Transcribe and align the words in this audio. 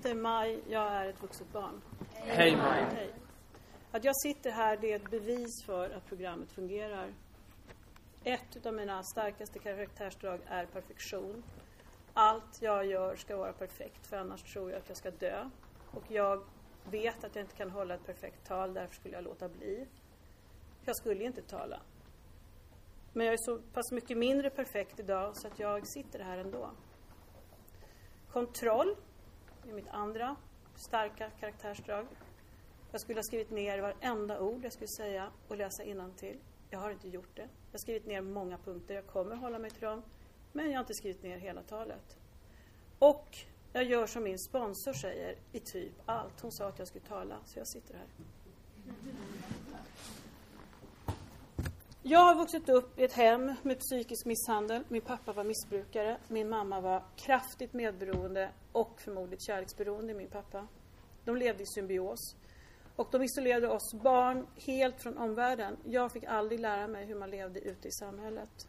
heter 0.00 0.14
Maj, 0.14 0.62
jag 0.68 0.92
är 0.92 1.08
ett 1.08 1.22
vuxet 1.22 1.52
barn. 1.52 1.82
Hej 2.14 2.56
Maj. 2.56 2.84
Hej. 2.94 3.10
Att 3.90 4.04
jag 4.04 4.16
sitter 4.16 4.50
här 4.50 4.76
det 4.76 4.92
är 4.92 4.96
ett 4.96 5.10
bevis 5.10 5.64
för 5.66 5.90
att 5.90 6.06
programmet 6.06 6.52
fungerar. 6.52 7.14
Ett 8.24 8.66
av 8.66 8.74
mina 8.74 9.02
starkaste 9.02 9.58
karaktärsdrag 9.58 10.40
är 10.46 10.66
perfektion. 10.66 11.42
Allt 12.14 12.62
jag 12.62 12.86
gör 12.86 13.16
ska 13.16 13.36
vara 13.36 13.52
perfekt 13.52 14.06
för 14.06 14.16
annars 14.16 14.42
tror 14.42 14.70
jag 14.70 14.78
att 14.78 14.88
jag 14.88 14.96
ska 14.96 15.10
dö. 15.10 15.50
Och 15.90 16.04
jag 16.08 16.44
vet 16.90 17.24
att 17.24 17.36
jag 17.36 17.44
inte 17.44 17.56
kan 17.56 17.70
hålla 17.70 17.94
ett 17.94 18.06
perfekt 18.06 18.46
tal, 18.46 18.74
därför 18.74 18.94
skulle 18.94 19.14
jag 19.14 19.24
låta 19.24 19.48
bli. 19.48 19.86
Jag 20.84 20.96
skulle 20.96 21.24
inte 21.24 21.42
tala. 21.42 21.80
Men 23.12 23.26
jag 23.26 23.32
är 23.32 23.38
så 23.38 23.58
pass 23.58 23.92
mycket 23.92 24.18
mindre 24.18 24.50
perfekt 24.50 25.00
idag 25.00 25.36
så 25.36 25.48
att 25.48 25.58
jag 25.58 25.86
sitter 25.86 26.18
här 26.18 26.38
ändå. 26.38 26.70
Kontroll 28.32 28.96
är 29.68 29.74
mitt 29.74 29.88
andra 29.88 30.36
starka 30.76 31.30
karaktärsdrag. 31.40 32.06
Jag 32.92 33.00
skulle 33.00 33.18
ha 33.18 33.22
skrivit 33.22 33.50
ner 33.50 33.78
varenda 33.78 34.40
ord 34.40 34.64
jag 34.64 34.72
skulle 34.72 34.88
säga 34.88 35.30
och 35.48 35.56
läsa 35.56 35.82
till. 36.16 36.38
Jag 36.70 36.78
har 36.78 36.90
inte 36.90 37.08
gjort 37.08 37.36
det. 37.36 37.42
Jag 37.42 37.72
har 37.72 37.78
skrivit 37.78 38.06
ner 38.06 38.20
många 38.20 38.58
punkter, 38.58 38.94
jag 38.94 39.06
kommer 39.06 39.36
hålla 39.36 39.58
mig 39.58 39.70
till 39.70 39.80
dem. 39.82 40.02
Men 40.52 40.66
jag 40.66 40.74
har 40.74 40.80
inte 40.80 40.94
skrivit 40.94 41.22
ner 41.22 41.38
hela 41.38 41.62
talet. 41.62 42.18
Och 42.98 43.36
jag 43.72 43.84
gör 43.84 44.06
som 44.06 44.22
min 44.22 44.38
sponsor 44.38 44.92
säger 44.92 45.36
i 45.52 45.60
typ 45.60 45.92
allt. 46.06 46.40
Hon 46.40 46.52
sa 46.52 46.68
att 46.68 46.78
jag 46.78 46.88
skulle 46.88 47.04
tala, 47.04 47.36
så 47.44 47.58
jag 47.58 47.66
sitter 47.66 47.94
här. 47.94 48.06
Jag 52.02 52.18
har 52.18 52.34
vuxit 52.34 52.68
upp 52.68 52.98
i 52.98 53.04
ett 53.04 53.12
hem 53.12 53.54
med 53.62 53.78
psykisk 53.80 54.26
misshandel. 54.26 54.84
Min 54.88 55.02
pappa 55.02 55.32
var 55.32 55.44
missbrukare. 55.44 56.16
Min 56.28 56.48
mamma 56.48 56.80
var 56.80 57.02
kraftigt 57.16 57.72
medberoende 57.72 58.50
och 58.72 59.00
förmodligen 59.00 59.40
kärleksberoende, 59.40 60.12
i 60.12 60.14
min 60.14 60.28
pappa. 60.28 60.66
De 61.24 61.36
levde 61.36 61.62
i 61.62 61.66
symbios. 61.66 62.36
Och 62.96 63.08
de 63.10 63.22
isolerade 63.22 63.68
oss 63.68 63.94
barn 63.94 64.46
helt 64.56 65.02
från 65.02 65.18
omvärlden. 65.18 65.76
Jag 65.84 66.12
fick 66.12 66.24
aldrig 66.24 66.60
lära 66.60 66.88
mig 66.88 67.04
hur 67.04 67.14
man 67.14 67.30
levde 67.30 67.60
ute 67.60 67.88
i 67.88 67.92
samhället. 67.92 68.68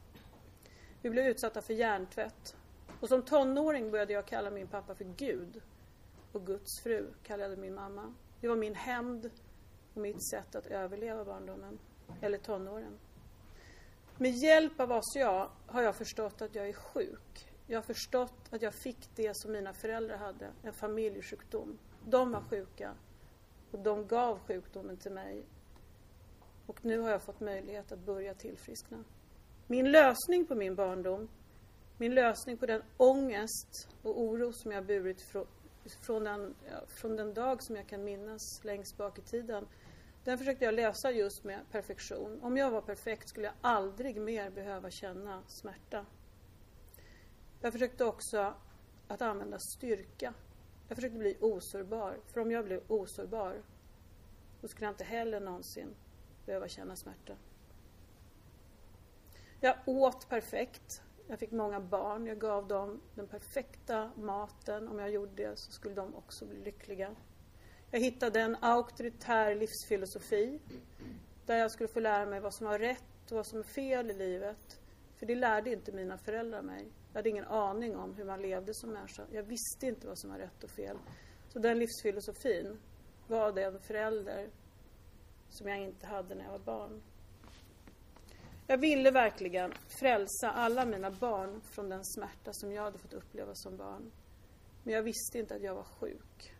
Vi 1.01 1.09
blev 1.09 1.25
utsatta 1.25 1.61
för 1.61 1.73
hjärntvätt. 1.73 2.55
Och 2.99 3.07
som 3.07 3.21
tonåring 3.21 3.91
började 3.91 4.13
jag 4.13 4.25
kalla 4.25 4.49
min 4.49 4.67
pappa 4.67 4.95
för 4.95 5.05
Gud. 5.17 5.61
Och 6.31 6.45
Guds 6.45 6.81
fru 6.83 7.13
kallade 7.23 7.57
min 7.57 7.75
mamma. 7.75 8.13
Det 8.41 8.47
var 8.47 8.55
min 8.55 8.75
hämnd 8.75 9.31
och 9.93 10.01
mitt 10.01 10.29
sätt 10.29 10.55
att 10.55 10.67
överleva 10.67 11.25
barndomen. 11.25 11.79
Eller 12.21 12.37
tonåren. 12.37 12.99
Med 14.21 14.31
hjälp 14.31 14.79
av 14.79 14.91
ACA 14.91 15.49
har 15.65 15.81
jag 15.81 15.95
förstått 15.95 16.41
att 16.41 16.55
jag 16.55 16.69
är 16.69 16.73
sjuk. 16.73 17.47
Jag 17.67 17.77
har 17.77 17.83
förstått 17.83 18.33
att 18.49 18.61
jag 18.61 18.73
fick 18.73 19.09
det 19.15 19.37
som 19.37 19.51
mina 19.51 19.73
föräldrar 19.73 20.17
hade, 20.17 20.51
en 20.63 20.73
familjesjukdom. 20.73 21.77
De 22.05 22.31
var 22.31 22.41
sjuka 22.41 22.93
och 23.71 23.79
de 23.79 24.07
gav 24.07 24.39
sjukdomen 24.39 24.97
till 24.97 25.11
mig. 25.11 25.43
Och 26.65 26.85
nu 26.85 26.99
har 26.99 27.09
jag 27.09 27.21
fått 27.21 27.39
möjlighet 27.39 27.91
att 27.91 27.99
börja 27.99 28.33
tillfriskna. 28.33 29.03
Min 29.67 29.91
lösning 29.91 30.45
på 30.45 30.55
min 30.55 30.75
barndom, 30.75 31.29
min 31.97 32.15
lösning 32.15 32.57
på 32.57 32.65
den 32.65 32.81
ångest 32.97 33.89
och 34.03 34.21
oro 34.21 34.53
som 34.53 34.71
jag 34.71 34.85
burit 34.85 35.21
från, 36.01 36.23
den, 36.23 36.55
från 36.87 37.15
den 37.15 37.33
dag 37.33 37.63
som 37.63 37.75
jag 37.75 37.87
kan 37.87 38.03
minnas 38.03 38.63
längst 38.63 38.97
bak 38.97 39.17
i 39.17 39.21
tiden, 39.21 39.67
den 40.23 40.37
försökte 40.37 40.65
jag 40.65 40.73
lösa 40.73 41.11
just 41.11 41.43
med 41.43 41.59
perfektion. 41.71 42.41
Om 42.41 42.57
jag 42.57 42.71
var 42.71 42.81
perfekt 42.81 43.29
skulle 43.29 43.45
jag 43.45 43.55
aldrig 43.61 44.21
mer 44.21 44.49
behöva 44.49 44.89
känna 44.89 45.43
smärta. 45.47 46.05
Jag 47.61 47.73
försökte 47.73 48.05
också 48.05 48.53
att 49.07 49.21
använda 49.21 49.59
styrka. 49.59 50.33
Jag 50.87 50.95
försökte 50.95 51.17
bli 51.17 51.37
osårbar. 51.41 52.19
För 52.27 52.41
om 52.41 52.51
jag 52.51 52.65
blev 52.65 52.81
osårbar, 52.87 53.61
då 54.61 54.67
skulle 54.67 54.85
jag 54.85 54.93
inte 54.93 55.03
heller 55.03 55.39
någonsin 55.39 55.95
behöva 56.45 56.67
känna 56.67 56.95
smärta. 56.95 57.33
Jag 59.59 59.75
åt 59.85 60.29
perfekt. 60.29 61.01
Jag 61.27 61.39
fick 61.39 61.51
många 61.51 61.79
barn. 61.79 62.27
Jag 62.27 62.39
gav 62.39 62.67
dem 62.67 63.01
den 63.15 63.27
perfekta 63.27 64.11
maten. 64.15 64.87
Om 64.87 64.99
jag 64.99 65.11
gjorde 65.11 65.35
det 65.35 65.59
så 65.59 65.71
skulle 65.71 65.95
de 65.95 66.15
också 66.15 66.45
bli 66.45 66.59
lyckliga. 66.59 67.15
Jag 67.93 67.99
hittade 67.99 68.41
en 68.41 68.57
auktoritär 68.61 69.55
livsfilosofi 69.55 70.59
där 71.45 71.57
jag 71.57 71.71
skulle 71.71 71.87
få 71.87 71.99
lära 71.99 72.25
mig 72.25 72.39
vad 72.39 72.53
som 72.53 72.67
var 72.67 72.79
rätt 72.79 73.31
och 73.31 73.37
vad 73.37 73.47
som 73.47 73.59
är 73.59 73.63
fel 73.63 74.11
i 74.11 74.13
livet. 74.13 74.81
För 75.15 75.25
det 75.25 75.35
lärde 75.35 75.71
inte 75.71 75.91
mina 75.91 76.17
föräldrar 76.17 76.61
mig. 76.61 76.85
Jag 77.11 77.19
hade 77.19 77.29
ingen 77.29 77.45
aning 77.45 77.95
om 77.95 78.13
hur 78.13 78.25
man 78.25 78.41
levde 78.41 78.73
som 78.73 78.89
människa. 78.89 79.23
Jag 79.31 79.43
visste 79.43 79.87
inte 79.87 80.07
vad 80.07 80.19
som 80.19 80.29
var 80.29 80.37
rätt 80.37 80.63
och 80.63 80.69
fel. 80.69 80.97
Så 81.49 81.59
den 81.59 81.79
livsfilosofin 81.79 82.79
var 83.27 83.51
den 83.51 83.79
förälder 83.79 84.49
som 85.49 85.67
jag 85.67 85.79
inte 85.79 86.07
hade 86.07 86.35
när 86.35 86.43
jag 86.43 86.51
var 86.51 86.59
barn. 86.59 87.01
Jag 88.67 88.77
ville 88.77 89.11
verkligen 89.11 89.73
frälsa 89.99 90.51
alla 90.51 90.85
mina 90.85 91.11
barn 91.11 91.61
från 91.61 91.89
den 91.89 92.05
smärta 92.05 92.53
som 92.53 92.71
jag 92.71 92.83
hade 92.83 92.97
fått 92.97 93.13
uppleva 93.13 93.55
som 93.55 93.77
barn. 93.77 94.11
Men 94.83 94.93
jag 94.93 95.03
visste 95.03 95.39
inte 95.39 95.55
att 95.55 95.63
jag 95.63 95.75
var 95.75 95.83
sjuk. 95.83 96.53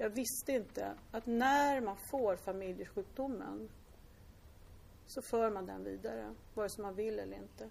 Jag 0.00 0.10
visste 0.10 0.52
inte 0.52 0.94
att 1.10 1.26
när 1.26 1.80
man 1.80 1.96
får 2.10 2.36
familjesjukdomen 2.36 3.68
så 5.06 5.22
för 5.22 5.50
man 5.50 5.66
den 5.66 5.84
vidare, 5.84 6.34
vare 6.54 6.68
sig 6.68 6.82
man 6.82 6.94
vill 6.94 7.18
eller 7.18 7.36
inte. 7.36 7.68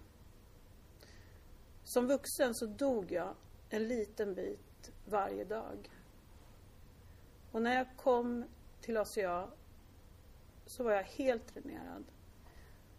Som 1.84 2.06
vuxen 2.06 2.54
så 2.54 2.66
dog 2.66 3.12
jag 3.12 3.34
en 3.70 3.88
liten 3.88 4.34
bit 4.34 4.92
varje 5.06 5.44
dag. 5.44 5.90
Och 7.52 7.62
när 7.62 7.74
jag 7.74 7.96
kom 7.96 8.44
till 8.80 8.96
ACA 8.96 9.48
så 10.66 10.84
var 10.84 10.92
jag 10.92 11.04
helt 11.04 11.54
dränerad. 11.54 12.04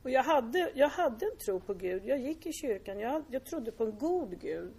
Och 0.04 0.10
jag 0.10 0.24
hade, 0.24 0.72
jag 0.76 0.90
hade 0.90 1.26
en 1.26 1.38
tro 1.46 1.60
på 1.60 1.74
Gud. 1.74 2.06
Jag 2.06 2.20
gick 2.20 2.46
i 2.46 2.54
kyrkan. 2.54 3.00
Jag, 3.00 3.24
jag 3.30 3.46
trodde 3.46 3.72
på 3.72 3.84
en 3.84 3.98
god 3.98 4.40
Gud. 4.40 4.74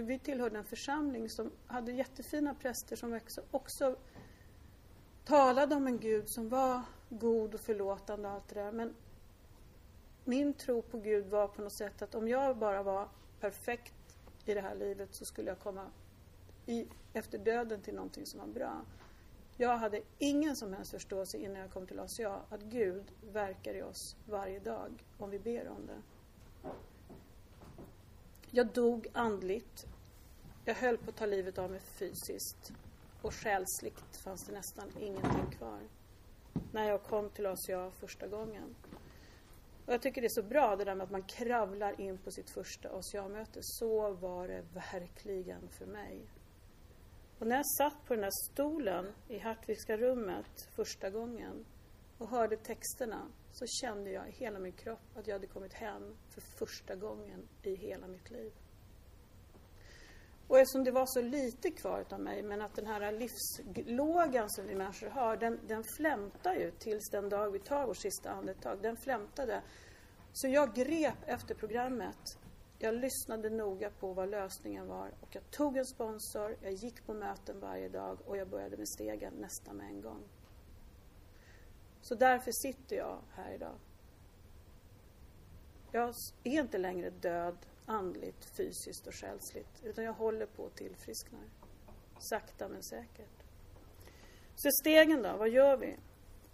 Vi 0.00 0.18
tillhörde 0.18 0.58
en 0.58 0.64
församling 0.64 1.28
som 1.28 1.50
hade 1.66 1.92
jättefina 1.92 2.54
präster 2.54 2.96
som 2.96 3.14
också, 3.14 3.42
också 3.50 3.96
talade 5.24 5.74
om 5.74 5.86
en 5.86 5.98
Gud 5.98 6.28
som 6.28 6.48
var 6.48 6.82
god 7.08 7.54
och 7.54 7.60
förlåtande 7.60 8.28
och 8.28 8.34
allt 8.34 8.48
det 8.48 8.54
där. 8.54 8.72
Men 8.72 8.94
min 10.24 10.54
tro 10.54 10.82
på 10.82 10.98
Gud 10.98 11.26
var 11.26 11.48
på 11.48 11.62
något 11.62 11.72
sätt 11.72 12.02
att 12.02 12.14
om 12.14 12.28
jag 12.28 12.56
bara 12.56 12.82
var 12.82 13.08
perfekt 13.40 14.18
i 14.44 14.54
det 14.54 14.60
här 14.60 14.74
livet 14.74 15.14
så 15.14 15.24
skulle 15.24 15.48
jag 15.50 15.58
komma 15.58 15.86
i, 16.66 16.86
efter 17.12 17.38
döden 17.38 17.82
till 17.82 17.94
någonting 17.94 18.26
som 18.26 18.40
var 18.40 18.46
bra. 18.46 18.84
Jag 19.56 19.76
hade 19.76 20.00
ingen 20.18 20.56
som 20.56 20.72
helst 20.72 20.90
förståelse 20.90 21.38
innan 21.38 21.60
jag 21.60 21.70
kom 21.70 21.86
till 21.86 22.00
ACA 22.00 22.40
att 22.50 22.62
Gud 22.62 23.04
verkar 23.32 23.74
i 23.74 23.82
oss 23.82 24.16
varje 24.28 24.60
dag 24.60 25.04
om 25.18 25.30
vi 25.30 25.38
ber 25.38 25.68
om 25.68 25.86
det. 25.86 26.02
Jag 28.56 28.66
dog 28.66 29.06
andligt. 29.12 29.86
Jag 30.64 30.74
höll 30.74 30.98
på 30.98 31.10
att 31.10 31.16
ta 31.16 31.26
livet 31.26 31.58
av 31.58 31.70
mig 31.70 31.80
fysiskt. 31.80 32.72
Och 33.22 33.34
själsligt 33.34 34.16
fanns 34.24 34.46
det 34.46 34.52
nästan 34.52 34.88
ingenting 35.00 35.50
kvar. 35.58 35.80
När 36.72 36.88
jag 36.88 37.02
kom 37.02 37.30
till 37.30 37.46
ACA 37.46 37.90
första 37.90 38.26
gången. 38.26 38.74
Och 39.86 39.92
jag 39.92 40.02
tycker 40.02 40.20
det 40.20 40.26
är 40.26 40.42
så 40.42 40.42
bra 40.42 40.76
det 40.76 40.84
där 40.84 40.94
med 40.94 41.04
att 41.04 41.10
man 41.10 41.22
kravlar 41.22 42.00
in 42.00 42.18
på 42.18 42.30
sitt 42.30 42.50
första 42.50 42.88
ACA-möte. 42.88 43.58
Så 43.62 44.10
var 44.10 44.48
det 44.48 44.62
verkligen 44.74 45.68
för 45.68 45.86
mig. 45.86 46.20
Och 47.38 47.46
när 47.46 47.56
jag 47.56 47.66
satt 47.66 48.04
på 48.06 48.14
den 48.14 48.22
där 48.22 48.52
stolen 48.52 49.12
i 49.28 49.38
Hartwigska 49.38 49.96
rummet 49.96 50.68
första 50.76 51.10
gången 51.10 51.64
och 52.18 52.28
hörde 52.28 52.56
texterna 52.56 53.22
så 53.54 53.66
kände 53.66 54.10
jag 54.10 54.28
i 54.28 54.32
hela 54.32 54.58
min 54.58 54.72
kropp 54.72 55.16
att 55.16 55.26
jag 55.26 55.34
hade 55.34 55.46
kommit 55.46 55.72
hem 55.72 56.16
för 56.30 56.40
första 56.40 56.94
gången 56.94 57.48
i 57.62 57.74
hela 57.74 58.06
mitt 58.06 58.30
liv. 58.30 58.52
Och 60.48 60.58
eftersom 60.58 60.84
det 60.84 60.90
var 60.90 61.06
så 61.06 61.20
lite 61.20 61.70
kvar 61.70 62.04
av 62.10 62.20
mig, 62.20 62.42
men 62.42 62.62
att 62.62 62.74
den 62.74 62.86
här 62.86 63.12
livslågan 63.12 64.50
som 64.50 64.66
vi 64.66 64.74
människor 64.74 65.08
har, 65.08 65.36
den, 65.36 65.60
den 65.66 65.84
flämtar 65.96 66.54
ju 66.54 66.70
tills 66.70 67.10
den 67.10 67.28
dag 67.28 67.50
vi 67.50 67.58
tar 67.58 67.86
vårt 67.86 67.96
sista 67.96 68.30
andetag. 68.30 68.78
Den 68.82 68.96
flämtade. 68.96 69.62
Så 70.32 70.48
jag 70.48 70.74
grep 70.74 71.18
efter 71.26 71.54
programmet. 71.54 72.38
Jag 72.78 72.94
lyssnade 72.94 73.50
noga 73.50 73.90
på 73.90 74.12
vad 74.12 74.30
lösningen 74.30 74.88
var 74.88 75.10
och 75.20 75.34
jag 75.34 75.50
tog 75.50 75.76
en 75.76 75.86
sponsor, 75.86 76.56
jag 76.62 76.72
gick 76.72 77.06
på 77.06 77.14
möten 77.14 77.60
varje 77.60 77.88
dag 77.88 78.18
och 78.26 78.36
jag 78.36 78.48
började 78.48 78.76
med 78.76 78.88
stegen 78.88 79.34
nästan 79.34 79.76
med 79.76 79.86
en 79.86 80.00
gång. 80.00 80.22
Så 82.04 82.14
därför 82.14 82.52
sitter 82.52 82.96
jag 82.96 83.18
här 83.34 83.54
idag. 83.54 83.74
Jag 85.92 86.14
är 86.44 86.60
inte 86.60 86.78
längre 86.78 87.10
död 87.10 87.56
andligt, 87.86 88.44
fysiskt 88.56 89.06
och 89.06 89.14
själsligt. 89.14 89.82
Utan 89.84 90.04
jag 90.04 90.12
håller 90.12 90.46
på 90.46 90.66
att 90.66 90.76
tillfriskna. 90.76 91.38
Sakta 92.18 92.68
men 92.68 92.82
säkert. 92.82 93.44
Så 94.56 94.70
stegen 94.80 95.22
då, 95.22 95.36
vad 95.36 95.48
gör 95.48 95.76
vi? 95.76 95.96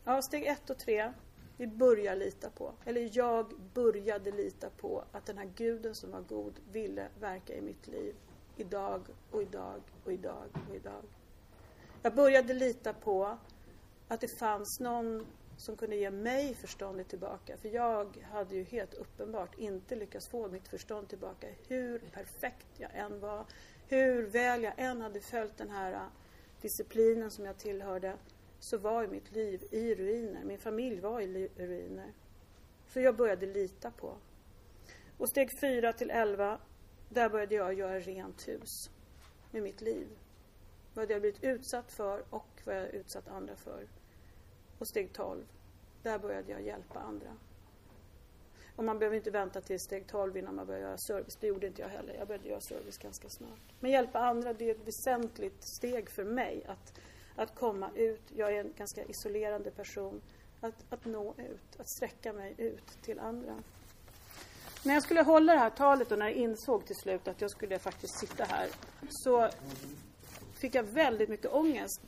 Ja, 0.05 0.23
steg 0.23 0.47
ett 0.47 0.71
och 0.71 0.79
tre. 0.79 1.13
Vi 1.57 1.67
börjar 1.67 2.17
lita 2.17 2.51
på, 2.51 2.75
eller 2.85 3.11
jag 3.13 3.61
började 3.75 4.33
lita 4.33 4.71
på 4.71 5.05
att 5.13 5.27
den 5.27 5.39
här 5.39 5.53
guden 5.57 5.95
som 5.95 6.11
var 6.11 6.21
god 6.21 6.61
ville 6.73 7.09
verka 7.21 7.55
i 7.55 7.61
mitt 7.61 7.87
liv. 7.87 8.15
idag 8.57 9.07
och 9.31 9.43
idag 9.43 9.81
och 10.05 10.13
idag 10.13 10.49
och 10.69 10.77
idag. 10.77 11.03
Jag 12.03 12.15
började 12.15 12.55
lita 12.55 12.93
på 12.93 13.39
att 14.09 14.21
det 14.21 14.39
fanns 14.39 14.81
någon 14.81 15.27
som 15.61 15.77
kunde 15.77 15.97
ge 15.97 16.11
mig 16.11 16.55
förståndet 16.55 17.09
tillbaka. 17.09 17.57
För 17.57 17.69
jag 17.69 18.17
hade 18.33 18.55
ju 18.55 18.65
helt 18.65 18.95
uppenbart 18.95 19.59
inte 19.59 19.97
lyckats 19.97 20.29
få 20.29 20.49
mitt 20.49 20.69
förstånd 20.69 21.09
tillbaka. 21.09 21.47
Hur 21.69 21.99
perfekt 21.99 22.67
jag 22.77 22.91
än 22.95 23.21
var, 23.21 23.45
hur 23.89 24.23
väl 24.23 24.63
jag 24.63 24.73
än 24.77 25.01
hade 25.01 25.21
följt 25.21 25.57
den 25.57 25.71
här 25.71 25.93
äh, 25.93 26.01
disciplinen 26.61 27.31
som 27.31 27.45
jag 27.45 27.59
tillhörde, 27.59 28.17
så 28.61 28.79
var 28.79 29.03
ju 29.03 29.09
mitt 29.09 29.33
liv 29.33 29.65
i 29.71 29.95
ruiner. 29.95 30.45
Min 30.45 30.59
familj 30.59 31.01
var 31.01 31.21
i 31.21 31.49
ruiner. 31.57 32.13
Så 32.87 33.01
jag 33.01 33.17
började 33.17 33.47
lita 33.47 33.91
på. 33.91 34.17
Och 35.19 35.29
steg 35.29 35.59
4 35.61 35.93
till 35.93 36.11
11, 36.11 36.59
där 37.09 37.29
började 37.29 37.55
jag 37.55 37.75
göra 37.75 38.01
rent 38.01 38.49
hus 38.49 38.91
med 39.51 39.63
mitt 39.63 39.81
liv. 39.81 40.07
Vad 40.95 41.11
jag 41.11 41.21
blivit 41.21 41.45
utsatt 41.45 41.93
för 41.93 42.25
och 42.31 42.61
vad 42.65 42.77
jag 42.77 42.89
utsatt 42.89 43.29
andra 43.29 43.57
för. 43.57 43.87
Och 44.81 44.89
steg 44.89 45.13
12, 45.13 45.45
där 46.03 46.19
började 46.19 46.53
jag 46.53 46.63
hjälpa 46.63 47.01
andra. 47.01 47.37
Och 48.77 48.85
man 48.85 48.99
behöver 48.99 49.17
inte 49.17 49.31
vänta 49.31 49.61
till 49.61 49.81
steg 49.81 50.07
12 50.07 50.37
innan 50.37 50.55
man 50.55 50.67
börjar 50.67 50.81
göra 50.81 50.99
service. 50.99 51.37
Det 51.41 51.47
gjorde 51.47 51.67
inte 51.67 51.83
jag 51.83 51.89
heller. 51.89 52.15
Jag 52.15 52.29
började 52.29 52.49
göra 52.49 52.61
service 52.61 52.99
ganska 52.99 53.29
snart. 53.29 53.61
Men 53.81 53.91
hjälpa 53.91 54.19
andra, 54.19 54.53
det 54.53 54.71
är 54.71 54.75
ett 54.75 54.87
väsentligt 54.87 55.65
steg 55.65 56.11
för 56.11 56.25
mig. 56.25 56.65
Att, 56.67 57.01
att 57.37 57.55
komma 57.55 57.91
ut. 57.95 58.23
Jag 58.37 58.57
är 58.57 58.61
en 58.61 58.73
ganska 58.77 59.05
isolerande 59.05 59.71
person. 59.71 60.23
Att, 60.61 60.85
att 60.91 61.05
nå 61.05 61.35
ut, 61.39 61.81
att 61.81 61.91
sträcka 61.91 62.33
mig 62.33 62.55
ut 62.59 63.03
till 63.03 63.19
andra. 63.19 63.63
När 64.85 64.95
jag 64.95 65.03
skulle 65.03 65.23
hålla 65.23 65.53
det 65.53 65.59
här 65.59 65.71
talet 65.71 66.13
och 66.13 66.19
när 66.19 66.27
jag 66.27 66.37
insåg 66.37 66.87
till 66.87 66.97
slut 66.97 67.29
att 67.29 67.41
jag 67.41 67.51
skulle 67.51 67.79
faktiskt 67.79 68.19
sitta 68.21 68.45
här 68.45 68.69
så 69.11 69.51
fick 70.61 70.75
jag 70.75 70.83
väldigt 70.83 71.29
mycket 71.29 71.53
ångest. 71.53 72.01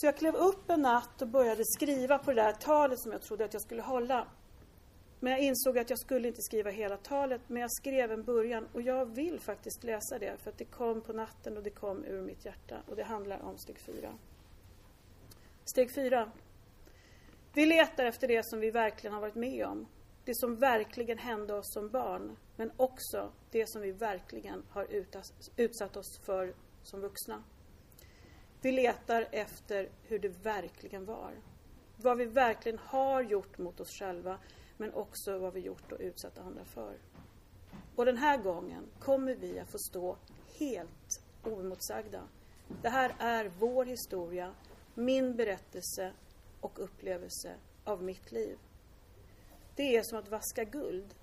Så 0.00 0.06
jag 0.06 0.16
klev 0.16 0.34
upp 0.34 0.70
en 0.70 0.82
natt 0.82 1.22
och 1.22 1.28
började 1.28 1.62
skriva 1.64 2.18
på 2.18 2.32
det 2.32 2.42
där 2.42 2.52
talet 2.52 3.00
som 3.00 3.12
jag 3.12 3.22
trodde 3.22 3.44
att 3.44 3.52
jag 3.52 3.62
skulle 3.62 3.82
hålla. 3.82 4.26
Men 5.20 5.32
jag 5.32 5.40
insåg 5.40 5.78
att 5.78 5.90
jag 5.90 5.98
skulle 5.98 6.28
inte 6.28 6.42
skriva 6.42 6.70
hela 6.70 6.96
talet, 6.96 7.40
men 7.46 7.62
jag 7.62 7.72
skrev 7.72 8.12
en 8.12 8.24
början 8.24 8.68
och 8.72 8.82
jag 8.82 9.06
vill 9.06 9.40
faktiskt 9.40 9.84
läsa 9.84 10.18
det 10.18 10.36
för 10.42 10.50
att 10.50 10.58
det 10.58 10.64
kom 10.64 11.00
på 11.00 11.12
natten 11.12 11.56
och 11.56 11.62
det 11.62 11.70
kom 11.70 12.04
ur 12.04 12.22
mitt 12.22 12.44
hjärta 12.44 12.76
och 12.86 12.96
det 12.96 13.02
handlar 13.02 13.42
om 13.42 13.58
steg 13.58 13.78
fyra. 13.78 14.14
Steg 15.64 15.94
fyra. 15.94 16.32
Vi 17.54 17.66
letar 17.66 18.04
efter 18.04 18.28
det 18.28 18.46
som 18.46 18.60
vi 18.60 18.70
verkligen 18.70 19.14
har 19.14 19.20
varit 19.20 19.34
med 19.34 19.66
om. 19.66 19.86
Det 20.24 20.34
som 20.34 20.56
verkligen 20.56 21.18
hände 21.18 21.54
oss 21.54 21.72
som 21.72 21.88
barn, 21.88 22.36
men 22.56 22.72
också 22.76 23.32
det 23.50 23.68
som 23.68 23.82
vi 23.82 23.92
verkligen 23.92 24.62
har 24.70 24.86
utsatt 25.56 25.96
oss 25.96 26.20
för 26.24 26.54
som 26.82 27.00
vuxna. 27.00 27.42
Vi 28.62 28.72
letar 28.72 29.28
efter 29.30 29.88
hur 30.02 30.18
det 30.18 30.28
verkligen 30.28 31.04
var. 31.04 31.32
Vad 31.96 32.18
vi 32.18 32.24
verkligen 32.24 32.78
har 32.78 33.22
gjort 33.22 33.58
mot 33.58 33.80
oss 33.80 33.90
själva, 33.98 34.38
men 34.76 34.94
också 34.94 35.38
vad 35.38 35.52
vi 35.52 35.60
gjort 35.60 35.92
och 35.92 36.00
utsatt 36.00 36.38
andra 36.38 36.64
för. 36.64 36.98
Och 37.96 38.04
den 38.04 38.16
här 38.16 38.38
gången 38.38 38.86
kommer 38.98 39.34
vi 39.34 39.60
att 39.60 39.70
få 39.70 39.78
stå 39.78 40.16
helt 40.58 41.22
oemotsagda. 41.44 42.22
Det 42.82 42.88
här 42.88 43.14
är 43.18 43.52
vår 43.58 43.84
historia, 43.84 44.54
min 44.94 45.36
berättelse 45.36 46.12
och 46.60 46.84
upplevelse 46.84 47.54
av 47.84 48.02
mitt 48.02 48.32
liv. 48.32 48.58
Det 49.76 49.96
är 49.96 50.02
som 50.02 50.18
att 50.18 50.28
vaska 50.28 50.64
guld. 50.64 51.14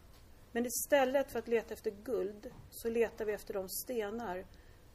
Men 0.52 0.66
istället 0.66 1.32
för 1.32 1.40
att 1.40 1.48
leta 1.48 1.74
efter 1.74 1.92
guld 1.92 2.52
så 2.70 2.90
letar 2.90 3.26
vi 3.26 3.34
efter 3.34 3.54
de 3.54 3.70
stenar 3.70 4.46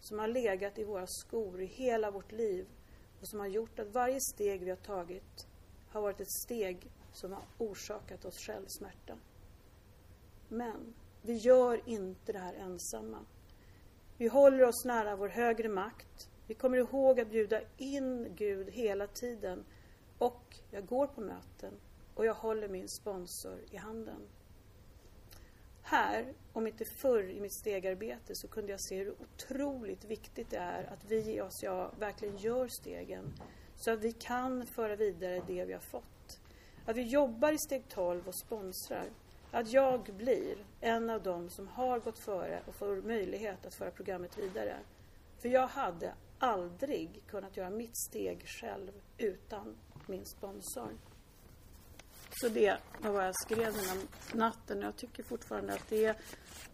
som 0.03 0.19
har 0.19 0.29
legat 0.29 0.79
i 0.79 0.85
våra 0.85 1.07
skor 1.07 1.61
i 1.61 1.67
hela 1.67 2.11
vårt 2.11 2.33
liv 2.33 2.67
och 3.21 3.29
som 3.29 3.41
har 3.41 3.47
gjort 3.47 3.79
att 3.79 3.95
varje 3.95 4.21
steg 4.21 4.65
vi 4.65 4.71
har 4.71 4.77
tagit 4.77 5.47
har 5.89 6.01
varit 6.01 6.21
ett 6.21 6.33
steg 6.33 6.91
som 7.13 7.33
har 7.33 7.43
orsakat 7.59 8.25
oss 8.25 8.39
själv 8.39 8.67
smärta. 8.67 9.19
Men 10.49 10.95
vi 11.23 11.37
gör 11.37 11.89
inte 11.89 12.33
det 12.33 12.39
här 12.39 12.55
ensamma. 12.55 13.19
Vi 14.19 14.29
håller 14.29 14.65
oss 14.65 14.85
nära 14.85 15.17
vår 15.17 15.29
högre 15.29 15.69
makt. 15.69 16.29
Vi 16.47 16.55
kommer 16.55 16.79
ihåg 16.79 17.21
att 17.21 17.31
bjuda 17.31 17.61
in 17.77 18.35
Gud 18.37 18.71
hela 18.71 19.07
tiden. 19.07 19.65
Och 20.19 20.57
jag 20.71 20.87
går 20.87 21.07
på 21.07 21.21
möten 21.21 21.75
och 22.15 22.27
jag 22.27 22.35
håller 22.35 22.69
min 22.69 22.89
sponsor 22.89 23.59
i 23.71 23.77
handen. 23.77 24.29
Här, 25.93 26.33
om 26.53 26.67
inte 26.67 26.85
förr 26.85 27.23
i 27.23 27.41
mitt 27.41 27.53
stegarbete, 27.53 28.35
så 28.35 28.49
kunde 28.49 28.71
jag 28.71 28.81
se 28.81 28.97
hur 28.97 29.15
otroligt 29.21 30.05
viktigt 30.05 30.51
det 30.51 30.57
är 30.57 30.85
att 30.93 31.05
vi 31.09 31.17
i 31.17 31.41
ACA 31.41 31.91
verkligen 31.99 32.37
gör 32.37 32.69
stegen 32.69 33.33
så 33.77 33.91
att 33.91 34.01
vi 34.01 34.13
kan 34.13 34.67
föra 34.67 34.97
vidare 34.97 35.43
det 35.47 35.65
vi 35.65 35.73
har 35.73 35.81
fått. 35.81 36.41
Att 36.87 36.97
vi 36.97 37.03
jobbar 37.03 37.53
i 37.53 37.59
steg 37.59 37.89
12 37.89 38.29
och 38.29 38.35
sponsrar. 38.35 39.05
Att 39.51 39.73
jag 39.73 40.01
blir 40.03 40.57
en 40.81 41.11
av 41.11 41.23
dem 41.23 41.51
som 41.51 41.69
har 41.69 42.01
gått 42.01 42.19
före 42.19 42.63
och 42.67 42.75
får 42.75 43.03
möjlighet 43.03 43.67
att 43.67 43.75
föra 43.75 43.91
programmet 43.91 44.39
vidare. 44.39 44.77
För 45.39 45.49
jag 45.49 45.67
hade 45.67 46.15
aldrig 46.39 47.23
kunnat 47.27 47.57
göra 47.57 47.71
mitt 47.71 47.97
steg 47.97 48.49
själv 48.49 48.93
utan 49.19 49.77
min 50.07 50.25
sponsor. 50.25 50.91
Så 52.41 52.49
det 52.49 52.79
var 53.01 53.11
vad 53.11 53.27
jag 53.27 53.35
skrev 53.35 53.75
den 53.75 54.09
natten. 54.39 54.81
Jag 54.81 54.97
tycker 54.97 55.23
fortfarande 55.23 55.73
att 55.73 55.89
det 55.89 56.05
är, 56.05 56.17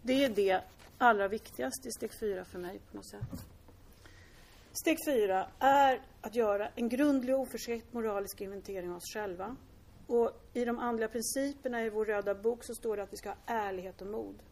det 0.01 0.23
är 0.23 0.29
det 0.29 0.61
allra 0.97 1.27
viktigaste 1.27 1.87
i 1.87 1.91
steg 1.91 2.11
fyra 2.19 2.45
för 2.45 2.59
mig 2.59 2.79
på 2.91 2.97
något 2.97 3.09
sätt. 3.09 3.45
Steg 4.81 4.97
fyra 5.05 5.47
är 5.59 6.01
att 6.21 6.35
göra 6.35 6.69
en 6.75 6.89
grundlig 6.89 7.35
och 7.35 7.41
oförskräckt 7.41 7.93
moralisk 7.93 8.41
inventering 8.41 8.89
av 8.89 8.97
oss 8.97 9.13
själva. 9.13 9.55
Och 10.07 10.31
i 10.53 10.65
de 10.65 10.79
andliga 10.79 11.09
principerna 11.09 11.83
i 11.83 11.89
vår 11.89 12.05
röda 12.05 12.35
bok 12.35 12.63
så 12.63 12.75
står 12.75 12.97
det 12.97 13.03
att 13.03 13.13
vi 13.13 13.17
ska 13.17 13.29
ha 13.29 13.37
ärlighet 13.45 14.01
och 14.01 14.07
mod. 14.07 14.43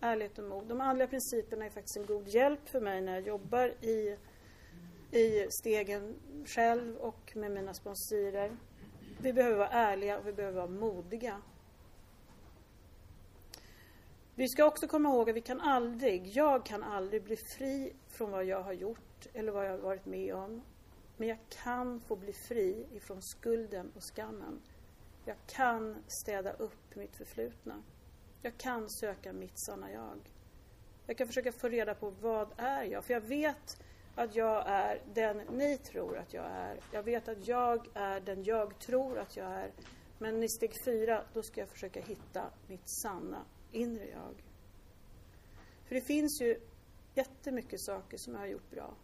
Ärlighet 0.00 0.38
och 0.38 0.44
mod. 0.44 0.66
De 0.66 0.80
andliga 0.80 1.08
principerna 1.08 1.64
är 1.64 1.70
faktiskt 1.70 1.96
en 1.96 2.06
god 2.06 2.28
hjälp 2.28 2.68
för 2.68 2.80
mig 2.80 3.00
när 3.00 3.14
jag 3.14 3.26
jobbar 3.26 3.84
i, 3.84 4.18
i 5.10 5.46
stegen 5.50 6.14
själv 6.46 6.96
och 6.96 7.36
med 7.36 7.50
mina 7.50 7.74
sponsorer. 7.74 8.56
Vi 9.24 9.32
behöver 9.32 9.56
vara 9.56 9.68
ärliga 9.68 10.18
och 10.18 10.26
vi 10.26 10.32
behöver 10.32 10.56
vara 10.56 10.70
modiga. 10.70 11.42
Vi 14.34 14.48
ska 14.48 14.64
också 14.64 14.86
komma 14.86 15.08
ihåg 15.08 15.30
att 15.30 15.36
vi 15.36 15.40
kan 15.40 15.60
aldrig, 15.60 16.26
jag 16.26 16.66
kan 16.66 16.82
aldrig 16.82 17.22
bli 17.22 17.36
fri 17.36 17.92
från 18.08 18.30
vad 18.30 18.44
jag 18.44 18.62
har 18.62 18.72
gjort 18.72 19.26
eller 19.32 19.52
vad 19.52 19.66
jag 19.66 19.70
har 19.70 19.78
varit 19.78 20.06
med 20.06 20.34
om. 20.34 20.62
Men 21.16 21.28
jag 21.28 21.38
kan 21.48 22.00
få 22.00 22.16
bli 22.16 22.32
fri 22.32 22.86
ifrån 22.92 23.22
skulden 23.22 23.92
och 23.96 24.02
skammen. 24.02 24.60
Jag 25.24 25.36
kan 25.46 25.96
städa 26.22 26.52
upp 26.52 26.94
mitt 26.94 27.16
förflutna. 27.16 27.82
Jag 28.42 28.56
kan 28.56 28.90
söka 28.90 29.32
mitt 29.32 29.58
sanna 29.66 29.92
jag. 29.92 30.30
Jag 31.06 31.16
kan 31.16 31.26
försöka 31.26 31.52
få 31.52 31.68
reda 31.68 31.94
på 31.94 32.10
vad 32.10 32.48
är 32.56 32.84
jag? 32.84 33.04
För 33.04 33.14
jag 33.14 33.20
vet 33.20 33.83
att 34.14 34.36
jag 34.36 34.62
är 34.66 35.02
den 35.14 35.36
ni 35.36 35.78
tror 35.78 36.18
att 36.18 36.34
jag 36.34 36.44
är. 36.44 36.80
Jag 36.92 37.02
vet 37.02 37.28
att 37.28 37.48
jag 37.48 37.88
är 37.94 38.20
den 38.20 38.44
jag 38.44 38.78
tror 38.78 39.18
att 39.18 39.36
jag 39.36 39.46
är. 39.46 39.70
Men 40.18 40.42
i 40.42 40.48
steg 40.48 40.84
fyra, 40.84 41.24
då 41.32 41.42
ska 41.42 41.60
jag 41.60 41.68
försöka 41.68 42.00
hitta 42.00 42.50
mitt 42.68 42.88
sanna 42.88 43.44
inre 43.72 44.08
jag. 44.08 44.42
För 45.84 45.94
det 45.94 46.00
finns 46.00 46.40
ju 46.40 46.60
jättemycket 47.14 47.80
saker 47.80 48.16
som 48.16 48.32
jag 48.32 48.40
har 48.40 48.46
gjort 48.46 48.70
bra. 48.70 48.94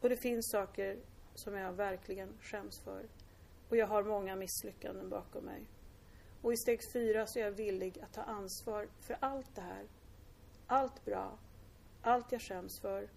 Och 0.00 0.08
det 0.08 0.16
finns 0.16 0.50
saker 0.50 0.98
som 1.34 1.54
jag 1.54 1.72
verkligen 1.72 2.38
skäms 2.40 2.80
för. 2.80 3.08
Och 3.68 3.76
jag 3.76 3.86
har 3.86 4.02
många 4.02 4.36
misslyckanden 4.36 5.08
bakom 5.08 5.44
mig. 5.44 5.66
Och 6.42 6.52
i 6.52 6.56
steg 6.56 6.80
fyra 6.92 7.26
så 7.26 7.38
är 7.38 7.42
jag 7.42 7.50
villig 7.50 8.00
att 8.00 8.12
ta 8.12 8.22
ansvar 8.22 8.88
för 9.00 9.16
allt 9.20 9.54
det 9.54 9.60
här. 9.60 9.84
Allt 10.66 11.04
bra, 11.04 11.38
allt 12.02 12.32
jag 12.32 12.42
skäms 12.42 12.80
för 12.80 13.08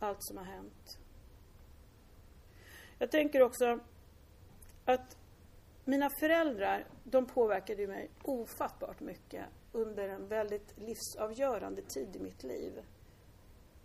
allt 0.00 0.22
som 0.22 0.36
har 0.36 0.44
hänt. 0.44 0.98
Jag 2.98 3.10
tänker 3.10 3.42
också 3.42 3.78
att 4.84 5.16
mina 5.84 6.10
föräldrar, 6.10 6.86
de 7.04 7.26
påverkade 7.26 7.86
mig 7.86 8.10
ofattbart 8.22 9.00
mycket 9.00 9.44
under 9.72 10.08
en 10.08 10.28
väldigt 10.28 10.78
livsavgörande 10.78 11.82
tid 11.82 12.16
i 12.16 12.18
mitt 12.18 12.42
liv. 12.42 12.72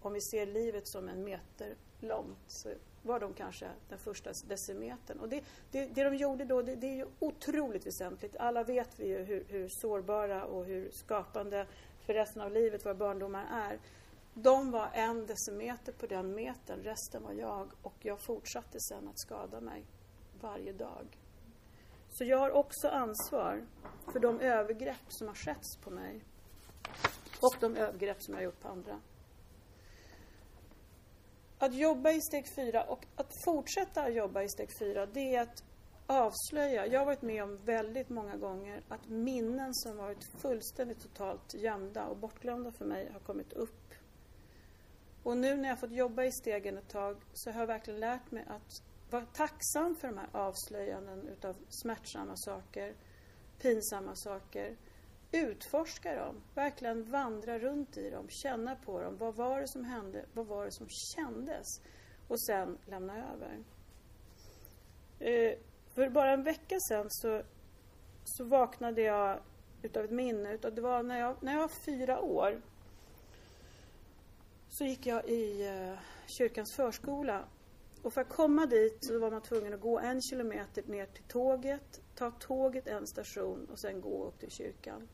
Om 0.02 0.14
vi 0.14 0.22
ser 0.22 0.46
livet 0.46 0.88
som 0.88 1.10
en 1.10 1.24
meter 1.24 1.76
långt 2.00 2.38
så 2.48 2.70
var 3.02 3.20
de 3.20 3.34
kanske 3.34 3.68
den 3.90 3.98
första 3.98 4.32
decimetern. 4.48 5.20
Och 5.20 5.30
det, 5.30 5.44
det, 5.72 5.86
det 5.86 6.04
de 6.04 6.16
gjorde 6.16 6.46
då, 6.46 6.62
det, 6.62 6.76
det, 6.76 6.88
är 6.88 6.96
ju 6.96 7.06
otroligt 7.20 7.88
väsentligt. 7.88 8.36
Alla 8.38 8.64
vet 8.64 9.00
vi 9.00 9.08
ju 9.08 9.24
hur, 9.24 9.46
hur 9.50 9.70
sårbara 9.70 10.46
och 10.46 10.66
hur 10.66 10.92
skapande 10.92 11.68
för 12.06 12.14
resten 12.14 12.42
av 12.42 12.52
livet 12.52 12.86
våra 12.86 12.94
barndomar 12.94 13.46
är. 13.52 13.80
De 14.38 14.72
var 14.72 14.90
en 14.94 15.26
decimeter 15.26 15.92
på 15.92 16.08
den 16.08 16.36
metern, 16.36 16.84
resten 16.84 17.24
var 17.24 17.32
jag 17.32 17.72
och 17.82 17.96
jag 18.00 18.20
fortsatte 18.20 18.80
sen 18.80 19.08
att 19.08 19.20
skada 19.20 19.62
mig 19.62 19.86
varje 20.42 20.74
dag. 20.74 21.20
Så 22.10 22.24
jag 22.24 22.38
har 22.38 22.52
också 22.52 22.88
ansvar 22.88 23.66
för 24.14 24.20
de 24.20 24.40
övergrepp 24.40 25.06
som 25.08 25.28
har 25.28 25.36
skett 25.36 25.84
på 25.84 25.90
mig. 25.90 26.24
Och 27.42 27.56
de 27.60 27.76
övergrepp 27.76 28.22
som 28.22 28.34
jag 28.34 28.40
har 28.40 28.46
gjort 28.46 28.62
på 28.62 28.68
andra. 28.68 29.02
Att 31.60 31.74
jobba 31.74 32.12
i 32.12 32.22
steg 32.22 32.46
fyra 32.56 32.84
och 32.84 33.06
att 33.16 33.32
fortsätta 33.46 34.10
jobba 34.10 34.44
i 34.44 34.50
steg 34.50 34.70
fyra, 34.80 35.06
det 35.06 35.36
är 35.36 35.42
att 35.42 35.64
avslöja. 36.08 36.88
Jag 36.88 37.00
har 37.00 37.06
varit 37.06 37.22
med 37.22 37.44
om 37.44 37.58
väldigt 37.66 38.10
många 38.10 38.38
gånger 38.38 38.84
att 38.90 39.10
minnen 39.10 39.74
som 39.74 39.98
varit 39.98 40.42
fullständigt 40.42 41.02
totalt 41.02 41.54
gömda 41.54 42.06
och 42.06 42.18
bortglömda 42.18 42.72
för 42.72 42.86
mig 42.86 43.10
har 43.14 43.20
kommit 43.20 43.54
upp. 43.54 43.85
Och 45.26 45.38
nu 45.38 45.56
när 45.56 45.70
jag 45.70 45.80
fått 45.80 45.92
jobba 45.92 46.24
i 46.24 46.32
stegen 46.32 46.78
ett 46.78 46.90
tag 46.90 47.18
så 47.34 47.52
har 47.52 47.60
jag 47.60 47.68
verkligen 47.68 48.00
lärt 48.00 48.32
mig 48.32 48.46
att 48.48 48.84
vara 49.10 49.26
tacksam 49.26 49.96
för 49.96 50.08
de 50.08 50.18
här 50.18 50.30
avslöjanden 50.32 51.28
utav 51.28 51.56
smärtsamma 51.70 52.34
saker, 52.36 52.94
pinsamma 53.62 54.16
saker. 54.16 54.76
Utforska 55.32 56.16
dem, 56.16 56.42
verkligen 56.56 57.12
vandra 57.12 57.60
runt 57.60 57.98
i 57.98 58.10
dem, 58.10 58.30
känna 58.30 58.76
på 58.76 59.02
dem. 59.02 59.18
Vad 59.18 59.36
var 59.36 59.62
det 59.62 59.68
som 59.68 59.84
hände? 59.84 60.26
Vad 60.34 60.46
var 60.46 60.66
det 60.66 60.72
som 60.72 60.88
kändes? 60.90 61.82
Och 62.28 62.42
sen 62.42 62.78
lämna 62.86 63.34
över. 63.34 63.64
Eh, 65.20 65.58
för 65.96 66.10
bara 66.10 66.34
en 66.34 66.44
vecka 66.44 66.76
sedan 66.80 67.06
så, 67.10 67.42
så 68.24 68.44
vaknade 68.44 69.02
jag 69.02 69.40
utav 69.82 70.06
ett 70.06 70.12
minne. 70.12 70.54
Utav, 70.54 70.76
det 70.76 70.82
var 70.82 71.04
när 71.04 71.20
jag, 71.20 71.44
när 71.44 71.54
jag 71.54 71.62
var 71.62 71.86
fyra 71.86 72.22
år. 72.22 72.62
Så 74.78 74.86
gick 74.86 75.06
jag 75.06 75.30
i 75.30 75.68
eh, 75.68 76.00
kyrkans 76.28 76.74
förskola. 76.74 77.46
Och 78.02 78.14
för 78.14 78.22
att 78.22 78.30
komma 78.30 78.66
dit 78.66 79.06
så 79.06 79.20
var 79.20 79.32
man 79.32 79.42
tvungen 79.42 79.74
att 79.74 79.82
gå 79.82 80.00
en 80.00 80.22
kilometer 80.22 80.84
ner 80.88 81.06
till 81.06 81.24
tåget, 81.24 82.02
ta 82.16 82.32
tåget 82.32 82.88
en 82.88 83.08
station 83.08 83.68
och 83.72 83.80
sen 83.80 84.02
gå 84.02 84.26
upp 84.26 84.40
till 84.40 84.52
kyrkan. 84.52 85.08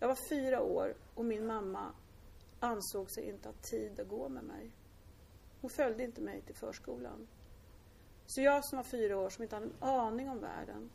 Jag 0.00 0.08
var 0.08 0.18
fyra 0.28 0.62
år 0.62 0.94
och 1.14 1.24
min 1.24 1.46
mamma 1.46 1.92
ansåg 2.60 3.10
sig 3.10 3.28
inte 3.28 3.48
ha 3.48 3.54
tid 3.62 4.00
att 4.00 4.08
gå 4.08 4.28
med 4.28 4.44
mig. 4.44 4.70
Hon 5.60 5.70
följde 5.70 6.04
inte 6.04 6.20
mig 6.20 6.42
till 6.42 6.54
förskolan. 6.54 7.28
Så 8.26 8.40
jag 8.40 8.64
som 8.64 8.76
var 8.76 8.84
fyra 8.84 9.18
år, 9.18 9.30
som 9.30 9.42
inte 9.42 9.56
hade 9.56 9.66
en 9.66 9.76
aning 9.80 10.30
om 10.30 10.40
världen, 10.40 10.90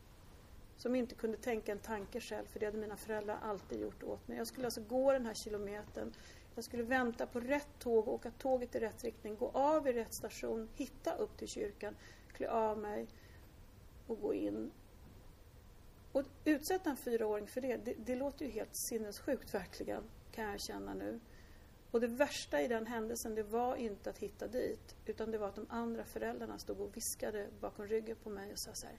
som 0.77 0.95
inte 0.95 1.15
kunde 1.15 1.37
tänka 1.37 1.71
en 1.71 1.79
tanke 1.79 2.21
själv, 2.21 2.45
för 2.45 2.59
det 2.59 2.65
hade 2.65 2.77
mina 2.77 2.97
föräldrar 2.97 3.39
alltid 3.41 3.81
gjort 3.81 4.03
åt 4.03 4.27
mig. 4.27 4.37
Jag 4.37 4.47
skulle 4.47 4.67
alltså 4.67 4.81
gå 4.81 5.11
den 5.11 5.25
här 5.25 5.33
kilometern. 5.33 6.13
Jag 6.59 6.63
skulle 6.63 6.83
vänta 6.83 7.25
på 7.25 7.39
rätt 7.39 7.79
tåg, 7.79 8.07
åka 8.07 8.31
tåget 8.31 8.75
i 8.75 8.79
rätt 8.79 9.03
riktning, 9.03 9.35
gå 9.35 9.49
av 9.49 9.87
i 9.87 9.93
rätt 9.93 10.13
station, 10.13 10.69
hitta 10.75 11.15
upp 11.15 11.37
till 11.37 11.47
kyrkan, 11.47 11.95
klä 12.33 12.49
av 12.49 12.77
mig 12.77 13.07
och 14.07 14.21
gå 14.21 14.33
in. 14.33 14.71
Och 16.11 16.23
utsätta 16.45 16.89
en 16.89 16.97
fyraåring 16.97 17.47
för 17.47 17.61
det, 17.61 17.77
det, 17.77 17.93
det 18.05 18.15
låter 18.15 18.45
ju 18.45 18.51
helt 18.51 18.69
sinnessjukt 18.73 19.53
verkligen, 19.53 20.03
kan 20.31 20.43
jag 20.43 20.61
känna 20.61 20.93
nu. 20.93 21.19
Och 21.91 22.01
det 22.01 22.07
värsta 22.07 22.61
i 22.61 22.67
den 22.67 22.87
händelsen, 22.87 23.35
det 23.35 23.43
var 23.43 23.75
inte 23.75 24.09
att 24.09 24.17
hitta 24.17 24.47
dit, 24.47 24.95
utan 25.05 25.31
det 25.31 25.37
var 25.37 25.47
att 25.47 25.55
de 25.55 25.65
andra 25.69 26.05
föräldrarna 26.05 26.59
stod 26.59 26.79
och 26.81 26.97
viskade 26.97 27.47
bakom 27.59 27.87
ryggen 27.87 28.17
på 28.23 28.29
mig 28.29 28.51
och 28.51 28.59
sa 28.59 28.71
så 28.73 28.87
här. 28.87 28.97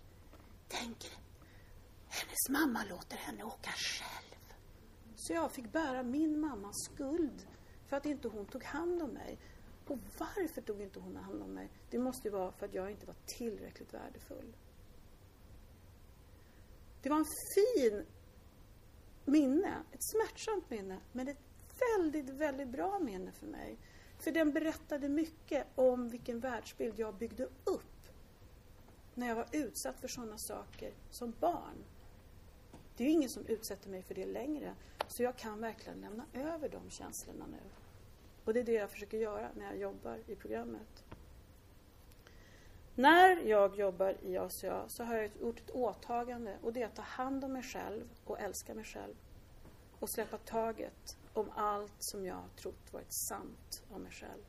Tänk, 0.68 1.10
hennes 2.08 2.48
mamma 2.48 2.84
låter 2.90 3.16
henne 3.16 3.44
åka 3.44 3.70
själv. 3.70 4.29
Så 5.20 5.32
jag 5.32 5.52
fick 5.52 5.72
bära 5.72 6.02
min 6.02 6.40
mammas 6.40 6.76
skuld 6.84 7.46
för 7.86 7.96
att 7.96 8.06
inte 8.06 8.28
hon 8.28 8.46
tog 8.46 8.64
hand 8.64 9.02
om 9.02 9.10
mig. 9.10 9.38
Och 9.86 9.98
varför 10.18 10.60
tog 10.60 10.80
inte 10.80 11.00
hon 11.00 11.16
hand 11.16 11.42
om 11.42 11.54
mig? 11.54 11.70
Det 11.90 11.98
måste 11.98 12.28
ju 12.28 12.32
vara 12.32 12.52
för 12.52 12.66
att 12.66 12.74
jag 12.74 12.90
inte 12.90 13.06
var 13.06 13.16
tillräckligt 13.38 13.94
värdefull. 13.94 14.56
Det 17.02 17.08
var 17.08 17.16
en 17.16 17.26
fin 17.54 18.06
minne, 19.24 19.82
ett 19.92 20.04
smärtsamt 20.12 20.70
minne, 20.70 21.00
men 21.12 21.28
ett 21.28 21.40
väldigt, 21.96 22.30
väldigt 22.30 22.68
bra 22.68 22.98
minne 22.98 23.32
för 23.32 23.46
mig. 23.46 23.78
För 24.18 24.30
den 24.30 24.52
berättade 24.52 25.08
mycket 25.08 25.66
om 25.74 26.08
vilken 26.08 26.40
världsbild 26.40 26.98
jag 26.98 27.14
byggde 27.14 27.44
upp 27.44 28.08
när 29.14 29.28
jag 29.28 29.34
var 29.34 29.46
utsatt 29.52 30.00
för 30.00 30.08
sådana 30.08 30.38
saker 30.38 30.92
som 31.10 31.34
barn. 31.40 31.84
Det 32.96 33.04
är 33.04 33.08
ju 33.08 33.12
ingen 33.12 33.28
som 33.28 33.46
utsätter 33.46 33.90
mig 33.90 34.02
för 34.02 34.14
det 34.14 34.26
längre. 34.26 34.74
Så 35.08 35.22
jag 35.22 35.36
kan 35.36 35.60
verkligen 35.60 36.00
lämna 36.00 36.24
över 36.32 36.68
de 36.68 36.90
känslorna 36.90 37.46
nu. 37.46 37.70
Och 38.44 38.54
det 38.54 38.60
är 38.60 38.64
det 38.64 38.72
jag 38.72 38.90
försöker 38.90 39.18
göra 39.18 39.50
när 39.56 39.64
jag 39.64 39.76
jobbar 39.76 40.18
i 40.26 40.34
programmet. 40.34 41.04
När 42.94 43.36
jag 43.36 43.76
jobbar 43.76 44.16
i 44.22 44.38
ACA 44.38 44.88
så 44.88 45.04
har 45.04 45.14
jag 45.14 45.30
gjort 45.40 45.60
ett 45.60 45.70
åtagande 45.70 46.56
och 46.62 46.72
det 46.72 46.82
är 46.82 46.86
att 46.86 46.96
ta 46.96 47.02
hand 47.02 47.44
om 47.44 47.52
mig 47.52 47.62
själv 47.62 48.04
och 48.24 48.40
älska 48.40 48.74
mig 48.74 48.84
själv. 48.84 49.14
Och 49.98 50.10
släppa 50.10 50.38
taget 50.38 51.18
om 51.32 51.50
allt 51.56 52.02
som 52.02 52.26
jag 52.26 52.42
trott 52.56 52.92
varit 52.92 53.12
sant 53.12 53.82
om 53.90 54.02
mig 54.02 54.12
själv. 54.12 54.44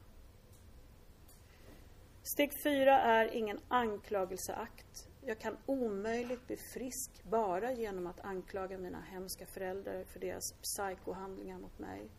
Steg 2.24 2.54
fyra 2.64 3.02
är 3.02 3.28
ingen 3.28 3.60
anklagelseakt. 3.68 5.11
Jag 5.26 5.40
kan 5.40 5.58
omöjligt 5.66 6.48
bli 6.48 6.58
frisk 6.58 7.24
bara 7.24 7.72
genom 7.72 8.08
att 8.08 8.20
anklaga 8.20 8.78
mina 8.78 9.02
hemska 9.02 9.46
föräldrar 9.46 10.04
för 10.04 10.20
deras 10.20 10.54
psykohandlingar 10.54 11.60
mot 11.60 11.80
mig. 11.80 12.10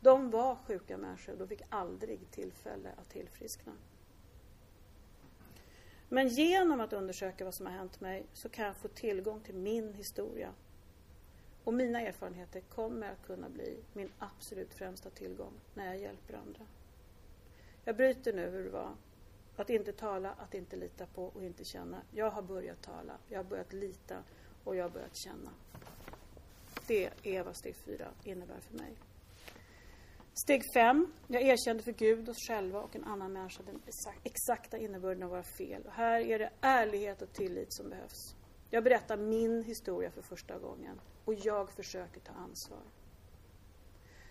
De 0.00 0.30
var 0.30 0.56
sjuka 0.56 0.96
människor 0.96 1.32
och 1.32 1.38
de 1.38 1.48
fick 1.48 1.62
aldrig 1.68 2.30
tillfälle 2.30 2.92
att 2.96 3.08
tillfriskna. 3.08 3.72
Men 6.08 6.28
genom 6.28 6.80
att 6.80 6.92
undersöka 6.92 7.44
vad 7.44 7.54
som 7.54 7.66
har 7.66 7.72
hänt 7.72 8.00
mig 8.00 8.26
så 8.32 8.48
kan 8.48 8.66
jag 8.66 8.76
få 8.76 8.88
tillgång 8.88 9.40
till 9.40 9.54
min 9.54 9.94
historia 9.94 10.52
och 11.64 11.74
mina 11.74 12.00
erfarenheter 12.00 12.60
kommer 12.60 13.10
att 13.12 13.26
kunna 13.26 13.48
bli 13.48 13.76
min 13.92 14.12
absolut 14.18 14.74
främsta 14.74 15.10
tillgång 15.10 15.52
när 15.74 15.86
jag 15.86 15.98
hjälper 15.98 16.34
andra. 16.34 16.66
Jag 17.84 17.96
bryter 17.96 18.32
nu 18.32 18.50
hur 18.50 18.64
det 18.64 18.70
var. 18.70 18.94
Att 19.56 19.70
inte 19.70 19.92
tala, 19.92 20.30
att 20.30 20.54
inte 20.54 20.76
lita 20.76 21.06
på 21.06 21.24
och 21.24 21.44
inte 21.44 21.64
känna. 21.64 22.02
Jag 22.10 22.30
har 22.30 22.42
börjat 22.42 22.82
tala, 22.82 23.18
jag 23.28 23.38
har 23.38 23.44
börjat 23.44 23.72
lita 23.72 24.22
och 24.64 24.76
jag 24.76 24.84
har 24.84 24.90
börjat 24.90 25.16
känna. 25.16 25.50
Det 26.86 27.10
är 27.22 27.42
vad 27.42 27.56
steg 27.56 27.76
fyra 27.76 28.08
innebär 28.24 28.60
för 28.60 28.74
mig. 28.74 28.96
Steg 30.34 30.62
fem. 30.74 31.12
Jag 31.26 31.42
erkände 31.42 31.82
för 31.82 31.92
Gud, 31.92 32.28
oss 32.28 32.48
själva 32.48 32.80
och 32.80 32.96
en 32.96 33.04
annan 33.04 33.32
människa 33.32 33.62
den 33.62 33.82
exakta 34.24 34.78
innebörden 34.78 35.22
av 35.22 35.30
våra 35.30 35.42
fel. 35.42 35.82
Och 35.86 35.92
här 35.92 36.20
är 36.20 36.38
det 36.38 36.50
ärlighet 36.60 37.22
och 37.22 37.32
tillit 37.32 37.74
som 37.74 37.88
behövs. 37.90 38.34
Jag 38.70 38.84
berättar 38.84 39.16
min 39.16 39.62
historia 39.62 40.10
för 40.10 40.22
första 40.22 40.58
gången 40.58 41.00
och 41.24 41.34
jag 41.34 41.70
försöker 41.70 42.20
ta 42.20 42.32
ansvar. 42.32 42.82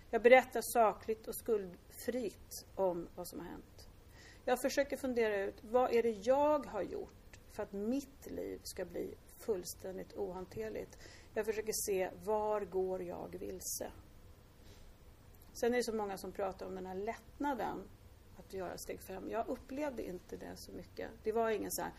Jag 0.09 0.21
berättar 0.21 0.61
sakligt 0.61 1.27
och 1.27 1.35
skuldfritt 1.35 2.65
om 2.75 3.07
vad 3.15 3.27
som 3.27 3.39
har 3.39 3.47
hänt. 3.47 3.74
Jag 4.45 4.61
försöker 4.61 4.97
fundera 4.97 5.43
ut 5.43 5.63
vad 5.63 5.93
är 5.93 6.03
det 6.03 6.11
jag 6.11 6.65
har 6.65 6.81
gjort 6.81 7.39
för 7.51 7.63
att 7.63 7.73
mitt 7.73 8.25
liv 8.25 8.59
ska 8.63 8.85
bli 8.85 9.13
fullständigt 9.37 10.13
ohanterligt. 10.13 10.97
Jag 11.33 11.45
försöker 11.45 11.73
se 11.73 12.09
var 12.23 12.61
går 12.61 13.03
jag 13.03 13.35
vilse. 13.39 13.91
Sen 15.53 15.73
är 15.73 15.77
det 15.77 15.83
så 15.83 15.95
många 15.95 16.17
som 16.17 16.31
pratar 16.31 16.65
om 16.65 16.75
den 16.75 16.85
här 16.85 16.95
lättnaden 16.95 17.83
att 18.37 18.53
göra 18.53 18.77
steg 18.77 19.01
fem. 19.01 19.29
Jag 19.29 19.47
upplevde 19.47 20.03
inte 20.03 20.37
det 20.37 20.55
så 20.55 20.71
mycket. 20.71 21.09
Det 21.23 21.31
var 21.31 21.49
ingen 21.49 21.71
så 21.71 21.81
här, 21.81 21.91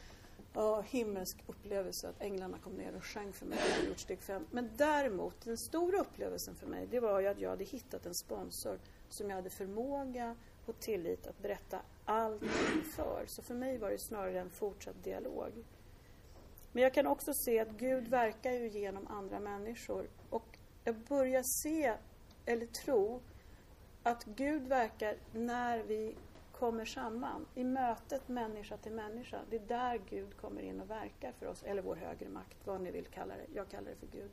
oh, 0.54 0.82
himmelsk 0.82 1.36
upplevelse 1.46 2.08
att 2.08 2.22
änglarna 2.22 2.58
kom 2.58 2.72
ner 2.72 2.94
och 2.94 3.04
sjöng 3.04 3.32
för 3.32 3.46
mig 3.46 3.58
och 3.80 3.88
gjort 3.88 3.98
steg 3.98 4.22
fem. 4.22 4.46
Men 4.50 4.70
däremot, 4.76 5.40
den 5.44 5.58
stora 5.58 6.00
upplevelsen 6.00 6.54
för 6.54 6.66
mig, 6.66 6.86
det 6.90 7.00
var 7.00 7.20
ju 7.20 7.26
att 7.26 7.40
jag 7.40 7.50
hade 7.50 7.64
hittat 7.64 8.06
en 8.06 8.14
sponsor 8.14 8.78
som 9.08 9.30
jag 9.30 9.36
hade 9.36 9.50
förmåga 9.50 10.36
och 10.66 10.78
tillit 10.80 11.26
att 11.26 11.42
berätta 11.42 11.80
allt 12.06 12.42
inför. 12.42 13.24
Så 13.26 13.42
för 13.42 13.54
mig 13.54 13.78
var 13.78 13.90
det 13.90 13.98
snarare 13.98 14.40
en 14.40 14.50
fortsatt 14.50 15.04
dialog. 15.04 15.52
Men 16.72 16.82
jag 16.82 16.94
kan 16.94 17.06
också 17.06 17.32
se 17.34 17.60
att 17.60 17.70
Gud 17.70 18.08
verkar 18.08 18.50
ju 18.50 18.68
genom 18.68 19.06
andra 19.06 19.40
människor. 19.40 20.08
Och 20.30 20.58
jag 20.84 20.96
börjar 20.96 21.42
se, 21.62 21.94
eller 22.46 22.66
tro, 22.66 23.20
att 24.02 24.24
Gud 24.24 24.62
verkar 24.68 25.16
när 25.32 25.82
vi 25.82 26.16
kommer 26.52 26.84
samman. 26.84 27.46
I 27.54 27.64
mötet 27.64 28.28
människa 28.28 28.76
till 28.76 28.92
människa. 28.92 29.40
Det 29.50 29.56
är 29.56 29.60
där 29.60 30.00
Gud 30.10 30.36
kommer 30.36 30.62
in 30.62 30.80
och 30.80 30.90
verkar 30.90 31.32
för 31.32 31.46
oss. 31.46 31.62
Eller 31.62 31.82
vår 31.82 31.96
högre 31.96 32.28
makt, 32.28 32.56
vad 32.64 32.80
ni 32.80 32.90
vill 32.90 33.06
kalla 33.06 33.34
det. 33.34 33.46
Jag 33.54 33.68
kallar 33.68 33.90
det 33.90 33.96
för 33.96 34.18
Gud. 34.18 34.30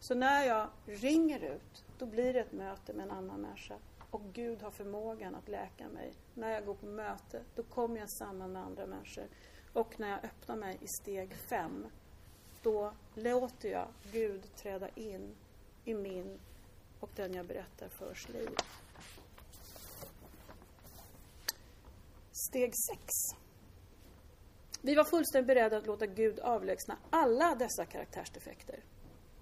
Så 0.00 0.14
när 0.14 0.44
jag 0.44 0.68
ringer 0.84 1.54
ut, 1.54 1.84
då 1.98 2.06
blir 2.06 2.32
det 2.32 2.40
ett 2.40 2.52
möte 2.52 2.92
med 2.92 3.04
en 3.04 3.10
annan 3.10 3.40
människa. 3.40 3.74
Och 4.16 4.32
Gud 4.32 4.62
har 4.62 4.70
förmågan 4.70 5.34
att 5.34 5.48
läka 5.48 5.88
mig. 5.88 6.12
När 6.34 6.50
jag 6.50 6.66
går 6.66 6.74
på 6.74 6.86
möte, 6.86 7.42
då 7.54 7.62
kommer 7.62 8.00
jag 8.00 8.10
samman 8.10 8.52
med 8.52 8.62
andra 8.62 8.86
människor. 8.86 9.28
Och 9.72 10.00
när 10.00 10.10
jag 10.10 10.24
öppnar 10.24 10.56
mig 10.56 10.78
i 10.80 10.86
steg 11.02 11.34
fem, 11.34 11.86
då 12.62 12.92
låter 13.14 13.68
jag 13.68 13.88
Gud 14.12 14.54
träda 14.54 14.88
in 14.88 15.36
i 15.84 15.94
min 15.94 16.38
och 17.00 17.10
den 17.14 17.34
jag 17.34 17.46
berättar 17.46 17.88
förs 17.88 18.28
liv. 18.28 18.50
Steg 22.32 22.72
6. 22.90 23.00
Vi 24.82 24.94
var 24.94 25.04
fullständigt 25.04 25.46
beredda 25.46 25.76
att 25.76 25.86
låta 25.86 26.06
Gud 26.06 26.40
avlägsna 26.40 26.98
alla 27.10 27.54
dessa 27.54 27.84
karaktärsdefekter. 27.84 28.84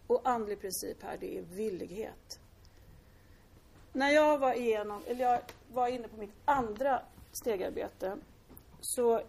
Och 0.06 0.28
andlig 0.28 0.60
princip 0.60 1.02
här, 1.02 1.16
det 1.20 1.38
är 1.38 1.42
villighet 1.42 2.40
när 3.94 4.10
jag 4.10 4.38
var 4.38 4.54
igenom, 4.54 5.02
eller 5.06 5.24
jag 5.24 5.40
var 5.72 5.88
inne 5.88 6.08
på 6.08 6.16
mitt 6.16 6.34
andra 6.44 7.00
stegarbete 7.32 8.16
så 8.80 9.22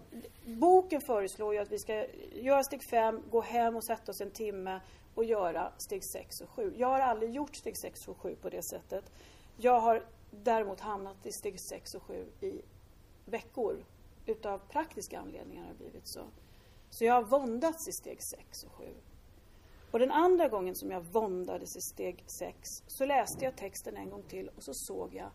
boken 0.45 1.01
föreslår 1.01 1.53
ju 1.53 1.59
att 1.59 1.71
vi 1.71 1.79
ska 1.79 2.05
göra 2.33 2.63
steg 2.63 2.83
5, 2.83 3.21
gå 3.31 3.41
hem 3.41 3.75
och 3.75 3.83
sätta 3.83 4.11
oss 4.11 4.21
en 4.21 4.31
timme 4.31 4.79
och 5.15 5.25
göra 5.25 5.71
steg 5.77 6.03
6 6.03 6.41
och 6.41 6.49
7. 6.49 6.73
Jag 6.77 6.87
har 6.87 6.99
aldrig 6.99 7.31
gjort 7.31 7.55
steg 7.55 7.77
6 7.77 8.07
och 8.07 8.17
7 8.17 8.35
på 8.35 8.49
det 8.49 8.61
sättet. 8.61 9.11
Jag 9.57 9.79
har 9.79 10.03
däremot 10.31 10.79
hamnat 10.79 11.25
i 11.25 11.31
steg 11.31 11.59
6 11.59 11.95
och 11.95 12.03
7 12.03 12.25
i 12.41 12.61
veckor. 13.25 13.85
Utav 14.25 14.57
praktiska 14.57 15.19
anledningar 15.19 15.63
har 15.63 15.69
det 15.69 15.77
blivit 15.77 16.07
så. 16.07 16.21
Så 16.89 17.05
jag 17.05 17.13
har 17.13 17.23
våndats 17.23 17.87
i 17.87 17.91
steg 17.91 18.23
6 18.23 18.63
och 18.63 18.71
7. 18.71 18.85
Och 19.95 19.99
den 19.99 20.11
andra 20.11 20.47
gången 20.47 20.75
som 20.75 20.91
jag 20.91 21.01
våndades 21.01 21.75
i 21.75 21.81
steg 21.81 22.23
sex 22.27 22.83
så 22.87 23.05
läste 23.05 23.45
jag 23.45 23.55
texten 23.55 23.97
en 23.97 24.09
gång 24.09 24.23
till 24.23 24.49
och 24.55 24.63
så 24.63 24.73
såg 24.73 25.13
jag 25.13 25.31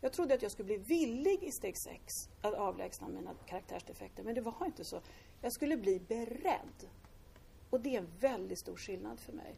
jag 0.00 0.12
trodde 0.12 0.34
att 0.34 0.42
jag 0.42 0.50
skulle 0.50 0.66
bli 0.66 0.76
villig 0.76 1.42
i 1.42 1.52
steg 1.52 1.76
sex 1.76 2.28
att 2.40 2.54
avlägsna 2.54 3.08
mina 3.08 3.34
karaktärsdefekter, 3.46 4.22
men 4.22 4.34
det 4.34 4.40
var 4.40 4.66
inte 4.66 4.84
så. 4.84 5.00
Jag 5.40 5.52
skulle 5.52 5.76
bli 5.76 6.00
beredd. 6.08 6.88
Och 7.70 7.80
det 7.80 7.94
är 7.94 7.98
en 7.98 8.10
väldigt 8.20 8.58
stor 8.58 8.76
skillnad 8.76 9.20
för 9.20 9.32
mig. 9.32 9.56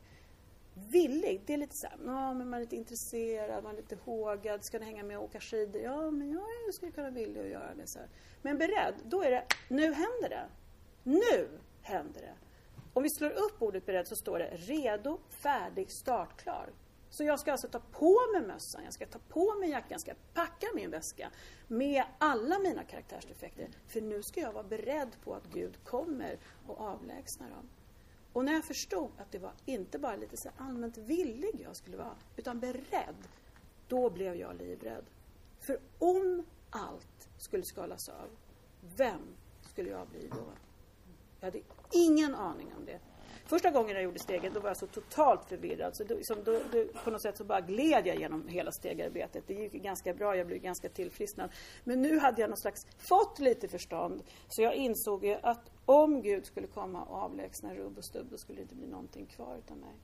Villig, 0.74 1.42
det 1.46 1.52
är 1.52 1.58
lite 1.58 1.76
så 1.76 1.86
här, 1.86 1.96
men 2.34 2.50
man 2.50 2.54
är 2.54 2.60
lite 2.60 2.76
intresserad, 2.76 3.64
man 3.64 3.72
är 3.72 3.76
lite 3.76 3.96
hågad, 3.96 4.64
ska 4.64 4.78
ni 4.78 4.84
hänga 4.84 5.02
med 5.02 5.18
och 5.18 5.24
åka 5.24 5.40
skidor? 5.40 5.82
Ja, 5.82 6.10
men 6.10 6.30
jag 6.32 6.74
skulle 6.74 6.92
kunna 6.92 7.10
vilja 7.10 7.42
att 7.42 7.48
göra 7.48 7.74
det. 7.74 7.86
så 7.86 7.98
här. 7.98 8.08
Men 8.42 8.58
beredd, 8.58 8.94
då 9.04 9.22
är 9.22 9.30
det, 9.30 9.44
nu 9.68 9.82
händer 9.82 10.28
det. 10.28 10.48
Nu 11.02 11.48
händer 11.82 12.20
det. 12.20 12.34
Om 12.92 13.02
vi 13.02 13.10
slår 13.10 13.30
upp 13.30 13.62
ordet 13.62 13.86
beredd 13.86 14.08
så 14.08 14.16
står 14.16 14.38
det 14.38 14.50
redo, 14.56 15.18
färdig, 15.28 15.90
startklar. 15.90 16.70
Så 17.10 17.24
jag 17.24 17.40
ska 17.40 17.52
alltså 17.52 17.68
ta 17.68 17.78
på 17.78 18.20
mig 18.32 18.46
mössan, 18.46 18.84
jag 18.84 18.92
ska 18.92 19.06
ta 19.06 19.18
på 19.28 19.54
mig 19.54 19.70
jackan, 19.70 19.88
jag 19.90 20.00
ska 20.00 20.14
packa 20.34 20.66
min 20.74 20.90
väska 20.90 21.30
med 21.68 22.04
alla 22.18 22.58
mina 22.58 22.84
karaktärsdefekter. 22.84 23.68
För 23.88 24.00
nu 24.00 24.22
ska 24.22 24.40
jag 24.40 24.52
vara 24.52 24.64
beredd 24.64 25.16
på 25.24 25.34
att 25.34 25.46
Gud 25.52 25.84
kommer 25.84 26.38
och 26.66 26.80
avlägsnar 26.80 27.50
dem. 27.50 27.68
Och 28.32 28.44
när 28.44 28.52
jag 28.52 28.64
förstod 28.64 29.10
att 29.18 29.32
det 29.32 29.38
var 29.38 29.52
inte 29.64 29.98
bara 29.98 30.16
lite 30.16 30.36
så 30.36 30.50
allmänt 30.56 30.98
villig 30.98 31.60
jag 31.64 31.76
skulle 31.76 31.96
vara, 31.96 32.16
utan 32.36 32.60
beredd, 32.60 33.28
då 33.88 34.10
blev 34.10 34.34
jag 34.34 34.56
livrädd. 34.56 35.04
För 35.60 35.80
om 35.98 36.44
allt 36.70 37.28
skulle 37.38 37.62
skalas 37.62 38.08
av, 38.08 38.28
vem 38.96 39.36
skulle 39.60 39.90
jag 39.90 40.08
bli 40.08 40.28
då? 40.28 40.52
Jag 41.42 41.46
hade 41.46 41.60
ingen 41.92 42.34
aning 42.34 42.72
om 42.78 42.84
det. 42.84 43.00
Första 43.44 43.70
gången 43.70 43.94
jag 43.94 44.02
gjorde 44.04 44.18
steget, 44.18 44.54
då 44.54 44.60
var 44.60 44.70
jag 44.70 44.76
så 44.76 44.86
totalt 44.86 45.44
förvirrad. 45.48 45.96
Så 45.96 46.04
då, 46.04 46.14
liksom, 46.14 46.44
då, 46.44 46.60
då, 46.72 46.84
på 47.04 47.10
något 47.10 47.22
sätt 47.22 47.36
så 47.36 47.44
bara 47.44 47.60
gled 47.60 48.06
jag 48.06 48.16
genom 48.16 48.48
hela 48.48 48.72
stegarbetet. 48.72 49.44
Det 49.46 49.54
gick 49.54 49.72
ganska 49.72 50.14
bra, 50.14 50.36
jag 50.36 50.46
blev 50.46 50.58
ganska 50.58 50.88
tillfrisknad. 50.88 51.50
Men 51.84 52.02
nu 52.02 52.18
hade 52.18 52.40
jag 52.40 52.50
någon 52.50 52.58
slags, 52.58 52.86
fått 52.98 53.38
lite 53.38 53.68
förstånd. 53.68 54.22
Så 54.48 54.62
jag 54.62 54.74
insåg 54.74 55.24
ju 55.24 55.36
att 55.42 55.70
om 55.86 56.22
Gud 56.22 56.46
skulle 56.46 56.66
komma 56.66 57.02
och 57.02 57.16
avlägsna 57.16 57.74
rubb 57.74 57.98
och 57.98 58.04
stubb, 58.04 58.26
då 58.30 58.38
skulle 58.38 58.58
det 58.58 58.62
inte 58.62 58.74
bli 58.74 58.86
någonting 58.86 59.26
kvar 59.26 59.56
utav 59.58 59.76
mig. 59.76 59.94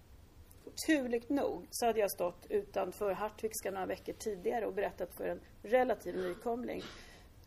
Turligt 0.87 1.29
nog 1.29 1.67
så 1.71 1.87
hade 1.87 2.01
jag 2.01 2.11
stått 2.11 2.47
utanför 2.49 3.13
Hartvikska 3.13 3.71
några 3.71 3.87
veckor 3.87 4.13
tidigare 4.13 4.67
och 4.67 4.75
berättat 4.75 5.15
för 5.15 5.25
en 5.25 5.41
relativ 5.63 6.17
nykomling 6.17 6.83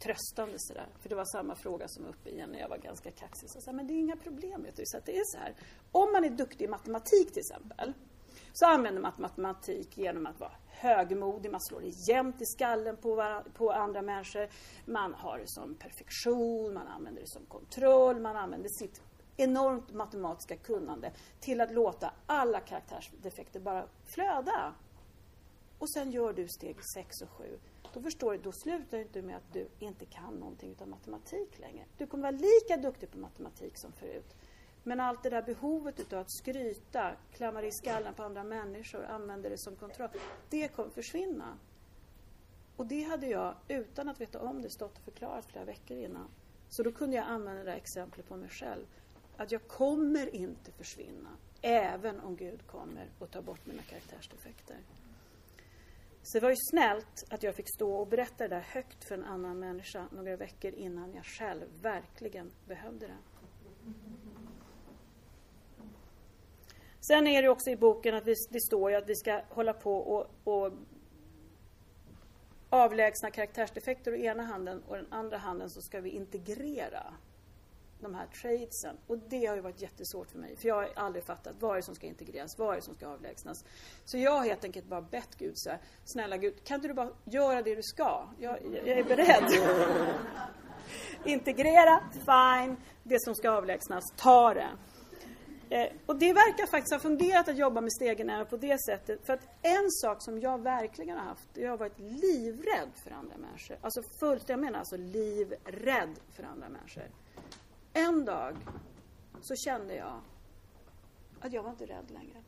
tröstande 0.03 0.55
sådär. 0.57 0.87
För 0.99 1.09
det 1.09 1.15
var 1.15 1.25
samma 1.25 1.55
fråga 1.55 1.87
som 1.87 2.03
var 2.03 2.11
uppe 2.11 2.29
igen 2.29 2.49
när 2.49 2.59
jag 2.59 2.69
var 2.69 2.77
ganska 2.77 3.11
kaxig. 3.11 3.49
Så 3.49 3.57
jag 3.57 3.63
sa, 3.63 3.71
men 3.71 3.87
det 3.87 3.93
är 3.93 3.99
inga 3.99 4.15
problem 4.15 4.63
vet 4.63 4.75
du. 4.75 4.83
Så 4.85 4.99
det 5.05 5.17
är 5.17 5.23
så 5.25 5.37
här. 5.37 5.55
Om 5.91 6.11
man 6.11 6.23
är 6.23 6.29
duktig 6.29 6.65
i 6.65 6.67
matematik 6.67 7.33
till 7.33 7.39
exempel. 7.39 7.93
Så 8.53 8.65
använder 8.65 9.01
man 9.01 9.11
matematik 9.17 9.97
genom 9.97 10.25
att 10.25 10.39
vara 10.39 10.51
högmodig, 10.67 11.51
man 11.51 11.61
slår 11.61 11.83
jämt 12.09 12.41
i 12.41 12.45
skallen 12.45 12.97
på, 12.97 13.41
på 13.53 13.71
andra 13.71 14.01
människor. 14.01 14.47
Man 14.85 15.13
har 15.13 15.37
det 15.37 15.47
som 15.47 15.75
perfektion, 15.75 16.73
man 16.73 16.87
använder 16.87 17.21
det 17.21 17.27
som 17.27 17.45
kontroll, 17.45 18.19
man 18.19 18.35
använder 18.35 18.69
sitt 18.69 19.01
enormt 19.37 19.93
matematiska 19.93 20.57
kunnande 20.57 21.11
till 21.39 21.61
att 21.61 21.71
låta 21.71 22.13
alla 22.25 22.59
karaktärsdefekter 22.59 23.59
bara 23.59 23.87
flöda. 24.05 24.73
Och 25.81 25.89
sen 25.89 26.11
gör 26.11 26.33
du 26.33 26.47
steg 26.47 26.77
6 26.95 27.21
och 27.21 27.29
7 27.29 27.59
då 27.93 28.01
förstår 28.01 28.31
du, 28.31 28.37
då 28.37 28.51
slutar 28.51 28.97
det 28.97 29.03
inte 29.03 29.21
med 29.21 29.37
att 29.37 29.53
du 29.53 29.67
inte 29.79 30.05
kan 30.05 30.33
någonting 30.33 30.71
utav 30.71 30.87
matematik 30.87 31.59
längre. 31.59 31.85
Du 31.97 32.07
kommer 32.07 32.21
vara 32.21 32.31
lika 32.31 32.77
duktig 32.77 33.11
på 33.11 33.17
matematik 33.17 33.77
som 33.77 33.91
förut. 33.91 34.35
Men 34.83 34.99
allt 34.99 35.23
det 35.23 35.29
där 35.29 35.41
behovet 35.41 35.99
utav 35.99 36.19
att 36.19 36.31
skryta, 36.31 37.11
klamra 37.33 37.65
i 37.65 37.71
skallen 37.71 38.13
på 38.13 38.23
andra 38.23 38.43
människor, 38.43 39.05
använda 39.05 39.49
det 39.49 39.57
som 39.57 39.75
kontroll, 39.75 40.09
det 40.49 40.67
kommer 40.67 40.89
försvinna. 40.89 41.57
Och 42.75 42.85
det 42.85 43.03
hade 43.03 43.27
jag, 43.27 43.55
utan 43.67 44.09
att 44.09 44.21
veta 44.21 44.39
om 44.39 44.61
det, 44.61 44.69
stått 44.69 44.97
och 44.97 45.03
förklarat 45.03 45.45
flera 45.45 45.65
veckor 45.65 45.97
innan. 45.97 46.27
Så 46.69 46.83
då 46.83 46.91
kunde 46.91 47.15
jag 47.15 47.25
använda 47.25 47.63
det 47.63 47.71
där 47.71 47.77
exemplet 47.77 48.27
på 48.27 48.35
mig 48.35 48.49
själv. 48.49 48.85
Att 49.37 49.51
jag 49.51 49.67
kommer 49.67 50.35
inte 50.35 50.71
försvinna, 50.71 51.29
även 51.61 52.19
om 52.19 52.35
Gud 52.35 52.67
kommer 52.67 53.09
och 53.19 53.31
tar 53.31 53.41
bort 53.41 53.65
mina 53.65 53.81
karaktärsdefekter. 53.81 54.77
Så 56.23 56.37
det 56.37 56.43
var 56.43 56.49
ju 56.49 56.55
snällt 56.55 57.23
att 57.29 57.43
jag 57.43 57.55
fick 57.55 57.75
stå 57.75 57.93
och 57.93 58.07
berätta 58.07 58.47
det 58.47 58.55
där 58.55 58.61
högt 58.61 59.03
för 59.03 59.15
en 59.15 59.23
annan 59.23 59.59
människa 59.59 60.07
några 60.11 60.35
veckor 60.35 60.73
innan 60.73 61.13
jag 61.13 61.25
själv 61.25 61.65
verkligen 61.81 62.51
behövde 62.67 63.07
det. 63.07 63.17
Sen 66.99 67.27
är 67.27 67.41
det 67.41 67.49
också 67.49 67.69
i 67.69 67.75
boken 67.75 68.15
att 68.15 68.27
vi, 68.27 68.33
det 68.49 68.61
står 68.61 68.91
ju 68.91 68.97
att 68.97 69.09
vi 69.09 69.15
ska 69.15 69.41
hålla 69.49 69.73
på 69.73 69.97
och, 69.97 70.27
och 70.43 70.73
avlägsna 72.69 73.31
karaktärsdefekter 73.31 74.11
å 74.11 74.15
ena 74.15 74.43
handen 74.43 74.83
och 74.87 74.95
den 74.95 75.07
andra 75.09 75.37
handen 75.37 75.69
så 75.69 75.81
ska 75.81 76.01
vi 76.01 76.09
integrera 76.09 77.13
de 78.01 78.15
här 78.15 78.27
tradesen. 78.27 78.97
Och 79.07 79.17
det 79.17 79.45
har 79.45 79.55
ju 79.55 79.61
varit 79.61 79.81
jättesvårt 79.81 80.31
för 80.31 80.37
mig. 80.37 80.55
För 80.55 80.67
jag 80.67 80.75
har 80.75 80.89
aldrig 80.95 81.25
fattat 81.25 81.53
vad 81.59 81.71
är 81.71 81.75
det 81.75 81.83
som 81.83 81.95
ska 81.95 82.07
integreras, 82.07 82.57
vad 82.57 82.71
är 82.71 82.75
det 82.75 82.81
som 82.81 82.95
ska 82.95 83.07
avlägsnas. 83.07 83.65
Så 84.05 84.17
jag 84.17 84.31
har 84.31 84.45
helt 84.45 84.63
enkelt 84.63 84.85
bara 84.85 85.01
bett 85.01 85.35
Gud 85.37 85.53
så 85.55 85.69
här, 85.69 85.79
snälla 86.05 86.37
Gud, 86.37 86.63
kan 86.63 86.75
inte 86.75 86.87
du 86.87 86.93
bara 86.93 87.09
göra 87.25 87.61
det 87.61 87.75
du 87.75 87.83
ska? 87.83 88.29
Jag, 88.39 88.57
jag 88.85 88.87
är 88.87 89.03
beredd. 89.03 89.43
Integrera, 91.25 92.03
fine. 92.13 92.77
Det 93.03 93.21
som 93.21 93.35
ska 93.35 93.51
avlägsnas, 93.51 94.03
ta 94.17 94.53
det. 94.53 94.69
Eh, 95.71 95.87
och 96.05 96.15
det 96.15 96.33
verkar 96.33 96.65
faktiskt 96.65 96.93
ha 96.93 96.99
fungerat 96.99 97.47
att 97.47 97.57
jobba 97.57 97.81
med 97.81 97.93
stegen 97.93 98.45
på 98.49 98.57
det 98.57 98.81
sättet. 98.81 99.25
För 99.25 99.33
att 99.33 99.47
en 99.61 99.91
sak 99.91 100.23
som 100.23 100.39
jag 100.39 100.63
verkligen 100.63 101.17
har 101.17 101.25
haft, 101.25 101.49
jag 101.53 101.69
har 101.69 101.77
varit 101.77 101.99
livrädd 101.99 102.89
för 103.03 103.11
andra 103.11 103.37
människor. 103.37 103.77
Alltså 103.81 104.01
fullt, 104.19 104.49
jag 104.49 104.59
menar 104.59 104.79
alltså 104.79 104.97
livrädd 104.97 106.19
för 106.35 106.43
andra 106.43 106.69
människor. 106.69 107.03
En 107.93 108.25
dag 108.25 108.57
så 109.41 109.55
kände 109.55 109.95
jag 109.95 110.21
att 111.39 111.53
jag 111.53 111.63
var 111.63 111.69
inte 111.69 111.85
rädd 111.85 112.11
längre. 112.11 112.43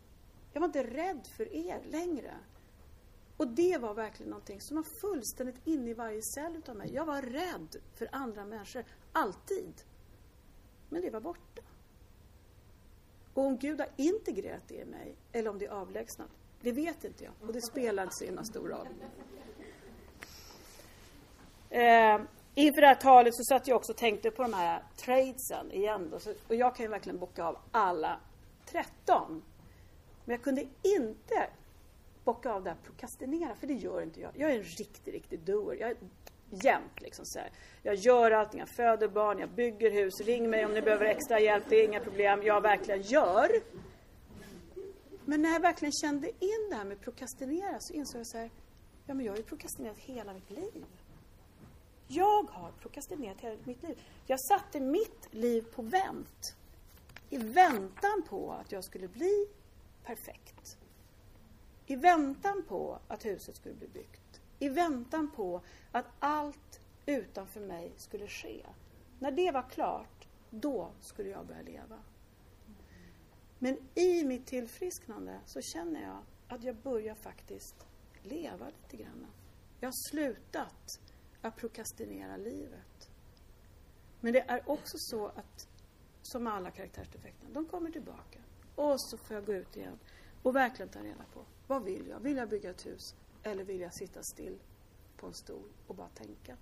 Jag 0.54 0.62
var 0.62 0.68
inte 0.68 0.84
rädd 0.84 1.28
för 1.38 1.54
er 1.54 1.82
längre. 1.84 2.34
Och 3.38 3.48
det 3.48 3.78
var 3.78 3.94
verkligen 3.94 4.30
någonting 4.30 4.62
som 4.62 4.76
var 4.76 4.86
fullständigt 5.02 5.68
inne 5.68 5.90
i 5.90 5.94
varje 5.94 6.22
cell 6.22 6.56
utav 6.56 6.76
mig. 6.76 6.94
Jag 6.94 7.06
var 7.06 7.22
rädd 7.22 7.76
för 7.96 8.10
andra 8.12 8.46
människor, 8.46 8.86
alltid. 9.12 9.74
Men 10.90 11.02
det 11.02 11.10
var 11.10 11.22
borta. 11.22 11.62
Och 13.34 13.44
om 13.44 13.58
Gud 13.58 13.80
har 13.80 13.90
integrerat 13.96 14.68
det 14.68 14.76
i 14.76 14.86
mig, 14.86 15.16
eller 15.32 15.50
om 15.50 15.60
det 15.60 15.66
är 15.66 15.70
avlägsnat, 15.72 16.30
det 16.62 16.72
vet 16.72 17.04
inte 17.04 17.24
jag. 17.24 17.34
Och 17.42 17.54
det 17.54 17.62
spelar 17.62 18.04
inte 18.04 18.16
så 18.16 18.26
himla 18.26 18.44
stor 18.44 18.68
roll. 18.68 18.88
Eh, 21.70 22.22
Inför 22.56 22.82
det 22.82 22.88
här 22.88 22.96
talet 22.96 23.36
så 23.36 23.44
satt 23.44 23.68
jag 23.68 23.78
också 23.78 23.92
och 23.92 23.98
tänkte 23.98 24.32
på 24.32 24.42
de 24.44 24.54
här 24.54 24.84
tradesen 24.98 25.72
igen. 25.72 26.10
Då. 26.12 26.34
och 26.48 26.56
jag 26.56 26.76
kan 26.76 26.86
ju 26.86 26.90
verkligen 26.90 27.20
bocka 27.20 27.44
av 27.44 27.58
alla 27.72 28.20
13. 28.66 29.44
Men 30.26 30.36
jag 30.36 30.44
kunde 30.44 30.62
inte 30.82 31.50
bocka 32.24 32.52
av 32.52 32.64
det 32.64 32.70
här 32.70 32.78
prokrastinera, 32.84 33.56
för 33.56 33.68
det 33.68 33.74
gör 33.74 34.02
inte 34.02 34.22
jag. 34.22 34.32
Jag 34.36 34.52
är 34.52 34.58
en 34.58 34.64
riktig, 34.64 35.14
riktig 35.14 35.40
doer. 35.40 35.78
Jag 35.80 35.90
är 35.90 35.98
jämt 36.64 37.02
liksom 37.02 37.26
så 37.26 37.40
här. 37.40 37.50
Jag 37.84 37.96
gör 37.96 38.32
allting, 38.32 38.60
jag 38.60 38.70
föder 38.70 39.08
barn, 39.08 39.40
jag 39.40 39.50
bygger 39.50 39.92
hus, 39.92 40.22
ring 40.22 40.50
mig 40.50 40.66
om 40.66 40.74
ni 40.74 40.82
behöver 40.82 41.06
extra 41.06 41.40
hjälp, 41.40 41.64
det 41.70 41.76
är 41.76 41.86
inga 41.86 42.00
problem. 42.00 42.44
Jag 42.44 42.62
verkligen 42.62 43.02
gör. 43.02 43.50
Men 45.26 45.42
när 45.42 45.54
jag 45.54 45.60
verkligen 45.60 45.92
kände 45.92 46.28
in 46.28 46.70
det 46.70 46.76
här 46.76 46.86
med 46.86 47.02
prokrastinera 47.02 47.78
så 47.80 47.94
insåg 47.94 48.20
jag 48.20 48.28
så 48.28 48.38
här, 48.38 48.50
ja 49.06 49.14
men 49.14 49.26
jag 49.26 49.34
har 49.34 49.38
ju 49.38 49.44
prokrastinerat 49.44 49.98
hela 49.98 50.34
mitt 50.34 50.52
liv. 50.52 50.86
Jag 52.08 52.44
har 52.44 52.72
prokrastinerat 52.72 53.42
hela 53.42 53.58
mitt 53.64 53.84
liv. 53.84 54.02
Jag 54.26 54.40
satte 54.40 54.80
mitt 54.80 55.28
liv 55.32 55.62
på 55.62 55.82
vänt. 55.82 56.56
I 57.30 57.38
väntan 57.38 58.24
på 58.30 58.52
att 58.52 58.72
jag 58.72 58.84
skulle 58.84 59.08
bli 59.08 59.48
perfekt. 60.04 60.78
I 61.86 61.96
väntan 61.96 62.64
på 62.68 63.00
att 63.08 63.26
huset 63.26 63.56
skulle 63.56 63.76
bli 63.76 63.88
byggt. 63.88 64.42
I 64.60 64.70
väntan 64.70 65.32
på 65.32 65.62
att 65.92 66.06
allt 66.20 66.80
utanför 67.06 67.62
mig 67.62 67.92
skulle 67.98 68.28
ske. 68.28 68.66
När 69.20 69.32
det 69.32 69.52
var 69.52 69.70
klart, 69.70 70.28
då 70.50 70.92
skulle 71.00 71.30
jag 71.30 71.46
börja 71.46 71.62
leva. 71.62 72.00
Men 73.60 73.78
i 73.96 74.24
mitt 74.24 74.46
tillfrisknande 74.46 75.40
så 75.46 75.62
känner 75.62 76.02
jag 76.02 76.18
att 76.48 76.64
jag 76.64 76.76
börjar 76.76 77.16
faktiskt 77.16 77.88
leva 78.24 78.66
lite 78.66 79.04
grann. 79.04 79.28
Jag 79.80 79.88
har 79.88 80.10
slutat 80.10 81.00
att 81.44 81.56
prokrastinera 81.56 82.38
livet. 82.38 83.10
Men 84.22 84.34
det 84.34 84.40
är 84.40 84.70
också 84.70 84.98
så 84.98 85.28
att, 85.28 85.68
som 86.22 86.48
alla 86.48 86.72
karaktärsdefekter, 86.72 87.48
de 87.54 87.66
kommer 87.66 87.92
tillbaka. 87.92 88.40
Och 88.76 89.02
så 89.02 89.18
får 89.18 89.36
jag 89.36 89.46
gå 89.46 89.54
ut 89.54 89.78
igen 89.78 90.00
och 90.44 90.56
verkligen 90.56 90.90
ta 90.90 91.00
reda 91.00 91.24
på, 91.34 91.46
vad 91.68 91.84
vill 91.84 92.08
jag? 92.08 92.20
Vill 92.20 92.38
jag 92.38 92.50
bygga 92.50 92.70
ett 92.70 92.86
hus? 92.86 93.16
Eller 93.44 93.64
vill 93.64 93.82
jag 93.82 93.94
sitta 93.94 94.24
still 94.24 94.60
på 95.18 95.28
en 95.28 95.34
stol 95.34 95.70
och 95.88 95.96
bara 95.96 96.10
tänka? 96.10 96.58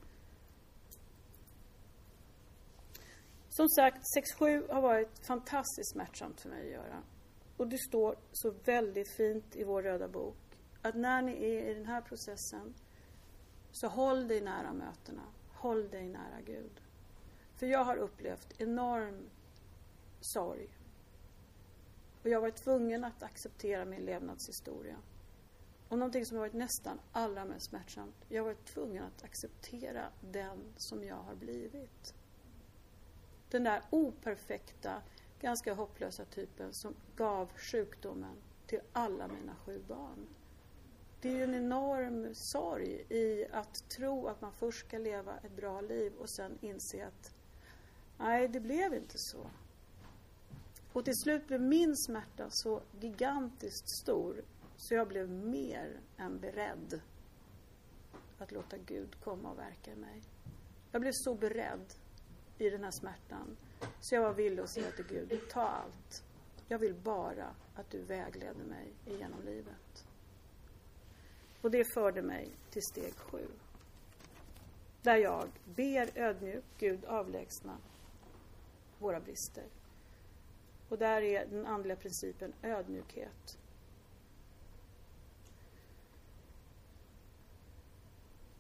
Som 3.50 3.70
sagt, 3.70 3.98
6-7 4.40 4.74
har 4.74 4.82
varit 4.82 5.26
fantastiskt 5.28 5.92
smärtsamt 5.92 6.42
för 6.42 6.50
mig 6.50 6.62
att 6.66 6.72
göra. 6.72 7.04
Och 7.58 7.68
det 7.68 7.78
står 7.78 8.16
så 8.32 8.52
väldigt 8.66 9.16
fint 9.18 9.56
i 9.56 9.64
vår 9.64 9.82
röda 9.82 10.08
bok 10.08 10.38
att 10.82 10.96
när 10.96 11.22
ni 11.22 11.32
är 11.32 11.70
i 11.70 11.74
den 11.74 11.86
här 11.86 12.02
processen 12.02 12.74
så 13.72 13.88
håll 13.88 14.28
dig 14.28 14.42
nära 14.42 14.74
mötena. 14.74 15.24
Håll 15.50 15.90
dig 15.90 16.08
nära 16.08 16.42
Gud. 16.46 16.82
För 17.56 17.66
jag 17.66 17.84
har 17.84 17.98
upplevt 17.98 18.62
enorm 18.62 19.30
sorg. 20.22 20.70
Och 22.24 22.30
jag 22.30 22.38
har 22.38 22.42
varit 22.42 22.64
tvungen 22.64 23.04
att 23.04 23.24
acceptera 23.24 23.86
min 23.86 24.06
levnadshistoria. 24.06 24.98
Och 25.90 25.98
någonting 25.98 26.26
som 26.26 26.38
har 26.38 26.42
varit 26.42 26.54
nästan 26.54 27.00
allra 27.12 27.46
mest 27.46 27.70
smärtsamt, 27.70 28.16
jag 28.30 28.42
har 28.44 28.46
varit 28.46 28.66
tvungen 28.66 29.04
att 29.04 29.24
acceptera 29.24 30.10
den 30.32 30.74
som 30.78 31.04
jag 31.04 31.16
har 31.16 31.36
blivit. 31.36 32.14
Den 33.50 33.64
där 33.64 33.82
operfekta, 33.90 35.02
ganska 35.40 35.74
hopplösa 35.74 36.26
typen 36.26 36.74
som 36.74 36.96
gav 37.16 37.52
sjukdomen 37.56 38.36
till 38.68 38.80
alla 38.94 39.28
mina 39.28 39.56
sju 39.56 39.84
barn. 39.88 40.28
Det 41.22 41.30
är 41.30 41.34
ju 41.34 41.44
en 41.44 41.56
enorm 41.56 42.36
sorg 42.36 43.06
i 43.10 43.46
att 43.52 43.90
tro 43.90 44.28
att 44.28 44.42
man 44.42 44.52
först 44.52 44.88
ska 44.88 44.98
leva 44.98 45.38
ett 45.38 45.56
bra 45.56 45.82
liv 45.82 46.14
och 46.20 46.30
sen 46.30 46.58
inse 46.62 47.08
att 47.08 47.34
nej, 48.18 48.48
det 48.48 48.60
blev 48.60 48.94
inte 48.94 49.18
så. 49.18 49.48
Och 50.94 51.06
till 51.06 51.18
slut 51.18 51.48
blev 51.48 51.62
min 51.62 51.98
smärta 51.98 52.50
så 52.50 52.82
gigantiskt 53.00 53.90
stor 53.90 54.42
så 54.78 54.94
jag 54.94 55.08
blev 55.08 55.30
mer 55.30 56.00
än 56.18 56.40
beredd 56.40 57.02
att 58.38 58.52
låta 58.52 58.78
Gud 58.78 59.16
komma 59.24 59.52
och 59.52 59.58
verka 59.58 59.92
i 59.92 59.96
mig. 59.96 60.22
Jag 60.92 61.02
blev 61.02 61.12
så 61.12 61.36
beredd 61.36 61.94
i 62.58 62.70
den 62.70 62.84
här 62.84 62.92
smärtan 62.92 63.58
så 64.00 64.16
jag 64.16 64.22
var 64.22 64.34
villig 64.34 64.64
att 64.64 64.70
säga 64.70 64.92
till 64.92 65.06
Gud, 65.06 65.42
ta 65.52 65.62
allt. 65.62 66.24
Jag 66.68 66.80
vill 66.80 66.94
bara 66.94 67.56
att 67.76 67.90
du 67.90 68.02
vägleder 68.02 68.64
mig 68.64 68.94
igenom 69.06 69.40
livet. 69.46 69.91
Och 71.62 71.72
det 71.72 71.94
förde 71.94 72.22
mig 72.22 72.50
till 72.70 72.84
steg 72.84 73.14
sju. 73.16 73.48
Där 75.02 75.16
jag 75.16 75.50
ber 75.66 76.10
ödmjukt 76.16 76.68
Gud 76.78 77.06
avlägsna 77.06 77.78
våra 79.00 79.20
brister. 79.20 79.64
Och 80.90 80.98
där 80.98 81.22
är 81.22 81.46
den 81.46 81.66
andliga 81.66 81.96
principen 81.96 82.54
ödmjukhet. 82.62 83.58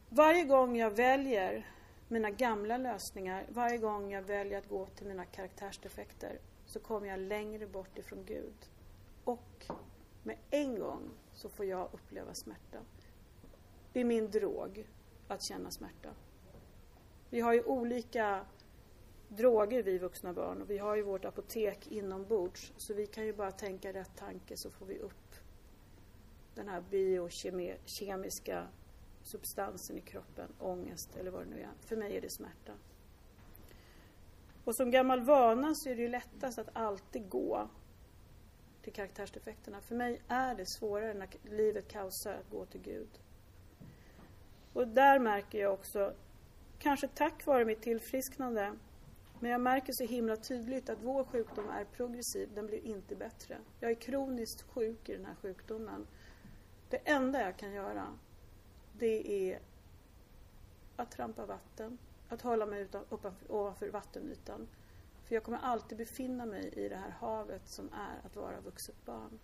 Varje 0.10 0.44
gång 0.44 0.78
jag 0.78 0.92
väljer 0.92 1.68
mina 2.08 2.30
gamla 2.30 2.78
lösningar, 2.78 3.46
varje 3.50 3.78
gång 3.78 4.12
jag 4.12 4.22
väljer 4.22 4.58
att 4.58 4.70
gå 4.70 4.86
till 4.86 5.08
mina 5.08 5.26
karaktärsdefekter 5.26 6.40
så 6.66 6.80
kommer 6.80 7.08
jag 7.08 7.20
längre 7.20 7.68
bort 7.68 7.98
ifrån 7.98 8.26
Gud. 8.26 8.70
Och 9.24 9.66
med 10.24 10.38
en 10.50 10.80
gång 10.80 11.10
så 11.42 11.50
får 11.50 11.66
jag 11.66 11.90
uppleva 11.94 12.34
smärta. 12.34 12.80
Det 13.94 14.00
är 14.00 14.06
min 14.06 14.32
drog 14.32 14.88
att 15.28 15.44
känna 15.44 15.72
smärta. 15.72 16.10
Vi 17.30 17.40
har 17.42 17.54
ju 17.54 17.64
olika 17.64 18.46
droger 19.28 19.84
vi 19.84 19.98
vuxna 19.98 20.34
barn 20.34 20.62
och 20.62 20.70
vi 20.70 20.78
har 20.78 20.96
ju 20.96 21.02
vårt 21.02 21.26
apotek 21.26 21.88
inombords 21.88 22.74
så 22.78 22.94
vi 22.94 23.08
kan 23.08 23.26
ju 23.26 23.34
bara 23.34 23.52
tänka 23.52 23.94
rätt 23.94 24.18
tanke 24.18 24.58
så 24.58 24.70
får 24.70 24.86
vi 24.86 25.00
upp 25.00 25.36
den 26.56 26.68
här 26.68 26.84
biokemiska 26.90 28.68
substansen 29.22 29.98
i 29.98 30.02
kroppen, 30.02 30.54
ångest 30.60 31.16
eller 31.16 31.32
vad 31.32 31.42
det 31.42 31.50
nu 31.50 31.62
är. 31.62 31.72
För 31.86 31.96
mig 31.96 32.18
är 32.18 32.22
det 32.22 32.30
smärta. 32.30 32.74
Och 34.64 34.76
som 34.76 34.92
gammal 34.92 35.22
vana 35.22 35.76
så 35.76 35.90
är 35.90 35.96
det 35.96 36.02
ju 36.02 36.10
lättast 36.10 36.60
att 36.60 36.70
alltid 36.74 37.30
gå 37.30 37.70
till 38.84 38.94
karaktärsdefekterna. 38.94 39.82
För 39.82 39.96
mig 39.96 40.22
är 40.28 40.56
det 40.56 40.66
svårare 40.66 41.14
när 41.14 41.30
livet 41.44 41.88
kaosar 41.88 42.34
att 42.34 42.50
gå 42.50 42.66
till 42.66 42.82
Gud. 42.82 43.20
Och 44.74 44.88
där 44.88 45.20
märker 45.20 45.60
jag 45.60 45.74
också, 45.74 46.14
kanske 46.80 47.08
tack 47.08 47.46
vare 47.46 47.66
mitt 47.66 47.82
tillfrisknande, 47.82 48.74
men 49.40 49.52
jag 49.52 49.62
märker 49.62 49.94
så 49.94 50.04
himla 50.04 50.36
tydligt 50.36 50.90
att 50.90 51.04
vår 51.04 51.24
sjukdom 51.24 51.70
är 51.70 51.86
progressiv, 51.86 52.50
den 52.56 52.68
blir 52.68 52.86
inte 52.86 53.16
bättre. 53.16 53.58
Jag 53.80 53.92
är 53.92 53.96
kroniskt 53.96 54.62
sjuk 54.62 55.10
i 55.10 55.16
den 55.16 55.26
här 55.26 55.36
sjukdomen. 55.42 56.08
Det 56.90 56.98
enda 56.98 57.42
jag 57.42 57.58
kan 57.58 57.74
göra, 57.74 58.18
det 59.00 59.50
är 59.52 59.60
att 60.96 61.12
trampa 61.12 61.46
vatten, 61.46 61.98
att 62.30 62.42
hålla 62.42 62.66
mig 62.66 62.82
utan, 62.82 63.04
ovanför, 63.10 63.52
ovanför 63.52 63.90
vattenytan. 63.90 64.68
För 65.32 65.36
jag 65.36 65.44
kommer 65.44 65.58
alltid 65.58 65.98
befinna 65.98 66.46
mig 66.46 66.74
i 66.74 66.90
det 66.90 66.96
här 66.96 67.10
havet 67.10 67.62
som 67.68 67.90
är 67.94 68.28
att 68.28 68.36
vara 68.36 68.62
vuxet 68.62 69.06
barn. 69.06 69.40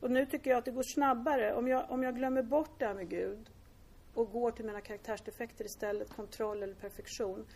Och 0.00 0.10
nu 0.10 0.26
tycker 0.26 0.50
jag 0.50 0.58
att 0.58 0.64
det 0.64 0.70
går 0.70 0.82
snabbare. 0.82 1.54
Om 1.54 1.68
jag, 1.68 1.90
om 1.90 2.02
jag 2.02 2.16
glömmer 2.16 2.42
bort 2.42 2.78
det 2.78 2.86
här 2.86 2.94
med 2.94 3.08
Gud 3.08 3.50
och 4.14 4.32
går 4.32 4.50
till 4.50 4.64
mina 4.64 4.80
karaktärsdefekter 4.80 5.64
istället, 5.64 6.10
kontroll 6.10 6.62
eller 6.62 6.74
perfektion, 6.74 7.46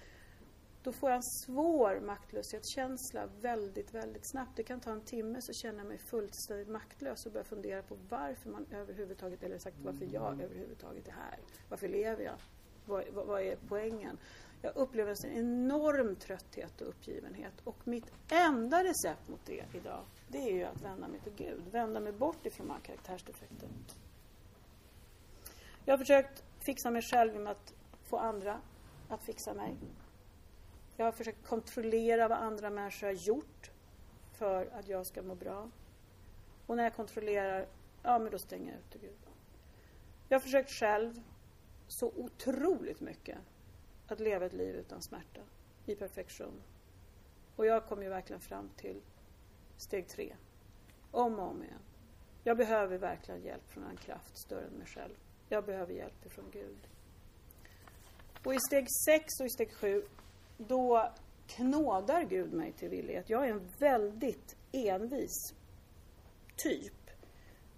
då 0.83 0.92
får 0.92 1.11
jag 1.11 1.16
en 1.16 1.22
svår 1.22 2.00
maktlöshetskänsla 2.00 3.29
väldigt, 3.40 3.94
väldigt 3.94 4.27
snabbt. 4.27 4.57
Det 4.57 4.62
kan 4.62 4.81
ta 4.81 4.92
en 4.92 5.05
timme 5.05 5.40
så 5.40 5.53
känner 5.53 5.79
jag 5.79 5.87
mig 5.87 5.98
fullständigt 5.98 6.68
maktlös 6.68 7.27
och 7.27 7.33
börjar 7.33 7.44
fundera 7.44 7.83
på 7.83 7.96
varför 8.09 8.50
man 8.50 8.66
överhuvudtaget, 8.70 9.42
eller 9.42 9.59
sagt 9.59 9.77
varför 9.83 10.09
jag 10.12 10.33
mm. 10.33 10.44
överhuvudtaget 10.44 11.09
är 11.09 11.12
här. 11.12 11.38
Varför 11.68 11.88
lever 11.88 12.24
jag? 12.24 12.37
Vad, 12.87 13.05
vad, 13.12 13.27
vad 13.27 13.42
är 13.42 13.57
poängen? 13.68 14.18
Jag 14.64 14.77
upplever 14.77 15.27
en 15.27 15.33
enorm 15.33 16.16
trötthet 16.16 16.81
och 16.81 16.88
uppgivenhet 16.88 17.53
och 17.64 17.88
mitt 17.88 18.12
enda 18.31 18.85
recept 18.85 19.29
mot 19.29 19.40
det 19.46 19.64
idag 19.74 20.05
det 20.29 20.38
är 20.38 20.53
ju 20.53 20.64
att 20.64 20.83
vända 20.83 21.09
mig 21.09 21.20
till 21.20 21.33
Gud, 21.37 21.62
vända 21.70 22.00
mig 22.00 22.12
bort 22.12 22.46
ifrån 22.46 22.66
mina 22.66 22.81
karaktärsdefekter. 22.81 23.68
Jag 25.85 25.92
har 25.92 25.98
försökt 25.98 26.44
fixa 26.66 26.90
mig 26.90 27.03
själv 27.03 27.33
genom 27.33 27.46
att 27.46 27.74
få 28.05 28.18
andra 28.18 28.61
att 29.09 29.24
fixa 29.24 29.55
mig. 29.55 29.77
Jag 30.96 31.05
har 31.05 31.12
försökt 31.12 31.46
kontrollera 31.46 32.29
vad 32.29 32.38
andra 32.38 32.70
människor 32.70 33.07
har 33.07 33.14
gjort 33.14 33.70
för 34.33 34.66
att 34.66 34.88
jag 34.88 35.07
ska 35.07 35.22
må 35.22 35.35
bra. 35.35 35.70
Och 36.66 36.77
när 36.77 36.85
jag 36.85 36.94
kontrollerar, 36.94 37.66
ja 38.03 38.18
men 38.18 38.31
då 38.31 38.38
stänger 38.38 38.72
jag 38.72 38.81
ute 38.81 38.98
Gud. 38.98 39.18
Jag 40.29 40.37
har 40.37 40.42
försökt 40.42 40.70
själv 40.70 41.22
så 41.88 42.07
otroligt 42.16 43.00
mycket 43.00 43.38
att 44.09 44.21
leva 44.21 44.47
ett 44.47 44.53
liv 44.53 44.77
utan 44.77 45.03
smärta, 45.03 45.40
i 45.87 45.95
perfektion. 45.95 46.62
Och 47.57 47.67
jag 47.67 47.87
kom 47.87 48.03
ju 48.03 48.09
verkligen 48.09 48.40
fram 48.40 48.71
till 48.77 49.01
steg 49.77 50.09
tre. 50.09 50.37
Om 51.11 51.38
och 51.38 51.49
om 51.49 51.62
igen. 51.62 51.81
Jag 52.45 52.57
behöver 52.57 52.99
verkligen 52.99 53.43
hjälp 53.43 53.71
från 53.71 53.85
en 53.85 53.97
kraft 53.97 54.38
större 54.38 54.67
än 54.67 54.73
mig 54.73 54.87
själv. 54.87 55.14
Jag 55.49 55.64
behöver 55.64 55.93
hjälp 55.93 56.27
ifrån 56.27 56.45
Gud. 56.53 56.88
Och 58.45 58.55
i 58.55 58.59
steg 58.69 58.87
sex 59.07 59.25
och 59.40 59.47
i 59.47 59.51
steg 59.51 59.73
sju, 59.73 60.03
då 60.57 61.12
knådar 61.47 62.23
Gud 62.23 62.53
mig 62.53 62.73
till 62.73 62.88
villighet. 62.88 63.31
Jag 63.31 63.47
är 63.47 63.51
en 63.51 63.69
väldigt 63.79 64.57
envis 64.73 65.55
typ. 66.57 67.11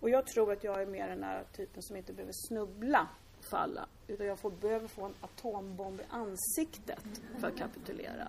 Och 0.00 0.10
jag 0.10 0.26
tror 0.26 0.52
att 0.52 0.64
jag 0.64 0.82
är 0.82 0.86
mer 0.86 1.08
den 1.08 1.22
här 1.22 1.44
typen 1.52 1.82
som 1.82 1.96
inte 1.96 2.12
behöver 2.12 2.32
snubbla 2.48 3.08
falla. 3.50 3.88
Utan 4.08 4.26
jag 4.26 4.38
får, 4.38 4.50
behöver 4.50 4.88
få 4.88 5.04
en 5.04 5.14
atombomb 5.20 6.00
i 6.00 6.04
ansiktet 6.08 7.04
för 7.38 7.48
att 7.48 7.56
kapitulera. 7.56 8.28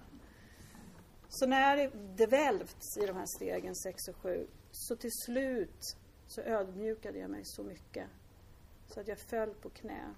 Så 1.30 1.48
när 1.48 1.92
det 2.18 2.28
välvts 2.28 2.98
i 2.98 3.06
de 3.06 3.16
här 3.16 3.26
stegen 3.38 3.76
6 3.76 4.08
och 4.08 4.16
7 4.16 4.48
så 4.72 4.96
till 4.96 5.12
slut 5.12 5.98
så 6.28 6.42
ödmjukade 6.42 7.20
jag 7.20 7.30
mig 7.30 7.42
så 7.44 7.64
mycket 7.64 8.08
så 8.88 9.00
att 9.00 9.08
jag 9.08 9.20
föll 9.20 9.54
på 9.54 9.70
knä 9.70 10.16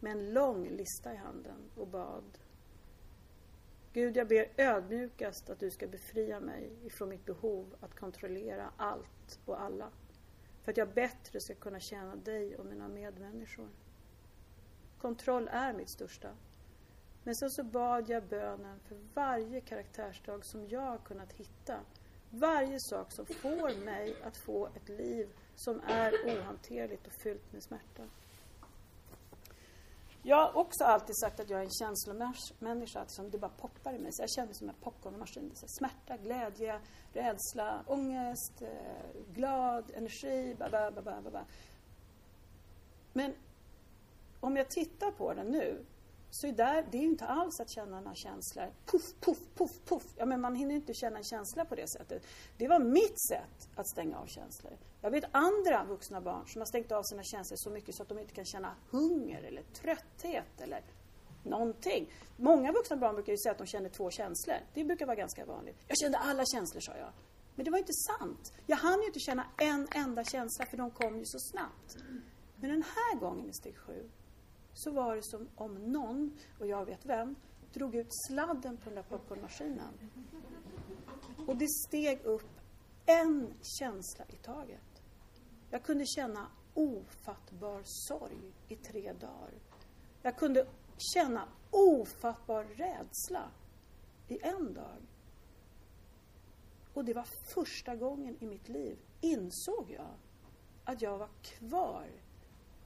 med 0.00 0.12
en 0.12 0.32
lång 0.32 0.68
lista 0.68 1.12
i 1.14 1.16
handen 1.16 1.70
och 1.76 1.86
bad. 1.86 2.38
Gud, 3.92 4.16
jag 4.16 4.28
ber 4.28 4.52
ödmjukast 4.56 5.50
att 5.50 5.60
du 5.60 5.70
ska 5.70 5.86
befria 5.86 6.40
mig 6.40 6.72
ifrån 6.84 7.08
mitt 7.08 7.24
behov 7.24 7.74
att 7.80 7.94
kontrollera 7.94 8.72
allt 8.76 9.40
och 9.44 9.60
alla. 9.60 9.90
För 10.62 10.72
att 10.72 10.76
jag 10.76 10.88
bättre 10.88 11.40
ska 11.40 11.54
kunna 11.54 11.80
tjäna 11.80 12.16
dig 12.16 12.56
och 12.56 12.66
mina 12.66 12.88
medmänniskor. 12.88 13.68
Kontroll 15.00 15.48
är 15.52 15.72
mitt 15.72 15.90
största. 15.90 16.28
Men 17.24 17.36
sen 17.36 17.50
så 17.50 17.64
bad 17.64 18.10
jag 18.10 18.22
bönen 18.22 18.80
för 18.88 18.96
varje 19.14 19.60
karaktärsdrag 19.60 20.44
som 20.44 20.68
jag 20.68 20.80
har 20.80 20.98
kunnat 20.98 21.32
hitta 21.32 21.80
Varje 22.30 22.80
sak 22.80 23.12
som 23.12 23.26
får 23.26 23.84
mig 23.84 24.16
att 24.22 24.36
få 24.36 24.66
ett 24.66 24.88
liv 24.88 25.28
som 25.56 25.80
är 25.80 26.12
ohanterligt 26.26 27.06
och 27.06 27.12
fyllt 27.12 27.52
med 27.52 27.62
smärta. 27.62 28.02
Jag 30.22 30.36
har 30.36 30.56
också 30.56 30.84
alltid 30.84 31.16
sagt 31.18 31.40
att 31.40 31.50
jag 31.50 31.60
är 31.60 31.64
en 31.64 31.70
känslomänniska, 31.70 33.04
som 33.06 33.30
det 33.30 33.38
bara 33.38 33.50
poppar 33.50 33.94
i 33.94 33.98
mig. 33.98 34.12
Så 34.12 34.22
jag 34.22 34.30
känner 34.30 34.52
som 34.52 34.68
en 34.68 34.74
popcornmaskin. 34.74 35.52
Smärta, 35.54 36.16
glädje, 36.16 36.80
rädsla, 37.12 37.84
ångest, 37.86 38.62
eh, 38.62 39.32
glad, 39.34 39.90
energi, 39.94 40.54
ba, 40.58 40.68
ba, 40.70 40.90
ba, 40.90 41.02
ba, 41.02 41.30
ba. 41.30 41.44
Men 43.12 43.34
om 44.40 44.56
jag 44.56 44.68
tittar 44.68 45.10
på 45.10 45.34
den 45.34 45.46
nu 45.46 45.84
så 46.30 46.46
är 46.46 46.52
där, 46.52 46.86
det 46.90 46.98
är 46.98 47.02
ju 47.02 47.08
inte 47.08 47.26
alls 47.26 47.60
att 47.60 47.70
känna 47.70 48.00
några 48.00 48.14
känslor. 48.14 48.72
Puff, 48.86 49.14
puff, 49.20 49.38
puff, 49.54 49.80
puff. 49.84 50.04
Ja, 50.16 50.26
men 50.26 50.40
man 50.40 50.54
hinner 50.54 50.74
inte 50.74 50.94
känna 50.94 51.18
en 51.18 51.24
känsla 51.24 51.64
på 51.64 51.74
det 51.74 51.88
sättet. 51.88 52.26
Det 52.56 52.68
var 52.68 52.78
mitt 52.78 53.20
sätt 53.28 53.68
att 53.74 53.88
stänga 53.88 54.18
av 54.18 54.26
känslor. 54.26 54.72
Jag 55.00 55.10
vet 55.10 55.24
andra 55.32 55.84
vuxna 55.84 56.20
barn 56.20 56.46
som 56.46 56.60
har 56.60 56.66
stängt 56.66 56.92
av 56.92 57.02
sina 57.02 57.22
känslor 57.22 57.56
så 57.56 57.70
mycket 57.70 57.94
så 57.94 58.02
att 58.02 58.08
de 58.08 58.18
inte 58.18 58.34
kan 58.34 58.44
känna 58.44 58.74
hunger 58.90 59.42
eller 59.42 59.62
trötthet 59.62 60.60
eller 60.60 60.82
någonting. 61.42 62.10
Många 62.36 62.72
vuxna 62.72 62.96
barn 62.96 63.14
brukar 63.14 63.32
ju 63.32 63.38
säga 63.38 63.52
att 63.52 63.58
de 63.58 63.66
känner 63.66 63.88
två 63.88 64.10
känslor. 64.10 64.56
Det 64.74 64.84
brukar 64.84 65.06
vara 65.06 65.16
ganska 65.16 65.44
vanligt. 65.44 65.76
Jag 65.88 65.98
kände 65.98 66.18
alla 66.18 66.44
känslor, 66.44 66.80
sa 66.80 66.96
jag. 66.96 67.12
Men 67.54 67.64
det 67.64 67.70
var 67.70 67.78
inte 67.78 67.92
sant. 67.92 68.52
Jag 68.66 68.76
hann 68.76 69.00
ju 69.00 69.06
inte 69.06 69.20
känna 69.20 69.46
en 69.58 69.88
enda 69.94 70.24
känsla 70.24 70.66
för 70.66 70.76
de 70.76 70.90
kom 70.90 71.18
ju 71.18 71.24
så 71.24 71.38
snabbt. 71.38 71.96
Men 72.56 72.70
den 72.70 72.82
här 72.82 73.20
gången 73.20 73.50
i 73.50 73.52
steg 73.52 73.76
sju 73.76 74.10
så 74.80 74.90
var 74.90 75.16
det 75.16 75.22
som 75.22 75.48
om 75.54 75.74
någon, 75.74 76.38
och 76.58 76.66
jag 76.66 76.84
vet 76.84 77.06
vem, 77.06 77.36
drog 77.72 77.94
ut 77.94 78.08
sladden 78.28 78.76
på 78.76 78.84
den 78.84 78.94
där 78.94 79.02
popcornmaskinen. 79.02 80.10
Och 81.46 81.56
det 81.56 81.68
steg 81.68 82.20
upp 82.24 82.60
en 83.06 83.54
känsla 83.78 84.24
i 84.28 84.36
taget. 84.36 85.02
Jag 85.70 85.82
kunde 85.82 86.06
känna 86.06 86.46
ofattbar 86.74 87.82
sorg 87.84 88.52
i 88.68 88.76
tre 88.76 89.12
dagar. 89.12 89.50
Jag 90.22 90.36
kunde 90.36 90.66
känna 91.14 91.48
ofattbar 91.70 92.64
rädsla 92.64 93.50
i 94.28 94.38
en 94.42 94.74
dag. 94.74 94.96
Och 96.94 97.04
det 97.04 97.14
var 97.14 97.26
första 97.54 97.96
gången 97.96 98.36
i 98.40 98.46
mitt 98.46 98.68
liv, 98.68 98.98
insåg 99.20 99.90
jag, 99.90 100.14
att 100.84 101.02
jag 101.02 101.18
var 101.18 101.30
kvar 101.42 102.06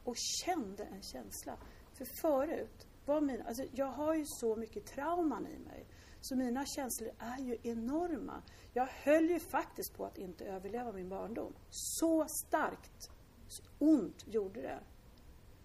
och 0.04 0.16
kände 0.16 0.84
en 0.84 1.02
känsla. 1.02 1.56
För 1.94 2.04
förut 2.04 2.86
var 3.06 3.20
mina, 3.20 3.44
alltså 3.44 3.64
jag 3.72 3.86
har 3.86 4.14
ju 4.14 4.24
så 4.26 4.56
mycket 4.56 4.86
trauman 4.86 5.46
i 5.46 5.58
mig. 5.58 5.86
Så 6.20 6.36
mina 6.36 6.66
känslor 6.66 7.10
är 7.18 7.38
ju 7.38 7.58
enorma. 7.62 8.42
Jag 8.72 8.86
höll 8.86 9.30
ju 9.30 9.40
faktiskt 9.40 9.96
på 9.96 10.04
att 10.06 10.18
inte 10.18 10.44
överleva 10.44 10.92
min 10.92 11.08
barndom. 11.08 11.54
Så 11.70 12.26
starkt 12.28 13.10
så 13.48 13.62
ont 13.78 14.24
gjorde 14.26 14.62
det. 14.62 14.78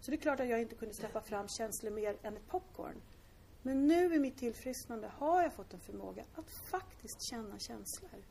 Så 0.02 0.12
det 0.12 0.18
är 0.18 0.22
klart 0.22 0.40
att 0.40 0.48
jag 0.48 0.62
inte 0.62 0.76
kunde 0.76 0.94
släppa 0.94 1.22
fram 1.22 1.48
känslor 1.48 1.92
mer 1.92 2.18
än 2.22 2.38
ett 2.38 2.48
popcorn. 2.48 3.02
Men 3.62 3.88
nu 3.88 4.16
i 4.16 4.20
mitt 4.20 4.38
tillfrisknande 4.38 5.08
har 5.08 5.42
jag 5.42 5.54
fått 5.54 5.74
en 5.74 5.80
förmåga 5.80 6.24
att 6.36 6.50
faktiskt 6.50 7.22
känna 7.22 7.60
känslor. 7.60 8.24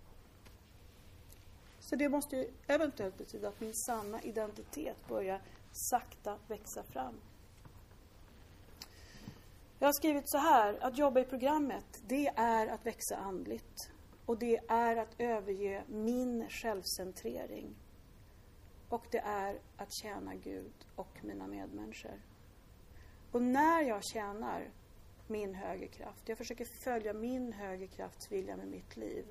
Så 1.81 1.97
det 1.97 2.09
måste 2.09 2.37
ju 2.37 2.51
eventuellt 2.67 3.19
betyda 3.19 3.49
att 3.49 3.61
min 3.61 3.75
sanna 3.75 4.23
identitet 4.23 5.09
börjar 5.09 5.43
sakta 5.73 6.39
växa 6.49 6.83
fram. 6.83 7.15
Jag 9.81 9.89
har 9.89 9.93
skrivit 9.93 10.29
så 10.31 10.39
här, 10.39 10.79
att 10.81 10.99
jobba 10.99 11.21
i 11.21 11.25
programmet, 11.25 12.03
det 12.09 12.27
är 12.37 12.67
att 12.67 12.87
växa 12.87 13.17
andligt. 13.17 13.91
Och 14.27 14.39
det 14.39 14.61
är 14.69 14.97
att 14.97 15.21
överge 15.21 15.85
min 15.89 16.49
självcentrering. 16.49 17.77
Och 18.89 19.07
det 19.11 19.19
är 19.19 19.59
att 19.77 19.93
tjäna 19.93 20.35
Gud 20.35 20.73
och 20.97 21.25
mina 21.25 21.47
medmänniskor. 21.47 22.23
Och 23.33 23.43
när 23.43 23.83
jag 23.83 24.05
tjänar 24.05 24.71
min 25.27 25.55
högre 25.55 25.87
kraft, 25.87 26.29
jag 26.29 26.39
försöker 26.39 26.65
följa 26.65 27.13
min 27.13 27.53
högre 27.53 27.87
krafts 27.87 28.33
vilja 28.33 28.57
med 28.57 28.69
mitt 28.69 28.97
liv. 28.97 29.25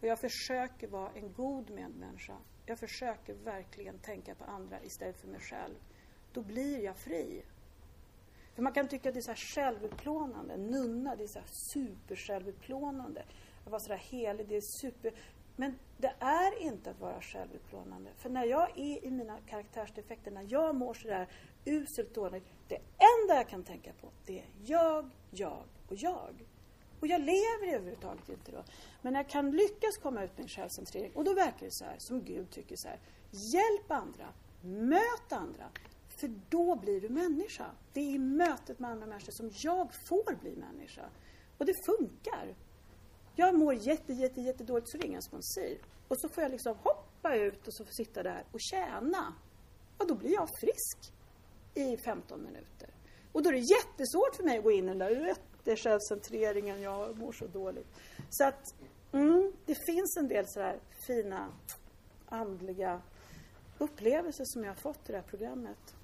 Och 0.00 0.06
jag 0.06 0.20
försöker 0.20 0.88
vara 0.88 1.10
en 1.14 1.32
god 1.32 1.70
medmänniska. 1.70 2.36
Jag 2.66 2.78
försöker 2.78 3.34
verkligen 3.34 3.98
tänka 3.98 4.34
på 4.34 4.44
andra 4.44 4.82
istället 4.82 5.20
för 5.20 5.28
mig 5.28 5.40
själv. 5.40 5.74
Då 6.32 6.42
blir 6.42 6.84
jag 6.84 6.96
fri. 6.96 7.42
För 8.56 8.62
man 8.62 8.72
kan 8.72 8.88
tycka 8.88 9.08
att 9.08 9.14
det 9.14 9.20
är 9.20 9.22
så 9.22 9.30
här 9.30 9.36
självutplånande. 9.36 10.56
Nunna, 10.56 11.16
det 11.16 11.24
är 11.24 11.28
så 11.28 11.38
här 11.38 11.48
supersjälvutplånande. 11.48 13.24
Att 13.64 13.70
vara 13.70 13.80
så 13.80 13.88
där 13.88 13.96
helig, 13.96 14.48
det 14.48 14.56
är 14.56 14.60
super... 14.60 15.12
Men 15.56 15.78
det 15.98 16.14
är 16.18 16.62
inte 16.62 16.90
att 16.90 17.00
vara 17.00 17.20
självutplånande. 17.20 18.10
För 18.16 18.30
när 18.30 18.44
jag 18.44 18.78
är 18.78 19.04
i 19.04 19.10
mina 19.10 19.38
karaktärsdefekter, 19.48 20.30
när 20.30 20.46
jag 20.48 20.74
mår 20.74 20.94
så 20.94 21.08
där 21.08 21.28
uselt 21.64 22.14
dåligt, 22.14 22.44
det 22.68 22.76
enda 22.76 23.34
jag 23.34 23.48
kan 23.48 23.62
tänka 23.62 23.92
på, 24.00 24.08
det 24.26 24.38
är 24.38 24.46
jag, 24.64 25.10
jag 25.30 25.64
och 25.88 25.96
jag. 25.96 26.46
Och 27.00 27.06
jag 27.06 27.20
lever 27.20 27.74
överhuvudtaget 27.74 28.28
inte 28.28 28.52
då. 28.52 28.64
Men 29.02 29.14
jag 29.14 29.28
kan 29.28 29.50
lyckas 29.50 29.96
komma 30.02 30.24
ut 30.24 30.36
med 30.36 30.42
en 30.42 30.48
självcentrering 30.48 31.12
och 31.14 31.24
då 31.24 31.34
verkar 31.34 31.66
det 31.66 31.70
så 31.70 31.84
här, 31.84 31.98
som 31.98 32.22
Gud 32.22 32.50
tycker 32.50 32.76
så 32.76 32.88
här. 32.88 32.98
Hjälp 33.30 33.90
andra, 33.90 34.26
möt 34.62 35.32
andra, 35.32 35.64
för 36.20 36.30
då 36.48 36.76
blir 36.76 37.00
du 37.00 37.08
människa. 37.08 37.70
Det 37.92 38.00
är 38.00 38.14
i 38.14 38.18
mötet 38.18 38.78
med 38.78 38.90
andra 38.90 39.06
människor 39.06 39.32
som 39.32 39.50
jag 39.62 39.90
får 40.08 40.34
bli 40.34 40.56
människa. 40.56 41.10
Och 41.58 41.66
det 41.66 41.74
funkar. 41.86 42.54
Jag 43.36 43.58
mår 43.58 43.74
jätte, 43.74 44.12
jätte, 44.12 44.40
jättedåligt 44.40 44.90
så 44.90 44.98
ringer 44.98 45.16
en 45.16 45.22
sponsor. 45.22 45.78
Och 46.08 46.20
så 46.20 46.28
får 46.28 46.42
jag 46.42 46.52
liksom 46.52 46.76
hoppa 46.76 47.36
ut 47.36 47.66
och 47.66 47.74
så 47.74 47.84
får 47.84 47.92
sitta 47.92 48.22
där 48.22 48.44
och 48.52 48.60
tjäna. 48.60 49.34
Och 49.98 50.06
då 50.06 50.14
blir 50.14 50.32
jag 50.32 50.48
frisk 50.60 51.12
i 51.74 51.96
15 51.96 52.42
minuter. 52.42 52.90
Och 53.32 53.42
då 53.42 53.48
är 53.48 53.52
det 53.52 53.58
jättesvårt 53.58 54.36
för 54.36 54.44
mig 54.44 54.58
att 54.58 54.64
gå 54.64 54.70
in 54.70 54.84
i 54.84 54.88
den 54.88 54.98
där 54.98 55.26
jättesjälvcentreringen, 55.26 56.82
jag 56.82 57.18
mår 57.18 57.32
så 57.32 57.46
dåligt. 57.46 57.86
Så 58.30 58.44
att, 58.44 58.74
mm, 59.12 59.52
det 59.66 59.74
finns 59.74 60.16
en 60.16 60.28
del 60.28 60.44
sådär 60.48 60.80
fina 61.06 61.52
andliga 62.26 63.02
upplevelser 63.78 64.44
som 64.44 64.64
jag 64.64 64.70
har 64.70 64.76
fått 64.76 65.08
i 65.08 65.12
det 65.12 65.18
här 65.18 65.28
programmet. 65.28 65.94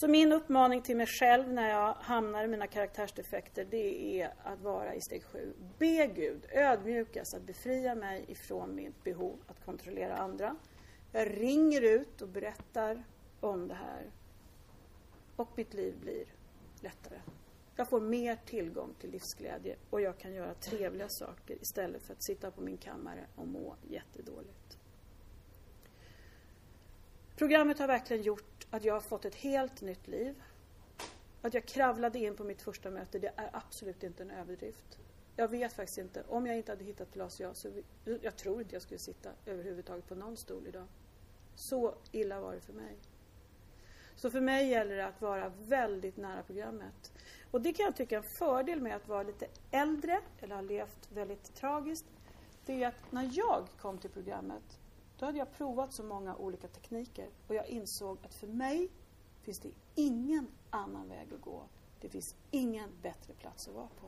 Så 0.00 0.08
min 0.08 0.32
uppmaning 0.32 0.82
till 0.82 0.96
mig 0.96 1.06
själv 1.06 1.52
när 1.52 1.70
jag 1.70 1.94
hamnar 1.94 2.44
i 2.44 2.48
mina 2.48 2.66
karaktärsdefekter 2.66 3.66
det 3.70 4.20
är 4.20 4.34
att 4.44 4.60
vara 4.60 4.94
i 4.94 5.00
steg 5.00 5.24
sju. 5.24 5.52
Be 5.78 6.06
Gud 6.06 6.46
ödmjukast 6.52 7.18
alltså 7.18 7.36
att 7.36 7.42
befria 7.42 7.94
mig 7.94 8.24
ifrån 8.28 8.74
mitt 8.74 9.04
behov 9.04 9.38
att 9.46 9.64
kontrollera 9.64 10.16
andra. 10.16 10.56
Jag 11.12 11.40
ringer 11.40 11.82
ut 11.82 12.22
och 12.22 12.28
berättar 12.28 13.04
om 13.40 13.68
det 13.68 13.74
här. 13.74 14.10
Och 15.36 15.48
mitt 15.56 15.74
liv 15.74 15.94
blir 16.00 16.24
lättare. 16.80 17.20
Jag 17.76 17.88
får 17.88 18.00
mer 18.00 18.36
tillgång 18.46 18.94
till 19.00 19.10
livsglädje 19.10 19.76
och 19.90 20.00
jag 20.00 20.18
kan 20.18 20.32
göra 20.34 20.54
trevliga 20.54 21.08
saker 21.08 21.56
istället 21.62 22.02
för 22.02 22.12
att 22.12 22.22
sitta 22.22 22.50
på 22.50 22.60
min 22.60 22.76
kammare 22.76 23.26
och 23.36 23.48
må 23.48 23.76
jättedåligt. 23.88 24.78
Programmet 27.38 27.78
har 27.78 27.86
verkligen 27.86 28.22
gjort 28.22 28.66
att 28.70 28.84
jag 28.84 28.94
har 28.94 29.00
fått 29.00 29.24
ett 29.24 29.34
helt 29.34 29.80
nytt 29.80 30.08
liv. 30.08 30.42
Att 31.42 31.54
jag 31.54 31.66
kravlade 31.66 32.18
in 32.18 32.36
på 32.36 32.44
mitt 32.44 32.62
första 32.62 32.90
möte, 32.90 33.18
det 33.18 33.32
är 33.36 33.50
absolut 33.52 34.02
inte 34.02 34.22
en 34.22 34.30
överdrift. 34.30 34.98
Jag 35.36 35.48
vet 35.48 35.72
faktiskt 35.72 35.98
inte. 35.98 36.24
Om 36.28 36.46
jag 36.46 36.56
inte 36.56 36.72
hade 36.72 36.84
hittat 36.84 37.12
Pilates 37.12 37.40
jag, 37.40 37.56
så 37.56 37.68
jag 38.22 38.36
tror 38.36 38.60
inte 38.60 38.74
jag 38.74 38.82
skulle 38.82 38.98
sitta 38.98 39.30
överhuvudtaget 39.46 40.08
på 40.08 40.14
någon 40.14 40.36
stol 40.36 40.66
idag. 40.66 40.86
Så 41.54 41.94
illa 42.12 42.40
var 42.40 42.54
det 42.54 42.60
för 42.60 42.72
mig. 42.72 42.96
Så 44.16 44.30
för 44.30 44.40
mig 44.40 44.68
gäller 44.68 44.96
det 44.96 45.06
att 45.06 45.20
vara 45.20 45.52
väldigt 45.58 46.16
nära 46.16 46.42
programmet. 46.42 47.12
Och 47.50 47.60
det 47.60 47.72
kan 47.72 47.84
jag 47.84 47.96
tycka 47.96 48.14
är 48.14 48.18
en 48.18 48.28
fördel 48.28 48.80
med 48.80 48.96
att 48.96 49.08
vara 49.08 49.22
lite 49.22 49.46
äldre, 49.70 50.20
eller 50.40 50.54
ha 50.54 50.62
levt 50.62 51.12
väldigt 51.12 51.54
tragiskt. 51.54 52.06
Det 52.66 52.82
är 52.82 52.88
att 52.88 53.12
när 53.12 53.30
jag 53.32 53.68
kom 53.80 53.98
till 53.98 54.10
programmet 54.10 54.78
då 55.18 55.26
hade 55.26 55.38
jag 55.38 55.52
provat 55.52 55.92
så 55.92 56.04
många 56.04 56.36
olika 56.36 56.68
tekniker 56.68 57.28
och 57.48 57.54
jag 57.54 57.66
insåg 57.68 58.18
att 58.24 58.34
för 58.34 58.46
mig 58.46 58.88
finns 59.42 59.58
det 59.58 59.70
ingen 59.94 60.48
annan 60.70 61.08
väg 61.08 61.34
att 61.34 61.40
gå. 61.40 61.62
Det 62.00 62.08
finns 62.08 62.34
ingen 62.50 62.90
bättre 63.02 63.34
plats 63.34 63.68
att 63.68 63.74
vara 63.74 63.88
på. 64.00 64.06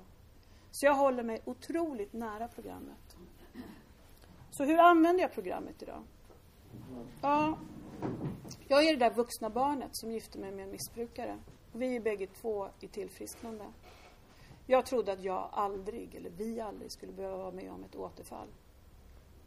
Så 0.71 0.87
jag 0.87 0.95
håller 0.95 1.23
mig 1.23 1.43
otroligt 1.45 2.13
nära 2.13 2.49
programmet. 2.49 3.17
Så 4.51 4.65
hur 4.65 4.79
använder 4.79 5.23
jag 5.23 5.33
programmet 5.33 5.83
idag? 5.83 6.03
Ja, 7.23 7.59
jag 8.69 8.85
är 8.85 8.97
det 8.97 9.09
där 9.09 9.15
vuxna 9.15 9.51
barnet 9.51 9.91
som 9.93 10.13
gifte 10.13 10.39
mig 10.39 10.53
med 10.53 10.65
en 10.65 10.71
missbrukare. 10.71 11.39
Vi 11.73 11.97
är 11.97 12.01
bägge 12.01 12.27
två 12.27 12.69
i 12.81 12.89
tillfrisknande. 12.89 13.65
Jag 14.67 14.87
trodde 14.87 15.13
att 15.13 15.23
jag 15.23 15.49
aldrig, 15.53 16.15
eller 16.15 16.31
vi 16.31 16.61
aldrig, 16.61 16.93
skulle 16.93 17.13
behöva 17.13 17.37
vara 17.37 17.51
med 17.51 17.73
om 17.73 17.85
ett 17.85 17.97
återfall. 17.97 18.49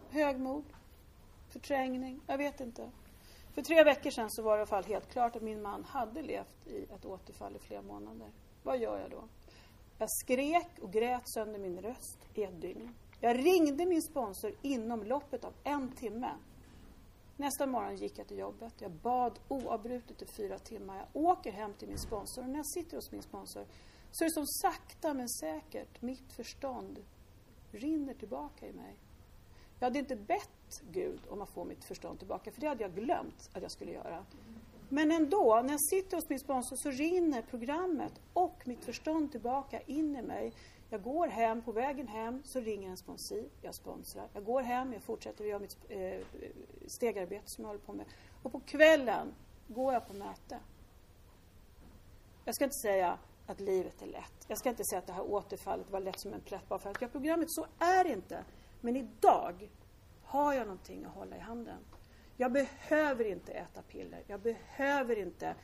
Högmod, 0.09 0.63
förträngning, 1.53 2.21
jag 2.27 2.37
vet 2.37 2.59
inte. 2.59 2.91
För 3.53 3.61
tre 3.61 3.83
veckor 3.83 4.09
sedan 4.09 4.31
så 4.31 4.41
var 4.43 4.51
det 4.51 4.57
i 4.57 4.61
alla 4.61 4.67
fall 4.67 4.83
helt 4.83 5.11
klart 5.11 5.35
att 5.35 5.41
min 5.41 5.61
man 5.61 5.83
hade 5.83 6.21
levt 6.21 6.67
i 6.67 6.83
ett 6.83 7.05
återfall 7.05 7.55
i 7.55 7.59
flera 7.59 7.81
månader. 7.81 8.27
Vad 8.63 8.77
gör 8.77 8.99
jag 8.99 9.11
då? 9.11 9.23
Jag 9.97 10.09
skrek 10.09 10.79
och 10.81 10.93
grät 10.93 11.21
sönder 11.25 11.59
min 11.59 11.81
röst 11.81 12.17
i 12.33 12.43
ett 12.43 12.61
dygn. 12.61 12.95
Jag 13.19 13.45
ringde 13.45 13.85
min 13.85 14.01
sponsor 14.01 14.53
inom 14.61 15.03
loppet 15.03 15.45
av 15.45 15.53
en 15.63 15.91
timme. 15.91 16.31
Nästa 17.37 17.67
morgon 17.67 17.95
gick 17.95 18.19
jag 18.19 18.27
till 18.27 18.37
jobbet. 18.37 18.73
Jag 18.79 18.91
bad 18.91 19.39
oavbrutet 19.47 20.21
i 20.21 20.25
fyra 20.25 20.59
timmar. 20.59 20.97
Jag 20.97 21.23
åker 21.23 21.51
hem 21.51 21.73
till 21.73 21.87
min 21.87 21.99
sponsor 21.99 22.43
och 22.43 22.49
när 22.49 22.59
jag 22.59 22.67
sitter 22.67 22.97
hos 22.97 23.11
min 23.11 23.21
sponsor 23.21 23.65
så 24.11 24.23
är 24.23 24.27
det 24.27 24.33
som 24.33 24.47
sakta 24.47 25.13
men 25.13 25.29
säkert 25.29 26.01
mitt 26.01 26.33
förstånd 26.33 26.99
rinner 27.71 28.13
tillbaka 28.13 28.67
i 28.67 28.73
mig. 28.73 28.97
Jag 29.79 29.85
hade 29.85 29.99
inte 29.99 30.15
bett 30.15 30.62
Gud 30.91 31.19
om 31.29 31.41
att 31.41 31.49
få 31.49 31.63
mitt 31.63 31.85
förstånd 31.85 32.19
tillbaka, 32.19 32.51
för 32.51 32.61
det 32.61 32.67
hade 32.67 32.83
jag 32.83 32.95
glömt 32.95 33.49
att 33.53 33.61
jag 33.61 33.71
skulle 33.71 33.91
göra. 33.91 34.25
Men 34.89 35.11
ändå, 35.11 35.61
när 35.63 35.73
jag 35.73 35.81
sitter 35.89 36.17
hos 36.17 36.29
min 36.29 36.39
sponsor 36.39 36.75
så 36.75 36.89
rinner 36.89 37.41
programmet 37.41 38.21
och 38.33 38.61
mitt 38.65 38.85
förstånd 38.85 39.31
tillbaka 39.31 39.81
in 39.81 40.15
i 40.15 40.21
mig. 40.21 40.53
Jag 40.89 41.03
går 41.03 41.27
hem, 41.27 41.61
på 41.61 41.71
vägen 41.71 42.07
hem 42.07 42.41
så 42.45 42.59
ringer 42.59 42.89
en 42.89 42.97
sponsor, 42.97 43.43
jag 43.61 43.75
sponsrar. 43.75 44.27
Jag 44.33 44.45
går 44.45 44.61
hem, 44.61 44.93
jag 44.93 45.01
fortsätter 45.01 45.43
att 45.43 45.49
göra 45.49 45.59
mitt 45.59 45.77
eh, 45.89 46.19
stegarbete 46.87 47.43
som 47.45 47.63
jag 47.63 47.69
håller 47.69 47.81
på 47.81 47.93
med. 47.93 48.05
Och 48.43 48.51
på 48.51 48.59
kvällen 48.59 49.33
går 49.67 49.93
jag 49.93 50.07
på 50.07 50.13
möte. 50.13 50.59
Jag 52.45 52.55
ska 52.55 52.63
inte 52.63 52.79
säga 52.81 53.17
att 53.47 53.59
livet 53.59 54.01
är 54.01 54.07
lätt. 54.07 54.45
Jag 54.47 54.57
ska 54.57 54.69
inte 54.69 54.83
säga 54.83 54.99
att 54.99 55.07
det 55.07 55.13
här 55.13 55.31
återfallet 55.31 55.91
var 55.91 55.99
lätt 55.99 56.19
som 56.19 56.33
en 56.33 56.41
plätt 56.41 56.69
bara 56.69 56.79
för 56.79 56.89
att 56.89 57.01
jag 57.01 57.11
programmet. 57.11 57.51
Så 57.51 57.65
är 57.79 58.03
det 58.03 58.09
inte. 58.09 58.43
Men 58.81 58.95
idag 58.95 59.69
har 60.33 60.53
jag 60.53 60.67
någonting 60.67 61.05
att 61.05 61.13
hålla 61.13 61.37
i 61.37 61.39
handen. 61.39 61.79
Jag 62.37 62.51
behöver 62.51 63.25
inte 63.25 63.51
äta 63.51 63.81
piller. 63.81 64.23
Jag 64.27 64.41
behöver 64.41 65.19
inte 65.19 65.55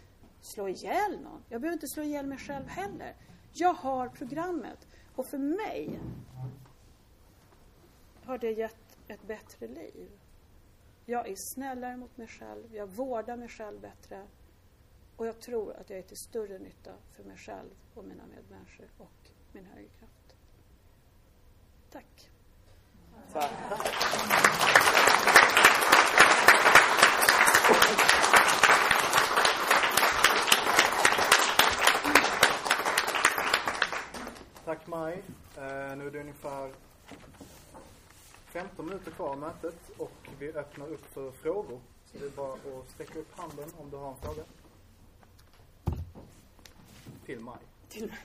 slå 0.42 0.68
ihjäl 0.68 1.22
någon. 1.24 1.44
Jag 1.50 1.62
behöver 1.62 1.74
inte 1.74 1.88
slå 1.88 2.04
ihjäl 2.04 2.28
mig 2.28 2.38
själv 2.38 2.68
heller. 2.68 3.16
Jag 3.54 3.74
har 3.74 4.10
programmet. 4.10 4.88
Och 5.16 5.26
för 5.26 5.38
mig 5.38 6.00
har 8.24 8.38
det 8.38 8.52
gett 8.52 8.98
ett 9.08 9.28
bättre 9.28 9.68
liv. 9.68 10.12
Jag 11.06 11.28
är 11.28 11.36
snällare 11.38 11.98
mot 11.98 12.18
mig 12.18 12.28
själv. 12.28 12.76
Jag 12.76 12.88
vårdar 12.88 13.38
mig 13.38 13.50
själv 13.50 13.82
bättre. 13.82 14.28
Och 15.16 15.28
jag 15.28 15.42
tror 15.42 15.76
att 15.76 15.90
jag 15.90 16.00
är 16.00 16.04
till 16.04 16.18
större 16.18 16.60
nytta 16.60 16.92
för 17.12 17.24
mig 17.24 17.38
själv 17.38 17.70
och 17.94 18.04
mina 18.04 18.24
medmänniskor 18.28 18.90
och 18.98 19.32
min 19.52 19.66
högre 19.66 19.90
kraft. 19.90 20.36
Tack. 21.92 22.32
Tack. 23.34 24.49
Tack 34.70 34.88
Maj. 34.88 35.24
Eh, 35.58 35.98
nu 35.98 36.08
är 36.08 36.12
det 36.12 36.20
ungefär 36.20 36.74
15 38.46 38.86
minuter 38.86 39.12
kvar 39.12 39.30
av 39.30 39.38
mötet 39.38 39.90
och 39.98 40.30
vi 40.40 40.54
öppnar 40.54 40.88
upp 40.88 41.06
för 41.06 41.32
frågor. 41.32 41.82
Så 42.06 42.18
det 42.18 42.26
är 42.26 42.30
bara 42.30 42.54
att 42.54 42.90
sträcka 42.90 43.20
upp 43.20 43.38
handen 43.38 43.70
om 43.78 43.90
du 43.90 43.98
har 43.98 44.10
en 44.10 44.18
fråga. 44.18 44.44
Till 47.26 47.40
Maj. 47.40 47.60
Till 47.90 48.08
mig. 48.08 48.20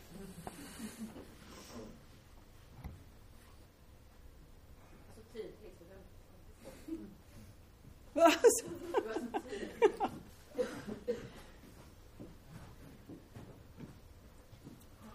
Alltså, 8.15 8.67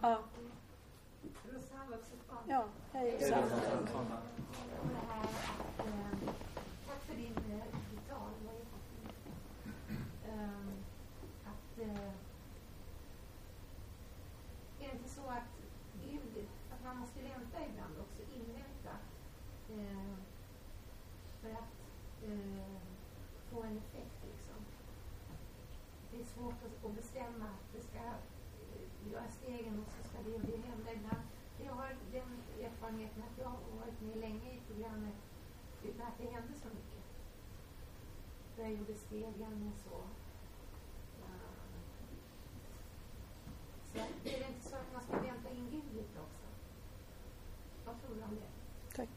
ja. 0.00 0.22
Ja, 2.50 2.64
hej 2.92 3.14
Rosanna. 3.14 3.48
Tack 6.86 7.02
för 7.06 7.14
din 7.16 7.34
tal. 8.08 8.30
Det 8.40 8.46
var 8.46 8.52
jättefint. 8.52 9.12
Att, 11.44 11.78
är 14.80 14.88
det 14.88 14.92
inte 14.92 15.08
så 15.08 15.20
att 15.20 15.52
Gud, 16.10 16.46
att 16.72 16.84
man 16.84 16.96
måste 16.96 17.22
vänta 17.22 17.66
ibland 17.70 17.94
också, 18.00 18.22
invänta 18.34 18.96
för 21.40 21.50
att 21.50 21.74
få 23.52 23.62
en 23.62 23.76
effekt 23.76 24.24
liksom. 24.24 24.64
Det 26.10 26.20
är 26.20 26.24
svårt 26.40 26.62
att 26.84 26.96
bestämma 26.96 27.44
att 27.44 27.66
det 27.74 27.82
ska 27.82 27.98
eh, 27.98 29.12
göra 29.12 29.28
stegen 29.38 29.74
och 29.82 29.92
så 29.92 30.08
ska 30.08 30.18
det 30.24 30.34
och 30.34 30.40
det 30.40 30.56
hända 30.68 30.92
ibland 30.92 31.24
jag 31.64 31.72
har 31.72 31.96
den 32.12 32.30
erfarenheten 32.64 33.22
att 33.22 33.38
jag 33.38 33.48
har 33.48 33.58
varit 33.80 34.00
med 34.00 34.16
länge 34.16 34.50
i 34.52 34.60
programmet 34.68 35.14
utan 35.84 36.06
att 36.06 36.18
det 36.18 36.30
hände 36.30 36.54
så 36.62 36.68
mycket. 36.68 37.02
Där 38.56 38.62
jag 38.62 38.72
gjorde 38.72 38.94
stegen 38.94 39.72
och. 39.90 40.06
Så 43.92 43.98
det 44.24 44.34
är 44.34 44.48
inte 44.48 44.68
så 44.68 44.76
att 44.76 44.92
man 44.92 45.02
ska 45.02 45.12
vänta 45.12 45.50
in 45.50 45.70
Gud 45.70 45.94
lite 45.94 46.20
också? 46.20 46.46
Vad 47.84 48.00
tror 48.00 48.14
du 48.16 48.22
om 48.22 48.36
det? 48.36 48.50
Tack. 48.96 49.08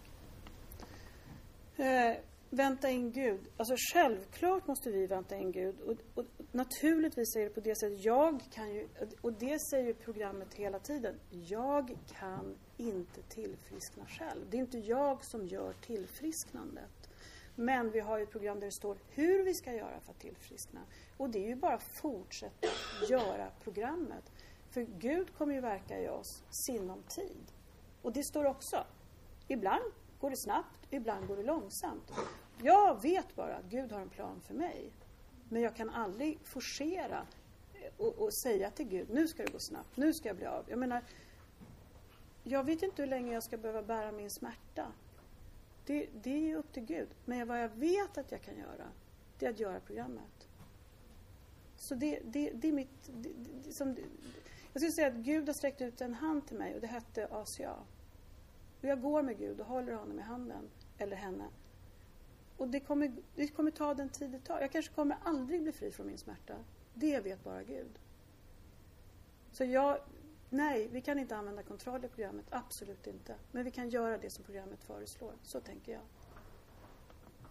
Eh, 1.77 2.17
vänta 2.53 2.89
in 2.89 3.11
Gud. 3.11 3.47
Alltså 3.57 3.75
självklart 3.93 4.67
måste 4.67 4.91
vi 4.91 5.07
vänta 5.07 5.37
in 5.37 5.51
Gud. 5.51 5.81
Och, 5.81 5.95
och, 6.15 6.25
naturligtvis 6.51 7.35
är 7.35 7.43
det 7.43 7.49
på 7.49 7.59
det 7.59 7.79
sättet. 7.79 8.05
Jag 8.05 8.41
kan 8.51 8.73
ju, 8.73 8.87
och 9.21 9.33
det 9.33 9.59
säger 9.71 9.85
ju 9.85 9.93
programmet 9.93 10.53
hela 10.53 10.79
tiden. 10.79 11.19
Jag 11.29 11.97
kan 12.19 12.55
inte 12.77 13.21
tillfriskna 13.21 14.05
själv. 14.05 14.41
Det 14.49 14.57
är 14.57 14.61
inte 14.61 14.77
jag 14.77 15.25
som 15.25 15.47
gör 15.47 15.73
tillfrisknandet. 15.73 17.09
Men 17.55 17.91
vi 17.91 17.99
har 17.99 18.17
ju 18.17 18.23
ett 18.23 18.31
program 18.31 18.59
där 18.59 18.67
det 18.67 18.73
står 18.73 18.97
hur 19.09 19.45
vi 19.45 19.53
ska 19.53 19.73
göra 19.73 19.99
för 19.99 20.11
att 20.11 20.19
tillfriskna. 20.19 20.81
Och 21.17 21.29
det 21.29 21.39
är 21.39 21.47
ju 21.47 21.55
bara 21.55 21.73
att 21.73 21.83
fortsätta 22.01 22.67
göra 23.09 23.51
programmet. 23.63 24.31
För 24.69 24.81
Gud 24.81 25.37
kommer 25.37 25.53
ju 25.53 25.61
verka 25.61 25.99
i 25.99 26.09
oss 26.09 26.43
sinom 26.49 27.03
tid. 27.03 27.51
Och 28.01 28.13
det 28.13 28.23
står 28.23 28.45
också. 28.45 28.85
Ibland 29.47 29.83
går 30.19 30.29
det 30.29 30.37
snabbt, 30.37 30.87
ibland 30.89 31.27
går 31.27 31.35
det 31.35 31.43
långsamt. 31.43 32.11
Jag 32.63 33.01
vet 33.01 33.35
bara 33.35 33.55
att 33.55 33.65
Gud 33.65 33.91
har 33.91 34.01
en 34.01 34.09
plan 34.09 34.41
för 34.41 34.53
mig. 34.53 34.91
Men 35.49 35.61
jag 35.61 35.75
kan 35.75 35.89
aldrig 35.89 36.39
forcera 36.43 37.27
och, 37.97 38.13
och, 38.13 38.33
säga 38.33 38.71
till 38.71 38.87
Gud, 38.87 39.09
nu 39.09 39.27
ska 39.27 39.43
det 39.43 39.51
gå 39.51 39.59
snabbt, 39.59 39.97
nu 39.97 40.13
ska 40.13 40.29
jag 40.29 40.35
bli 40.35 40.45
av. 40.45 40.65
Jag 40.69 40.79
menar, 40.79 41.03
jag 42.43 42.63
vet 42.63 42.83
inte 42.83 43.01
hur 43.01 43.09
länge 43.09 43.33
jag 43.33 43.43
ska 43.43 43.57
behöva 43.57 43.83
bära 43.83 44.11
min 44.11 44.29
smärta. 44.29 44.91
Det, 45.85 46.07
det 46.23 46.51
är 46.51 46.55
upp 46.55 46.73
till 46.73 46.83
Gud. 46.83 47.07
Men 47.25 47.47
vad 47.47 47.63
jag 47.63 47.69
vet 47.69 48.17
att 48.17 48.31
jag 48.31 48.41
kan 48.41 48.57
göra, 48.57 48.87
det 49.39 49.45
är 49.45 49.49
att 49.49 49.59
göra 49.59 49.79
programmet. 49.79 50.47
Så 51.77 51.95
det, 51.95 52.19
det, 52.23 52.51
det 52.53 52.67
är 52.67 52.73
mitt... 52.73 53.09
Det, 53.13 53.73
som, 53.73 53.95
jag 54.73 54.81
skulle 54.81 54.91
säga 54.91 55.07
att 55.07 55.13
Gud 55.13 55.47
har 55.47 55.53
sträckt 55.53 55.81
ut 55.81 56.01
en 56.01 56.13
hand 56.13 56.47
till 56.47 56.57
mig 56.57 56.75
och 56.75 56.81
det 56.81 56.87
hette 56.87 57.27
ACA. 57.31 57.75
Och 58.81 58.87
jag 58.87 59.01
går 59.01 59.21
med 59.23 59.37
Gud 59.37 59.59
och 59.59 59.65
håller 59.67 59.93
honom 59.93 60.19
i 60.19 60.21
handen, 60.21 60.69
eller 60.97 61.15
henne. 61.15 61.45
Och 62.63 62.69
det 62.69 62.79
kommer, 62.79 63.11
det 63.35 63.47
kommer 63.47 63.71
ta 63.71 63.93
den 63.93 64.09
tid 64.09 64.31
det 64.31 64.39
tar. 64.39 64.61
Jag 64.61 64.71
kanske 64.71 64.93
kommer 64.93 65.17
aldrig 65.23 65.63
bli 65.63 65.71
fri 65.71 65.91
från 65.91 66.07
min 66.07 66.17
smärta. 66.17 66.53
Det 66.93 67.19
vet 67.19 67.43
bara 67.43 67.63
Gud. 67.63 67.99
Så 69.51 69.63
jag, 69.63 69.97
nej, 70.49 70.87
vi 70.91 71.01
kan 71.01 71.19
inte 71.19 71.37
använda 71.37 71.63
kontroll 71.63 72.05
i 72.05 72.07
programmet. 72.07 72.45
Absolut 72.49 73.07
inte. 73.07 73.35
Men 73.51 73.63
vi 73.63 73.71
kan 73.71 73.89
göra 73.89 74.17
det 74.17 74.29
som 74.29 74.43
programmet 74.43 74.83
föreslår. 74.83 75.33
Så 75.41 75.59
tänker 75.59 75.91
jag. 75.91 76.01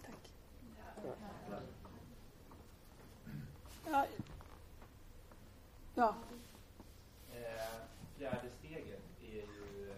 Tack. 0.04 0.34
Ja. 3.86 4.06
ja. 5.94 6.16
Eh, 7.32 7.86
fjärde 8.18 8.50
steget 8.58 9.02
är 9.22 9.32
ju, 9.32 9.90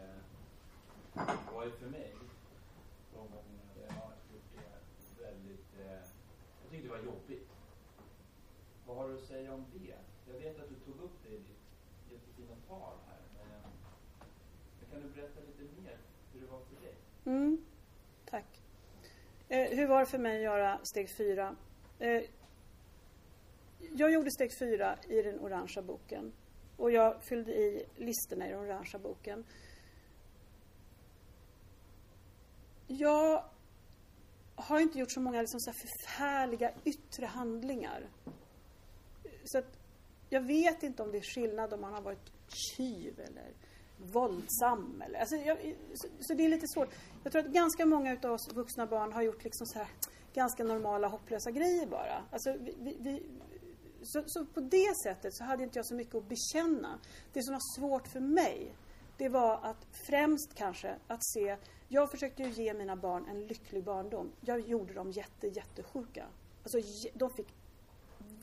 eh, 1.15 1.55
var 1.55 1.65
ju 1.65 1.71
för 1.71 1.87
mig 1.87 2.15
tyckte 6.75 6.89
det 6.89 7.03
var 7.03 7.13
jobbigt. 7.13 7.51
Vad 8.87 8.97
har 8.97 9.09
du 9.09 9.15
att 9.15 9.25
säga 9.25 9.55
om 9.55 9.65
det? 9.73 9.95
Jag 10.33 10.41
vet 10.41 10.61
att 10.61 10.69
du 10.69 10.75
tog 10.75 11.05
upp 11.05 11.23
det 11.23 11.29
i 11.29 11.39
ditt 11.39 11.65
jättefina 12.13 12.57
tal 12.69 12.93
här. 13.07 13.19
Men, 13.39 13.71
men 14.81 14.91
kan 14.91 15.03
du 15.03 15.15
berätta 15.15 15.41
lite 15.41 15.83
mer 15.83 15.99
hur 16.33 16.41
det 16.41 16.47
var 16.47 16.61
för 16.61 16.87
dig? 16.87 16.95
Mm, 17.25 17.65
tack. 18.25 18.63
Eh, 19.49 19.71
hur 19.71 19.87
var 19.87 20.01
det 20.01 20.07
för 20.07 20.19
mig 20.19 20.37
att 20.37 20.43
göra 20.43 20.81
steg 20.83 21.17
fyra? 21.17 21.57
Eh, 21.99 22.23
jag 23.93 24.13
gjorde 24.13 24.31
steg 24.31 24.59
fyra 24.59 24.99
i 25.09 25.23
den 25.23 25.41
orangea 25.41 25.83
boken. 25.83 26.33
Och 26.77 26.91
jag 26.91 27.23
fyllde 27.23 27.53
i 27.53 27.87
listorna 27.97 28.49
i 28.49 28.51
den 28.51 28.61
orangea 28.61 28.99
boken. 28.99 29.45
Jag 32.87 33.45
har 34.55 34.81
inte 34.81 34.99
gjort 34.99 35.13
så 35.13 35.21
många 35.21 35.41
liksom 35.41 35.61
så 35.61 35.73
förfärliga 35.73 36.73
yttre 36.85 37.27
handlingar. 37.27 38.09
Så 39.45 39.59
att 39.59 39.79
jag 40.29 40.41
vet 40.41 40.83
inte 40.83 41.03
om 41.03 41.13
det 41.13 41.19
är 41.19 41.35
skillnad 41.35 41.73
om 41.73 41.81
man 41.81 41.95
har 41.95 42.03
varit 42.03 42.33
tjuv 42.49 43.21
eller 43.21 43.53
våldsam. 43.97 45.03
Eller, 45.07 45.19
alltså, 45.19 45.37
jag, 45.37 45.59
så, 45.95 46.09
så, 46.21 46.35
det 46.35 46.45
är 46.45 46.49
lite 46.49 46.69
svårt. 46.69 46.89
Jag 47.23 47.33
tror 47.33 47.45
att 47.45 47.53
ganska 47.53 47.87
många 47.87 48.17
av 48.23 48.33
oss 48.33 48.53
vuxna 48.55 48.87
barn 48.87 49.13
har 49.13 49.23
gjort 49.23 49.45
liksom 49.45 49.67
så 49.67 49.79
här, 49.79 49.89
ganska 50.35 50.65
normala, 50.65 51.09
hopplösa 51.09 51.51
grejer 51.51 51.87
bara. 51.87 52.25
Alltså, 52.31 52.57
vi, 52.81 52.97
vi, 53.01 53.23
så, 54.03 54.23
så, 54.27 54.47
på 54.47 54.61
det 54.61 54.97
sättet 55.05 55.35
så 55.37 55.45
hade 55.45 55.63
inte 55.63 55.79
jag 55.79 55.87
så 55.87 55.95
mycket 55.95 56.15
att 56.15 56.29
bekänna. 56.29 56.99
Det 57.33 57.43
som 57.43 57.53
var 57.53 57.79
svårt 57.81 58.09
för 58.09 58.21
mig, 58.21 58.75
det 59.19 59.29
var 59.29 59.61
att 59.63 59.87
främst 60.07 60.55
kanske 60.55 60.97
att 61.07 61.25
se 61.25 61.57
jag 61.89 62.11
försökte 62.11 62.43
ju 62.43 62.51
ge 62.51 62.75
mina 62.75 62.97
barn 62.97 63.29
en 63.29 63.47
lycklig 63.47 63.85
barndom. 63.85 64.33
Jag 64.41 64.61
gjorde 64.61 64.95
dem 64.95 65.11
jätte, 65.11 65.47
jättesjuka. 65.47 66.27
Alltså, 66.63 66.79
de 67.15 67.31
fick 67.31 67.55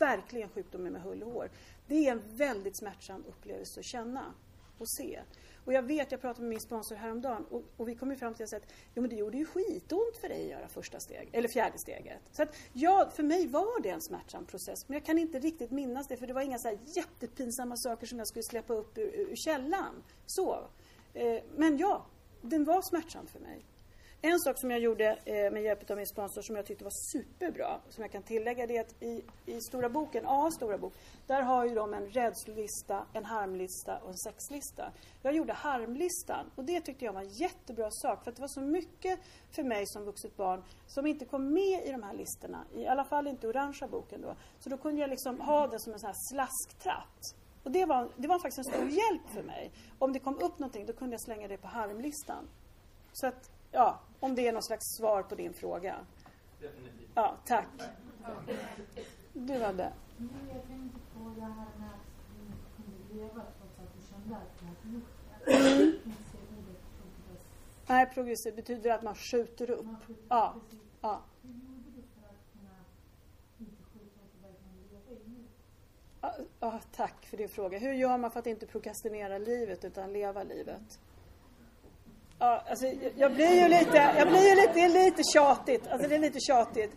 verkligen 0.01 0.49
sjukdomen 0.49 0.93
med 0.93 1.01
hull 1.01 1.23
och 1.23 1.31
hår. 1.31 1.49
Det 1.87 2.07
är 2.07 2.11
en 2.11 2.21
väldigt 2.37 2.77
smärtsam 2.77 3.23
upplevelse 3.27 3.79
att 3.79 3.85
känna 3.85 4.33
och 4.77 4.89
se. 4.89 5.19
Och 5.65 5.73
jag 5.73 5.83
vet, 5.83 6.11
jag 6.11 6.21
pratade 6.21 6.41
med 6.41 6.49
min 6.49 6.59
sponsor 6.59 6.95
häromdagen 6.95 7.45
och, 7.49 7.63
och 7.77 7.87
vi 7.87 7.95
kom 7.95 8.11
ju 8.11 8.17
fram 8.17 8.33
till 8.33 8.45
att 8.45 8.73
jo, 8.93 9.01
men 9.01 9.09
det 9.09 9.15
gjorde 9.15 9.37
ju 9.37 9.45
skitont 9.45 10.17
för 10.21 10.29
dig 10.29 10.43
att 10.43 10.49
göra 10.49 10.67
första 10.67 10.99
steg, 10.99 11.29
eller 11.33 11.49
fjärde 11.49 11.79
steget. 11.79 12.21
Så 12.31 12.43
att 12.43 12.55
ja, 12.73 13.11
för 13.15 13.23
mig 13.23 13.47
var 13.47 13.81
det 13.81 13.89
en 13.89 14.01
smärtsam 14.01 14.45
process. 14.45 14.87
Men 14.87 14.93
jag 14.93 15.05
kan 15.05 15.17
inte 15.17 15.39
riktigt 15.39 15.71
minnas 15.71 16.07
det 16.07 16.17
för 16.17 16.27
det 16.27 16.33
var 16.33 16.41
inga 16.41 16.57
så 16.57 16.67
här 16.67 16.77
jättepinsamma 16.85 17.77
saker 17.77 18.07
som 18.07 18.17
jag 18.17 18.27
skulle 18.27 18.43
släppa 18.43 18.73
upp 18.73 18.97
ur, 18.97 19.15
ur 19.15 19.35
källan. 19.35 20.03
Så. 20.25 20.67
Eh, 21.13 21.43
men 21.55 21.77
ja, 21.77 22.05
den 22.41 22.63
var 22.63 22.81
smärtsam 22.81 23.27
för 23.27 23.39
mig. 23.39 23.65
En 24.23 24.39
sak 24.39 24.57
som 24.57 24.71
jag 24.71 24.79
gjorde 24.79 25.17
eh, 25.25 25.51
med 25.51 25.63
hjälp 25.63 25.91
av 25.91 25.97
min 25.97 26.07
sponsor 26.07 26.41
som 26.41 26.55
jag 26.55 26.65
tyckte 26.65 26.83
var 26.83 27.11
superbra, 27.11 27.79
som 27.89 28.01
jag 28.01 28.11
kan 28.11 28.23
tillägga, 28.23 28.67
det 28.67 28.77
är 28.77 28.81
att 28.81 29.03
i, 29.03 29.23
i 29.45 29.61
Stora 29.61 29.89
boken, 29.89 30.23
A 30.27 30.51
Stora 30.51 30.77
bok, 30.77 30.93
där 31.27 31.41
har 31.41 31.65
ju 31.65 31.75
de 31.75 31.93
en 31.93 32.09
rädslista, 32.09 33.05
en 33.13 33.25
harmlista 33.25 33.97
och 33.97 34.09
en 34.09 34.17
sexlista. 34.17 34.91
Jag 35.21 35.33
gjorde 35.33 35.53
harmlistan 35.53 36.51
och 36.55 36.65
det 36.65 36.81
tyckte 36.81 37.05
jag 37.05 37.13
var 37.13 37.21
en 37.21 37.29
jättebra 37.29 37.87
sak 37.91 38.23
för 38.23 38.31
att 38.31 38.35
det 38.35 38.41
var 38.41 38.47
så 38.47 38.61
mycket 38.61 39.19
för 39.51 39.63
mig 39.63 39.87
som 39.87 40.05
vuxet 40.05 40.37
barn 40.37 40.63
som 40.87 41.05
inte 41.05 41.25
kom 41.25 41.53
med 41.53 41.85
i 41.85 41.91
de 41.91 42.03
här 42.03 42.13
listorna, 42.13 42.65
i 42.75 42.87
alla 42.87 43.03
fall 43.03 43.27
inte 43.27 43.47
orangea 43.47 43.87
boken 43.87 44.21
då. 44.21 44.35
Så 44.59 44.69
då 44.69 44.77
kunde 44.77 45.01
jag 45.01 45.09
liksom 45.09 45.39
ha 45.39 45.67
det 45.67 45.79
som 45.79 45.93
en 45.93 45.99
sån 45.99 46.07
här 46.07 46.17
slasktratt. 46.31 47.35
Och 47.63 47.71
det 47.71 47.85
var, 47.85 48.09
det 48.17 48.27
var 48.27 48.39
faktiskt 48.39 48.57
en 48.57 48.73
stor 48.73 48.89
hjälp 48.89 49.29
för 49.33 49.43
mig. 49.43 49.71
Om 49.99 50.13
det 50.13 50.19
kom 50.19 50.35
upp 50.35 50.59
någonting 50.59 50.85
då 50.85 50.93
kunde 50.93 51.13
jag 51.13 51.21
slänga 51.21 51.47
det 51.47 51.57
på 51.57 51.67
harmlistan. 51.67 52.47
Så 53.13 53.27
att 53.27 53.51
Ja, 53.71 53.99
om 54.19 54.35
det 54.35 54.47
är 54.47 54.53
något 54.53 54.63
slags 54.63 54.85
svar 54.85 55.23
på 55.23 55.35
din 55.35 55.53
fråga. 55.53 55.95
Definitivt. 56.59 57.09
Ja, 57.15 57.37
tack. 57.45 57.67
Du 59.33 59.63
hade? 59.63 59.93
Jag 60.53 60.67
tänkte 60.67 60.99
på 61.13 61.31
det 61.35 61.41
här 61.41 61.67
med 61.77 61.89
att 61.89 62.07
du 62.27 62.83
kunde 62.83 63.13
leva 63.13 63.41
trots 63.59 63.79
att 63.79 63.93
du 63.95 64.01
kände 64.09 64.35
att 64.35 64.59
du 64.59 64.65
hade 64.65 65.81
det. 65.81 65.99
Nej, 67.87 68.05
progressiv 68.13 68.55
betyder 68.55 68.91
att 68.91 69.03
man 69.03 69.15
skjuter 69.15 69.71
upp. 69.71 69.85
Ja. 70.29 70.55
ja. 71.01 71.21
Hur 71.41 71.49
gjorde 71.49 71.89
du 71.95 72.01
för 72.01 72.29
att 72.29 72.53
kunna 72.53 72.75
inte 73.59 73.83
skjuta 73.83 74.19
upp 74.25 74.41
leva 74.41 76.31
i 76.31 76.47
Ja, 76.59 76.79
tack 76.91 77.25
för 77.25 77.37
din 77.37 77.49
fråga. 77.49 77.79
Hur 77.79 77.93
gör 77.93 78.17
man 78.17 78.31
för 78.31 78.39
att 78.39 78.47
inte 78.47 78.65
prokrastinera 78.67 79.37
livet 79.37 79.85
utan 79.85 80.13
leva 80.13 80.43
livet? 80.43 80.99
Ja, 82.43 82.63
alltså, 82.69 82.85
jag 83.15 83.33
blir 83.33 83.61
ju 83.61 83.67
lite, 83.67 84.13
jag 84.17 84.27
blir 84.27 84.49
ju 84.49 84.55
lite, 84.55 84.73
det 84.73 84.81
är 84.81 85.05
lite 85.05 85.23
tjatigt. 85.33 85.87
Alltså 85.87 86.07
det 86.07 86.15
är 86.15 86.19
lite 86.19 86.39
tjatigt. 86.39 86.91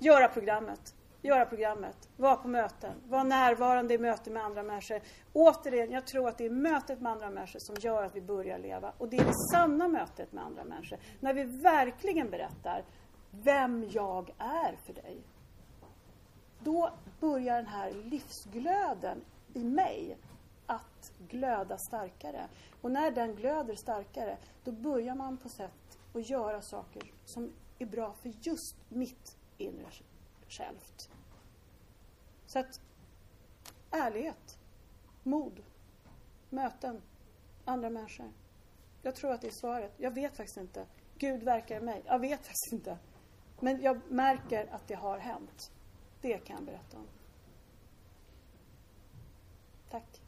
Göra 0.00 0.28
programmet. 0.28 0.94
Göra 1.22 1.46
programmet. 1.46 1.96
Vara 2.16 2.36
på 2.36 2.48
möten. 2.48 2.92
Vara 3.08 3.22
närvarande 3.22 3.94
i 3.94 3.98
möten 3.98 4.32
med 4.32 4.44
andra 4.44 4.62
människor. 4.62 5.00
Återigen, 5.32 5.90
jag 5.90 6.06
tror 6.06 6.28
att 6.28 6.38
det 6.38 6.46
är 6.46 6.50
mötet 6.50 7.00
med 7.00 7.12
andra 7.12 7.30
människor 7.30 7.58
som 7.60 7.76
gör 7.80 8.02
att 8.02 8.16
vi 8.16 8.20
börjar 8.20 8.58
leva. 8.58 8.92
Och 8.98 9.08
det 9.08 9.16
är 9.16 9.24
det 9.24 9.34
sanna 9.52 9.88
mötet 9.88 10.32
med 10.32 10.44
andra 10.44 10.64
människor. 10.64 10.98
När 11.20 11.34
vi 11.34 11.44
verkligen 11.44 12.30
berättar 12.30 12.84
vem 13.30 13.88
jag 13.90 14.30
är 14.38 14.76
för 14.86 14.92
dig. 14.92 15.20
Då 16.58 16.90
börjar 17.20 17.56
den 17.56 17.66
här 17.66 17.92
livsglöden 17.92 19.24
i 19.54 19.64
mig 19.64 20.16
att 21.02 21.28
glöda 21.28 21.78
starkare. 21.78 22.48
Och 22.80 22.90
när 22.90 23.10
den 23.10 23.34
glöder 23.34 23.74
starkare, 23.74 24.38
då 24.64 24.72
börjar 24.72 25.14
man 25.14 25.36
på 25.36 25.48
sätt 25.48 25.98
att 26.14 26.30
göra 26.30 26.62
saker 26.62 27.12
som 27.24 27.52
är 27.78 27.86
bra 27.86 28.12
för 28.12 28.32
just 28.42 28.76
mitt 28.88 29.36
inre 29.58 29.86
självt. 30.48 31.10
Så 32.46 32.58
att 32.58 32.80
ärlighet, 33.90 34.58
mod, 35.22 35.62
möten, 36.50 37.02
andra 37.64 37.90
människor. 37.90 38.32
Jag 39.02 39.14
tror 39.16 39.32
att 39.32 39.40
det 39.40 39.46
är 39.46 39.52
svaret. 39.52 39.92
Jag 39.96 40.10
vet 40.10 40.36
faktiskt 40.36 40.56
inte. 40.56 40.86
Gud 41.18 41.42
verkar 41.42 41.76
i 41.76 41.80
mig. 41.80 42.02
Jag 42.06 42.18
vet 42.18 42.40
faktiskt 42.40 42.72
inte. 42.72 42.98
Men 43.60 43.82
jag 43.82 44.00
märker 44.10 44.74
att 44.74 44.88
det 44.88 44.94
har 44.94 45.18
hänt. 45.18 45.72
Det 46.20 46.38
kan 46.38 46.56
jag 46.56 46.64
berätta 46.64 46.96
om. 46.96 47.06
Tack. 49.90 50.20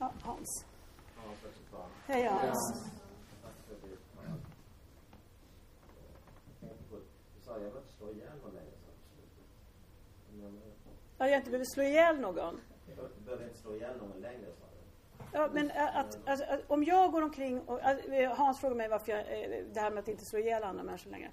Ja, 0.00 0.12
Hans. 0.22 0.64
Hej 2.06 2.24
Hans. 2.24 2.90
Ja, 11.18 11.28
jag 11.28 11.36
inte 11.36 11.50
behöver 11.50 11.64
slå 11.64 11.82
ihjäl 11.82 12.20
någon. 12.20 12.60
Du 12.86 13.24
behöver 13.24 13.44
inte 13.44 13.58
slå 13.58 13.74
ihjäl 13.74 13.96
någon 13.98 14.20
längre, 14.20 14.46
sa. 14.60 14.66
Ja, 15.32 15.48
men 15.52 15.70
att, 15.70 16.18
att, 16.26 16.48
att, 16.48 16.60
om 16.70 16.84
jag 16.84 17.12
går 17.12 17.22
omkring 17.22 17.60
och... 17.60 17.80
Hans 18.36 18.60
frågar 18.60 18.76
mig 18.76 18.88
varför 18.88 19.12
jag... 19.12 19.24
Det 19.74 19.80
här 19.80 19.90
med 19.90 19.98
att 19.98 20.08
inte 20.08 20.24
slå 20.24 20.38
ihjäl 20.38 20.62
andra 20.62 20.82
människor 20.82 21.10
längre. 21.10 21.30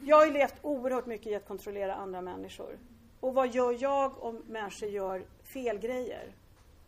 Jag 0.00 0.16
har 0.16 0.26
ju 0.26 0.32
levt 0.32 0.54
oerhört 0.62 1.06
mycket 1.06 1.26
i 1.26 1.34
att 1.34 1.46
kontrollera 1.46 1.94
andra 1.94 2.20
människor. 2.20 2.78
Och 3.20 3.34
vad 3.34 3.54
gör 3.54 3.76
jag 3.82 4.22
om 4.22 4.36
människor 4.36 4.88
gör 4.88 5.26
fel 5.42 5.78
grejer? 5.78 6.34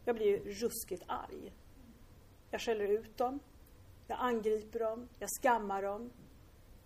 Jag 0.08 0.16
blir 0.16 0.26
ju 0.26 0.52
ruskigt 0.52 1.02
arg. 1.06 1.52
Jag 2.50 2.60
skäller 2.60 2.88
ut 2.88 3.16
dem. 3.16 3.40
Jag 4.06 4.18
angriper 4.20 4.78
dem. 4.78 5.08
Jag 5.18 5.28
skammar 5.42 5.82
dem. 5.82 6.10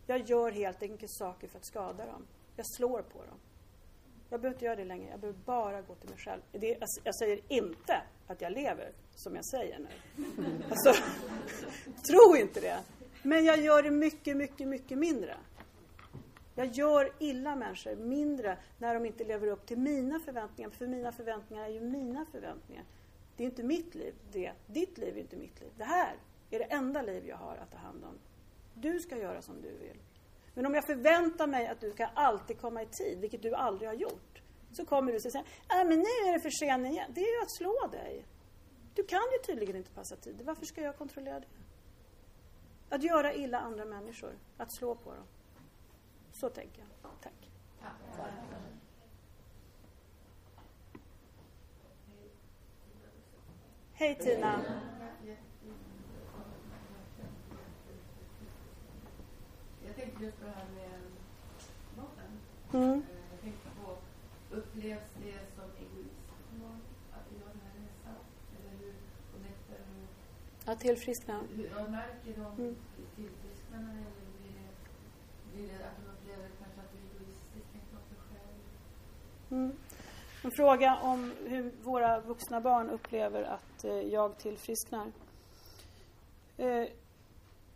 Jag 0.06 0.30
gör 0.30 0.50
helt 0.50 0.82
enkelt 0.82 1.12
saker 1.12 1.48
för 1.48 1.58
att 1.58 1.66
skada 1.66 2.06
dem. 2.06 2.26
Jag 2.56 2.66
slår 2.66 3.02
på 3.02 3.18
dem. 3.18 3.38
Jag 4.30 4.40
behöver 4.40 4.56
inte 4.56 4.64
göra 4.64 4.76
det 4.76 4.84
längre. 4.84 5.10
Jag 5.10 5.20
behöver 5.20 5.38
bara 5.44 5.82
gå 5.82 5.94
till 5.94 6.08
mig 6.08 6.18
själv. 6.18 6.42
Det, 6.52 6.74
alltså, 6.74 7.00
jag 7.04 7.14
säger 7.14 7.40
inte 7.48 8.02
att 8.26 8.40
jag 8.40 8.52
lever 8.52 8.92
som 9.14 9.36
jag 9.36 9.44
säger 9.44 9.78
nu. 9.78 9.88
Alltså, 10.70 11.02
tro 12.10 12.36
inte 12.36 12.60
det. 12.60 12.78
Men 13.22 13.44
jag 13.44 13.60
gör 13.60 13.82
det 13.82 13.90
mycket, 13.90 14.36
mycket, 14.36 14.68
mycket 14.68 14.98
mindre. 14.98 15.36
Jag 16.54 16.66
gör 16.66 17.12
illa 17.18 17.56
människor 17.56 17.96
mindre 17.96 18.58
när 18.78 18.94
de 18.94 19.06
inte 19.06 19.24
lever 19.24 19.46
upp 19.46 19.66
till 19.66 19.78
mina 19.78 20.20
förväntningar. 20.20 20.70
För 20.70 20.86
mina 20.86 21.12
förväntningar 21.12 21.64
är 21.64 21.68
ju 21.68 21.80
mina 21.80 22.26
förväntningar. 22.32 22.84
Det 23.36 23.42
är 23.42 23.44
inte 23.44 23.62
mitt 23.62 23.94
liv, 23.94 24.14
det. 24.32 24.52
Ditt 24.66 24.98
liv 24.98 25.16
är 25.16 25.20
inte 25.20 25.36
mitt 25.36 25.60
liv. 25.60 25.70
Det 25.76 25.84
här 25.84 26.16
är 26.50 26.58
det 26.58 26.64
enda 26.64 27.02
liv 27.02 27.26
jag 27.26 27.36
har 27.36 27.56
att 27.56 27.70
ta 27.70 27.78
hand 27.78 28.04
om. 28.04 28.18
Du 28.74 29.00
ska 29.00 29.16
göra 29.16 29.42
som 29.42 29.62
du 29.62 29.68
vill. 29.68 29.98
Men 30.54 30.66
om 30.66 30.74
jag 30.74 30.86
förväntar 30.86 31.46
mig 31.46 31.66
att 31.66 31.80
du 31.80 31.90
ska 31.90 32.06
alltid 32.06 32.60
komma 32.60 32.82
i 32.82 32.86
tid, 32.86 33.20
vilket 33.20 33.42
du 33.42 33.54
aldrig 33.54 33.88
har 33.88 33.94
gjort, 33.94 34.42
så 34.72 34.84
kommer 34.84 35.12
du 35.12 35.16
att 35.16 35.32
säga, 35.32 35.44
äh, 35.70 35.88
men 35.88 35.98
nu 35.98 36.28
är 36.28 36.32
det 36.32 36.40
för 36.40 36.50
sent 36.50 36.86
igen. 36.86 37.12
Det 37.14 37.20
är 37.20 37.36
ju 37.36 37.42
att 37.42 37.56
slå 37.56 37.88
dig. 37.92 38.26
Du 38.94 39.02
kan 39.02 39.22
ju 39.32 39.38
tydligen 39.46 39.76
inte 39.76 39.90
passa 39.90 40.16
tid. 40.16 40.42
Varför 40.44 40.66
ska 40.66 40.80
jag 40.80 40.98
kontrollera 40.98 41.40
det? 41.40 41.46
Att 42.88 43.02
göra 43.02 43.34
illa 43.34 43.58
andra 43.58 43.84
människor, 43.84 44.38
att 44.56 44.74
slå 44.74 44.94
på 44.94 45.14
dem. 45.14 45.26
Så 46.32 46.48
tänker 46.48 46.78
jag. 46.80 47.10
Tack. 47.22 47.51
Hej 54.02 54.14
Tina. 54.18 54.60
Jag 59.86 59.96
tänkte 59.96 60.24
just 60.24 60.38
på 60.40 60.44
det 60.44 60.50
här 60.50 60.66
med 60.74 61.00
maten. 61.96 62.30
Mm. 62.72 63.02
Jag 63.32 63.40
tänkte 63.40 63.68
på, 63.80 63.96
upplevs 64.56 65.08
det 65.22 65.38
som 65.56 65.68
egoism 65.84 66.58
att 67.16 67.24
vi 67.30 67.36
gör 67.40 67.48
den 67.54 67.60
här 67.66 67.74
resan? 67.82 68.18
Eller 68.56 68.72
hur 68.80 68.94
connectar 69.32 69.78
hur, 69.88 70.06
Ja, 70.66 70.74
tillfriskna. 70.76 71.40
hur 71.56 71.88
märker 71.88 72.32
de 72.42 72.62
Mm. 72.62 72.76
tillfrisknarna 73.16 73.90
eller 73.92 74.26
blir 74.38 74.52
det, 74.60 74.70
blir 75.52 75.68
det 75.78 75.84
att 75.88 75.96
de 75.98 76.04
upplever 76.12 76.48
kanske 76.60 76.80
att 76.80 76.92
du 76.92 76.98
är 76.98 77.06
egoistisk, 77.14 77.66
tänker 77.72 77.88
på 77.96 78.00
sig 78.08 78.18
själv? 78.28 78.58
Mm. 79.50 79.72
En 80.44 80.50
fråga 80.50 80.98
om 81.02 81.32
hur 81.46 81.72
våra 81.82 82.20
vuxna 82.20 82.60
barn 82.60 82.90
upplever 82.90 83.42
att 83.42 83.84
eh, 83.84 83.92
jag 83.92 84.38
tillfrisknar. 84.38 85.12
Eh, 86.56 86.66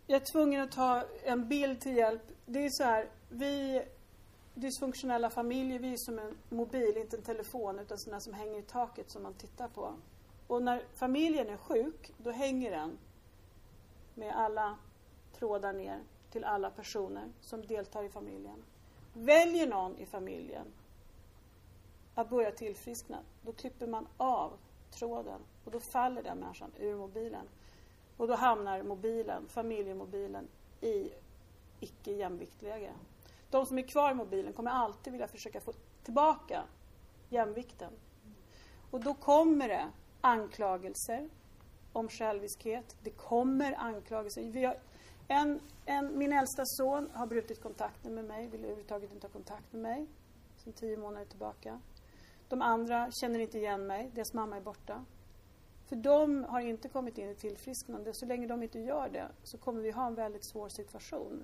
jag 0.06 0.22
är 0.22 0.32
tvungen 0.32 0.62
att 0.62 0.72
ta 0.72 1.04
en 1.24 1.48
bild 1.48 1.80
till 1.80 1.96
hjälp. 1.96 2.22
Det 2.46 2.58
är 2.58 2.70
så 2.70 2.84
här, 2.84 3.08
vi 3.28 3.82
dysfunktionella 4.54 5.30
familjer, 5.30 5.78
vi 5.78 5.92
är 5.92 5.96
som 5.96 6.18
en 6.18 6.36
mobil, 6.48 6.96
inte 6.96 7.16
en 7.16 7.22
telefon, 7.22 7.78
utan 7.78 7.98
sådana 7.98 8.20
som 8.20 8.34
hänger 8.34 8.58
i 8.58 8.62
taket 8.62 9.10
som 9.10 9.22
man 9.22 9.34
tittar 9.34 9.68
på. 9.68 9.94
Och 10.46 10.62
när 10.62 10.82
familjen 10.94 11.48
är 11.48 11.56
sjuk, 11.56 12.12
då 12.18 12.30
hänger 12.30 12.70
den 12.70 12.98
med 14.14 14.36
alla 14.36 14.76
trådar 15.38 15.72
ner 15.72 16.00
till 16.30 16.44
alla 16.44 16.70
personer 16.70 17.24
som 17.40 17.66
deltar 17.66 18.04
i 18.04 18.08
familjen. 18.08 18.62
Väljer 19.12 19.66
någon 19.66 19.98
i 19.98 20.06
familjen 20.06 20.66
att 22.16 22.30
börja 22.30 22.50
tillfriskna, 22.50 23.18
då 23.42 23.52
klipper 23.52 23.86
man 23.86 24.08
av 24.16 24.52
tråden 24.90 25.40
och 25.64 25.70
då 25.70 25.80
faller 25.80 26.22
den 26.22 26.38
människan 26.38 26.70
ur 26.78 26.96
mobilen. 26.96 27.48
Och 28.16 28.28
då 28.28 28.34
hamnar 28.34 28.82
mobilen, 28.82 29.48
familjemobilen, 29.48 30.48
i 30.80 31.10
icke 31.80 32.12
jämviktläge. 32.12 32.92
De 33.50 33.66
som 33.66 33.78
är 33.78 33.82
kvar 33.82 34.10
i 34.10 34.14
mobilen 34.14 34.52
kommer 34.52 34.70
alltid 34.70 35.12
vilja 35.12 35.28
försöka 35.28 35.60
få 35.60 35.72
tillbaka 36.02 36.64
jämvikten. 37.28 37.92
Och 38.90 39.00
då 39.00 39.14
kommer 39.14 39.68
det 39.68 39.88
anklagelser 40.20 41.28
om 41.92 42.08
själviskhet. 42.08 42.96
Det 43.02 43.10
kommer 43.10 43.72
anklagelser. 43.72 44.42
Vi 44.42 44.64
har 44.64 44.78
en, 45.28 45.60
en, 45.84 46.18
min 46.18 46.32
äldsta 46.32 46.62
son 46.66 47.10
har 47.14 47.26
brutit 47.26 47.62
kontakten 47.62 48.14
med 48.14 48.24
mig, 48.24 48.48
vill 48.48 48.60
överhuvudtaget 48.60 49.12
inte 49.12 49.26
ha 49.26 49.32
kontakt 49.32 49.72
med 49.72 49.82
mig 49.82 50.06
Sen 50.66 50.72
tio 50.72 50.96
månader 50.96 51.26
tillbaka. 51.26 51.80
De 52.48 52.62
andra 52.62 53.10
känner 53.10 53.38
inte 53.38 53.58
igen 53.58 53.86
mig, 53.86 54.10
deras 54.14 54.32
mamma 54.32 54.56
är 54.56 54.60
borta. 54.60 55.04
För 55.86 55.96
de 55.96 56.44
har 56.44 56.60
inte 56.60 56.88
kommit 56.88 57.18
in 57.18 57.30
i 57.30 57.34
tillfrisknande. 57.34 58.14
Så 58.14 58.26
länge 58.26 58.46
de 58.46 58.62
inte 58.62 58.80
gör 58.80 59.08
det 59.08 59.28
så 59.42 59.58
kommer 59.58 59.80
vi 59.80 59.90
ha 59.90 60.06
en 60.06 60.14
väldigt 60.14 60.44
svår 60.44 60.68
situation. 60.68 61.42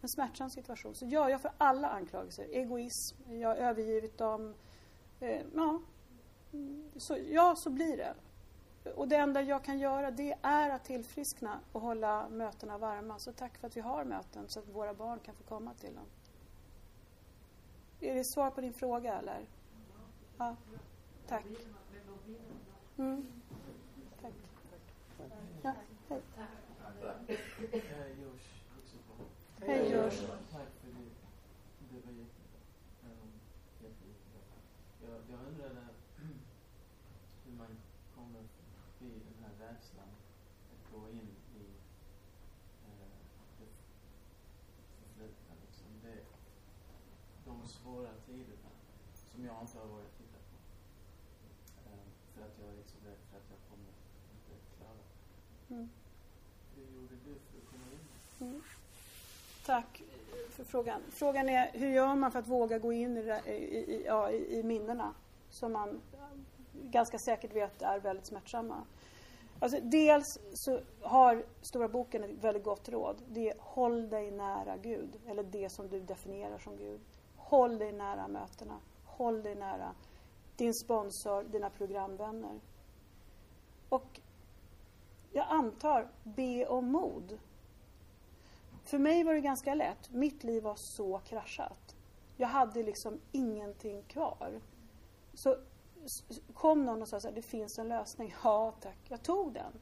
En 0.00 0.08
smärtsam 0.08 0.50
situation. 0.50 0.94
Så 0.94 1.06
ja, 1.06 1.30
jag 1.30 1.40
får 1.40 1.50
alla 1.58 1.88
anklagelser. 1.88 2.46
Egoism, 2.52 3.32
jag 3.32 3.48
har 3.48 3.56
övergivit 3.56 4.18
dem. 4.18 4.54
Eh, 5.20 5.40
ja, 5.54 5.80
så, 6.96 7.16
ja, 7.28 7.56
så 7.56 7.70
blir 7.70 7.96
det. 7.96 8.14
Och 8.94 9.08
det 9.08 9.16
enda 9.16 9.42
jag 9.42 9.64
kan 9.64 9.78
göra 9.78 10.10
det 10.10 10.34
är 10.42 10.70
att 10.70 10.84
tillfriskna 10.84 11.60
och 11.72 11.80
hålla 11.80 12.28
mötena 12.28 12.78
varma. 12.78 13.18
Så 13.18 13.32
tack 13.32 13.58
för 13.58 13.66
att 13.66 13.76
vi 13.76 13.80
har 13.80 14.04
möten 14.04 14.48
så 14.48 14.60
att 14.60 14.68
våra 14.68 14.94
barn 14.94 15.18
kan 15.18 15.34
få 15.34 15.44
komma 15.44 15.74
till 15.74 15.94
dem. 15.94 16.06
Är 18.00 18.14
det 18.14 18.24
svar 18.24 18.50
på 18.50 18.60
din 18.60 18.72
fråga 18.72 19.18
eller? 19.18 19.46
Ja, 20.38 20.56
tack. 21.26 21.44
Mm. 22.98 23.26
Tack. 24.20 24.32
Ja, 25.62 25.74
hej. 26.08 26.22
Hej 29.60 29.92
Josh. 29.92 30.26
Tack 30.52 30.68
för 30.80 30.88
det. 30.88 31.10
Det 31.90 32.06
var 32.06 32.12
jättebra. 32.12 32.60
Jag, 35.02 35.20
jag 35.30 35.40
undrade 35.48 35.80
eh, 35.80 36.36
hur 37.44 37.52
man 37.58 37.76
kommer 38.14 38.42
förbi 38.98 39.12
den 39.28 39.44
här 39.44 39.68
rädslan 39.68 40.08
att 40.72 40.92
gå 40.92 41.08
in 41.08 41.28
i 41.54 41.64
uh, 42.84 43.08
det 43.58 43.66
förflutna. 45.00 45.54
Liksom. 45.66 45.86
Det, 46.02 46.24
de 47.44 47.68
svåra 47.68 48.12
tiderna 48.26 48.70
som 49.32 49.44
jag 49.44 49.62
inte 49.62 49.78
har 49.78 49.86
varit 49.86 50.18
titta 50.18 50.38
på. 50.48 50.56
Uh, 51.90 52.08
för 52.34 52.42
att 52.42 52.58
jag 52.58 52.68
är 52.68 52.82
så 52.82 52.98
rädd 53.06 53.18
för 53.30 53.36
att 53.38 53.50
jag 53.50 53.60
kommer 53.70 53.92
inte 54.34 54.52
klara 54.76 54.94
det. 54.94 55.74
Mm. 55.74 55.88
Hur 56.74 56.86
gjorde 56.94 57.14
du 57.14 57.34
för 57.34 57.58
att 57.58 57.66
komma 57.70 57.86
in? 57.92 58.48
Mm. 58.48 58.62
Tack 59.66 60.02
för 60.58 60.64
frågan. 60.64 61.02
Frågan 61.10 61.48
är 61.48 61.70
hur 61.72 61.88
gör 61.88 62.14
man 62.14 62.32
för 62.32 62.38
att 62.38 62.48
våga 62.48 62.78
gå 62.78 62.92
in 62.92 63.16
i, 63.16 63.20
i, 63.46 63.52
i, 63.52 64.02
ja, 64.06 64.30
i, 64.30 64.58
i 64.58 64.62
minnena 64.62 65.14
som 65.50 65.72
man 65.72 66.00
ganska 66.72 67.18
säkert 67.18 67.56
vet 67.56 67.82
är 67.82 68.00
väldigt 68.00 68.26
smärtsamma. 68.26 68.84
Alltså, 69.60 69.80
dels 69.82 70.38
så 70.52 70.80
har 71.00 71.44
Stora 71.62 71.88
boken 71.88 72.24
ett 72.24 72.44
väldigt 72.44 72.64
gott 72.64 72.88
råd. 72.88 73.22
Det 73.28 73.48
är 73.48 73.54
håll 73.58 74.08
dig 74.08 74.30
nära 74.30 74.76
Gud, 74.76 75.20
eller 75.26 75.42
det 75.42 75.72
som 75.72 75.88
du 75.88 76.00
definierar 76.00 76.58
som 76.58 76.76
Gud. 76.76 77.00
Håll 77.36 77.78
dig 77.78 77.92
nära 77.92 78.28
mötena. 78.28 78.80
Håll 79.04 79.42
dig 79.42 79.54
nära 79.54 79.94
din 80.56 80.74
sponsor, 80.74 81.44
dina 81.44 81.70
programvänner. 81.70 82.60
Och 83.88 84.20
jag 85.32 85.46
antar, 85.48 86.08
be 86.24 86.66
om 86.66 86.92
mod. 86.92 87.38
För 88.88 88.98
mig 88.98 89.24
var 89.24 89.34
det 89.34 89.40
ganska 89.40 89.74
lätt. 89.74 90.10
Mitt 90.10 90.44
liv 90.44 90.62
var 90.62 90.74
så 90.74 91.18
kraschat. 91.18 91.96
Jag 92.36 92.48
hade 92.48 92.82
liksom 92.82 93.20
ingenting 93.32 94.02
kvar. 94.02 94.60
Så 95.34 95.56
kom 96.54 96.84
någon 96.84 97.02
och 97.02 97.08
sa 97.08 97.20
så 97.20 97.28
här, 97.28 97.34
det 97.34 97.42
finns 97.42 97.78
en 97.78 97.88
lösning. 97.88 98.34
Ja 98.44 98.74
tack, 98.80 98.98
jag 99.08 99.22
tog 99.22 99.52
den. 99.52 99.72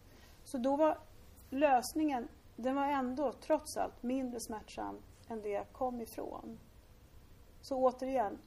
Så 0.45 0.59
då 0.59 0.77
var 0.77 0.99
lösningen, 1.51 2.29
den 2.57 2.75
var 2.75 2.87
ändå 2.87 3.33
trots 3.33 3.77
allt 3.77 4.03
mindre 4.03 4.41
smärtsam 4.41 4.99
än 5.29 5.43
det 5.43 5.49
jag 5.49 5.73
kom 5.73 6.01
ifrån. 6.01 6.59
Så 7.61 7.77
återigen, 7.77 8.39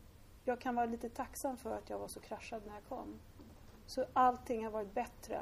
jag 0.44 0.62
kan 0.62 0.76
vara 0.76 0.86
lite 0.86 1.10
tacksam 1.10 1.58
för 1.58 1.78
att 1.78 1.90
jag 1.90 2.00
var 2.00 2.08
så 2.08 2.20
kraschad 2.20 2.62
när 2.66 2.74
jag 2.74 2.84
kom. 2.90 3.20
Så 3.88 4.06
allting 4.14 4.64
har 4.64 4.72
varit 4.72 4.94
bättre 4.94 5.42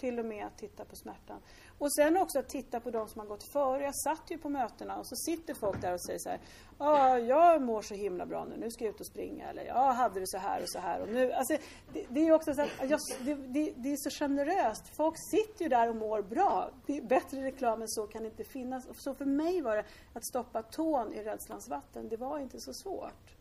till 0.00 0.18
och 0.18 0.24
med 0.24 0.46
att 0.46 0.58
titta 0.58 0.84
på 0.84 0.96
smärtan. 0.96 1.40
Och 1.78 1.92
sen 1.92 2.16
också 2.16 2.38
att 2.38 2.48
titta 2.48 2.80
på 2.80 2.90
de 2.90 3.08
som 3.08 3.20
har 3.20 3.26
gått 3.26 3.44
före. 3.52 3.82
Jag 3.82 3.96
satt 3.96 4.30
ju 4.30 4.38
på 4.38 4.48
mötena 4.48 4.98
och 4.98 5.06
så 5.06 5.16
sitter 5.16 5.54
folk 5.54 5.80
där 5.80 5.92
och 5.94 6.02
säger 6.02 6.18
så 6.18 6.28
här. 6.28 6.40
Ja, 6.78 7.18
jag 7.18 7.62
mår 7.62 7.82
så 7.82 7.94
himla 7.94 8.26
bra 8.26 8.44
nu. 8.44 8.56
Nu 8.56 8.70
ska 8.70 8.84
jag 8.84 8.94
ut 8.94 9.00
och 9.00 9.06
springa. 9.06 9.48
Eller 9.50 9.64
jag 9.64 9.92
hade 9.92 10.20
det 10.20 10.26
så 10.26 10.38
här 10.38 10.62
och 10.62 10.70
så 10.70 10.78
här. 10.78 11.00
Och 11.00 11.08
nu, 11.08 11.32
alltså, 11.32 11.56
det, 11.92 12.06
det 12.08 12.20
är 12.20 12.32
också 12.32 12.54
så 12.54 12.62
att 12.62 12.90
jag, 12.90 13.00
det, 13.20 13.34
det, 13.34 13.72
det 13.76 13.92
är 13.92 13.96
så 13.96 14.10
generöst. 14.10 14.96
Folk 14.96 15.14
sitter 15.30 15.62
ju 15.62 15.68
där 15.68 15.88
och 15.88 15.96
mår 15.96 16.22
bra. 16.22 16.70
Det 16.86 16.96
är 16.98 17.02
bättre 17.02 17.44
reklam 17.44 17.82
än 17.82 17.88
så 17.88 18.06
kan 18.06 18.22
det 18.22 18.28
inte 18.28 18.44
finnas. 18.44 19.02
Så 19.04 19.14
för 19.14 19.24
mig 19.24 19.60
var 19.60 19.76
det 19.76 19.84
att 20.12 20.26
stoppa 20.26 20.62
tån 20.62 21.12
i 21.12 21.22
rädslans 21.24 21.68
vatten. 21.68 22.08
Det 22.08 22.16
var 22.16 22.38
inte 22.38 22.60
så 22.60 22.72
svårt. 22.72 23.36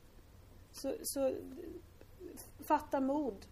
Så, 0.71 0.93
så 1.03 1.33
fatta 2.65 2.99
mod. 2.99 3.45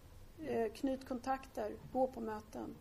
Eh, 0.46 0.72
knyt 0.72 1.08
kontakter. 1.08 1.76
Gå 1.92 2.06
på 2.06 2.20
möten. 2.20 2.76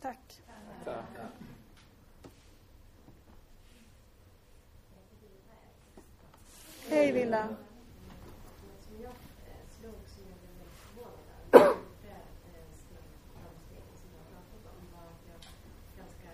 Tack. 0.00 0.40
Tack. 0.84 1.04
Hej 6.88 7.12
Villa. 7.12 7.48
Som 8.86 8.94
jag 9.02 9.16
eh, 9.50 9.64
slog 9.78 9.98
som 10.14 10.22
jag 10.30 10.38
blev 10.42 10.54
väldigt 10.60 10.80
förvånad 10.84 11.26
över, 11.52 11.76
det 12.02 12.16
eh, 12.52 12.70
steg, 12.82 13.06
de 13.34 13.50
stegen 13.66 13.94
som 14.02 14.08
jag 14.16 14.24
pratat 14.32 14.64
om, 14.72 14.80
var 14.94 15.06
att 15.14 15.22
jag 15.32 15.40
ganska 16.00 16.30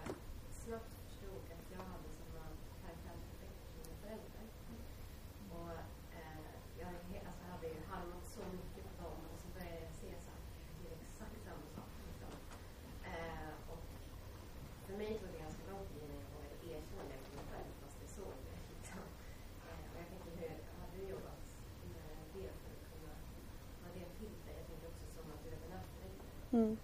snabbt 0.63 0.93
förstod 1.07 1.43
att 1.57 1.67
jag 1.75 1.83
hade 1.93 2.09
samma 2.21 2.45
karaktärseffekter 2.83 3.67
som 3.73 3.81
mina 3.81 3.95
föräldrar. 4.03 4.47
Och 5.57 5.73
eh, 6.19 6.51
jag 6.81 6.89
är 6.97 7.03
he- 7.11 7.25
alltså, 7.29 7.43
hade 7.53 7.67
ju 7.75 7.79
harmat 7.93 8.25
så 8.37 8.43
mycket 8.59 8.85
på 8.99 9.03
dem 9.05 9.21
och 9.33 9.39
så 9.43 9.49
började 9.57 9.81
jag 9.87 9.95
se 10.03 10.11
så 10.25 10.31
att 10.37 10.47
det 10.79 10.87
är 10.93 10.97
exakt 11.07 11.37
samma 11.47 11.67
sak. 11.77 11.91
Liksom. 12.09 12.33
Eh, 13.13 13.51
och 13.73 13.83
för 14.87 14.95
mig 15.03 15.13
tog 15.19 15.29
det 15.35 15.45
ganska 15.47 15.65
lång 15.73 15.85
tid 15.91 16.03
innan 16.05 16.19
jag 16.25 16.31
vågade 16.35 16.57
erkänna 16.77 17.05
det 17.11 17.19
för 17.25 17.33
mig 17.39 17.47
själv, 17.53 17.71
fast 17.83 17.97
jag 18.05 18.11
såg 18.19 18.35
det. 18.49 18.59
Liksom. 18.75 19.03
Eh, 19.67 19.81
och 19.91 19.97
jag 20.01 20.07
tänkte, 20.11 20.31
hur 20.41 20.53
har 20.79 20.89
du 20.95 21.01
jobbat 21.15 21.45
med 21.93 22.11
det 22.37 22.51
för 22.61 22.69
att 22.75 22.85
kunna 22.93 23.15
ha 23.83 23.89
det 23.97 24.09
till 24.19 24.35
dig? 24.47 24.55
Jag 24.59 24.67
tänker 24.69 24.87
också 24.93 25.07
som 25.17 25.27
att 25.35 25.41
du 25.45 25.49
är 25.57 25.61
förälder. 25.65 26.33
Mm. 26.53 26.77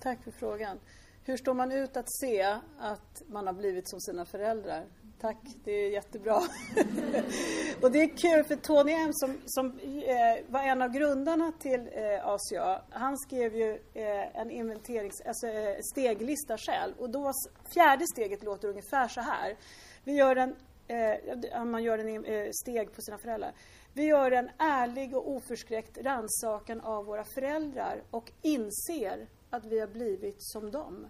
Tack 0.00 0.24
för 0.24 0.30
frågan. 0.30 0.78
Hur 1.24 1.36
står 1.36 1.54
man 1.54 1.72
ut 1.72 1.96
att 1.96 2.12
se 2.20 2.42
att 2.78 3.22
man 3.26 3.46
har 3.46 3.54
blivit 3.54 3.88
som 3.88 4.00
sina 4.00 4.24
föräldrar? 4.24 4.84
Tack, 5.20 5.36
det 5.64 5.72
är 5.72 5.90
jättebra. 5.90 6.34
och 7.82 7.90
det 7.92 7.98
är 8.02 8.16
kul 8.16 8.44
för 8.44 8.56
Tony 8.56 8.92
M 8.92 9.10
som, 9.12 9.38
som 9.46 9.66
eh, 9.82 10.52
var 10.52 10.62
en 10.62 10.82
av 10.82 10.88
grundarna 10.88 11.52
till 11.60 11.88
eh, 11.92 12.26
ACA, 12.26 12.82
han 12.90 13.18
skrev 13.18 13.56
ju 13.56 13.70
eh, 13.94 14.40
en 14.40 14.50
inventerings, 14.50 15.20
alltså, 15.20 15.46
eh, 15.46 15.76
steglista 15.92 16.58
själv. 16.58 16.94
Och 16.98 17.10
då 17.10 17.20
var 17.20 17.32
fjärde 17.74 18.04
steget 18.06 18.42
låter 18.42 18.68
ungefär 18.68 19.08
så 19.08 19.20
här. 19.20 19.56
Vi 20.04 20.12
gör 20.12 20.36
en, 20.36 20.56
eh, 20.88 21.64
man 21.64 21.82
gör 21.82 21.98
en 21.98 22.24
eh, 22.24 22.50
steg 22.52 22.92
på 22.94 23.02
sina 23.02 23.18
föräldrar. 23.18 23.52
Vi 23.96 24.04
gör 24.04 24.30
en 24.30 24.50
ärlig 24.58 25.16
och 25.16 25.30
oförskräckt 25.30 25.98
rannsakan 25.98 26.80
av 26.80 27.04
våra 27.04 27.24
föräldrar 27.24 28.02
och 28.10 28.32
inser 28.42 29.28
att 29.50 29.64
vi 29.64 29.80
har 29.80 29.86
blivit 29.86 30.36
som 30.38 30.70
dem. 30.70 31.06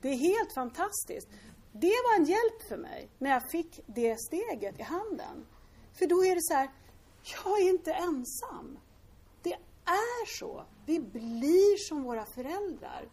Det 0.00 0.08
är 0.08 0.16
helt 0.16 0.54
fantastiskt. 0.54 1.28
Det 1.72 1.94
var 2.04 2.16
en 2.18 2.24
hjälp 2.24 2.68
för 2.68 2.76
mig 2.76 3.08
när 3.18 3.30
jag 3.30 3.50
fick 3.50 3.80
det 3.86 4.16
steget 4.20 4.78
i 4.78 4.82
handen. 4.82 5.46
För 5.98 6.06
då 6.06 6.24
är 6.24 6.34
det 6.34 6.42
så 6.42 6.54
här, 6.54 6.70
jag 7.44 7.60
är 7.60 7.70
inte 7.70 7.92
ensam. 7.92 8.78
Det 9.42 9.52
är 9.84 10.38
så. 10.38 10.64
Vi 10.86 11.00
blir 11.00 11.88
som 11.88 12.02
våra 12.02 12.26
föräldrar. 12.26 13.08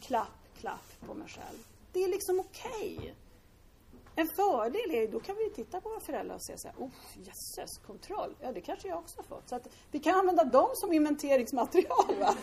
Klapp, 0.00 0.56
klapp 0.60 1.00
på 1.06 1.14
mig 1.14 1.28
själv. 1.28 1.58
Det 1.92 2.04
är 2.04 2.08
liksom 2.08 2.40
okej. 2.40 3.14
En 4.14 4.26
fördel 4.26 4.90
är 4.90 5.08
då 5.08 5.20
kan 5.20 5.36
vi 5.36 5.50
titta 5.50 5.80
på 5.80 5.88
våra 5.88 6.00
föräldrar 6.00 6.34
och 6.34 6.42
säga 6.42 6.58
så 6.58 6.68
här, 6.68 6.76
oh 6.78 6.90
jösses, 7.14 7.78
kontroll. 7.86 8.36
Ja, 8.40 8.52
det 8.52 8.60
kanske 8.60 8.88
jag 8.88 8.98
också 8.98 9.16
har 9.16 9.24
fått. 9.24 9.48
Så 9.48 9.56
att 9.56 9.68
vi 9.90 9.98
kan 9.98 10.14
använda 10.14 10.44
dem 10.44 10.68
som 10.74 10.92
inventeringsmaterial. 10.92 12.18
Va? 12.20 12.34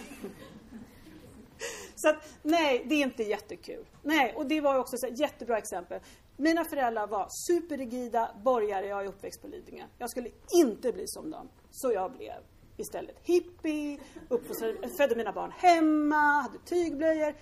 Så 1.95 2.09
att, 2.09 2.15
nej, 2.43 2.85
det 2.85 2.95
är 2.95 3.03
inte 3.03 3.23
jättekul. 3.23 3.85
Nej, 4.03 4.33
och 4.35 4.45
det 4.45 4.61
var 4.61 4.77
också 4.77 4.95
ett 5.07 5.19
jättebra 5.19 5.57
exempel. 5.57 6.01
Mina 6.37 6.65
föräldrar 6.65 7.07
var 7.07 7.27
superrigida 7.47 8.35
borgare, 8.43 8.87
jag 8.87 9.03
är 9.03 9.07
uppväxt 9.07 9.41
på 9.41 9.47
Lidingö. 9.47 9.83
Jag 9.97 10.09
skulle 10.09 10.29
inte 10.53 10.91
bli 10.91 11.03
som 11.07 11.31
dem. 11.31 11.49
Så 11.71 11.91
jag 11.91 12.11
blev 12.11 12.43
istället 12.77 13.15
hippie, 13.23 13.99
uppfostrade, 14.29 14.89
födde 14.97 15.15
mina 15.15 15.31
barn 15.31 15.51
hemma, 15.51 16.41
hade 16.41 16.59
tygblöjor 16.65 17.35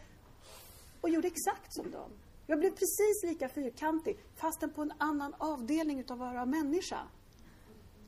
och 1.01 1.09
gjorde 1.09 1.27
exakt 1.27 1.73
som 1.73 1.91
dem. 1.91 2.11
Jag 2.47 2.59
blev 2.59 2.69
precis 2.69 3.23
lika 3.23 3.49
fyrkantig 3.49 4.19
fastän 4.35 4.69
på 4.69 4.81
en 4.81 4.93
annan 4.97 5.33
avdelning 5.37 5.99
utav 5.99 6.21
att 6.21 6.33
vara 6.33 6.45
människa. 6.45 6.99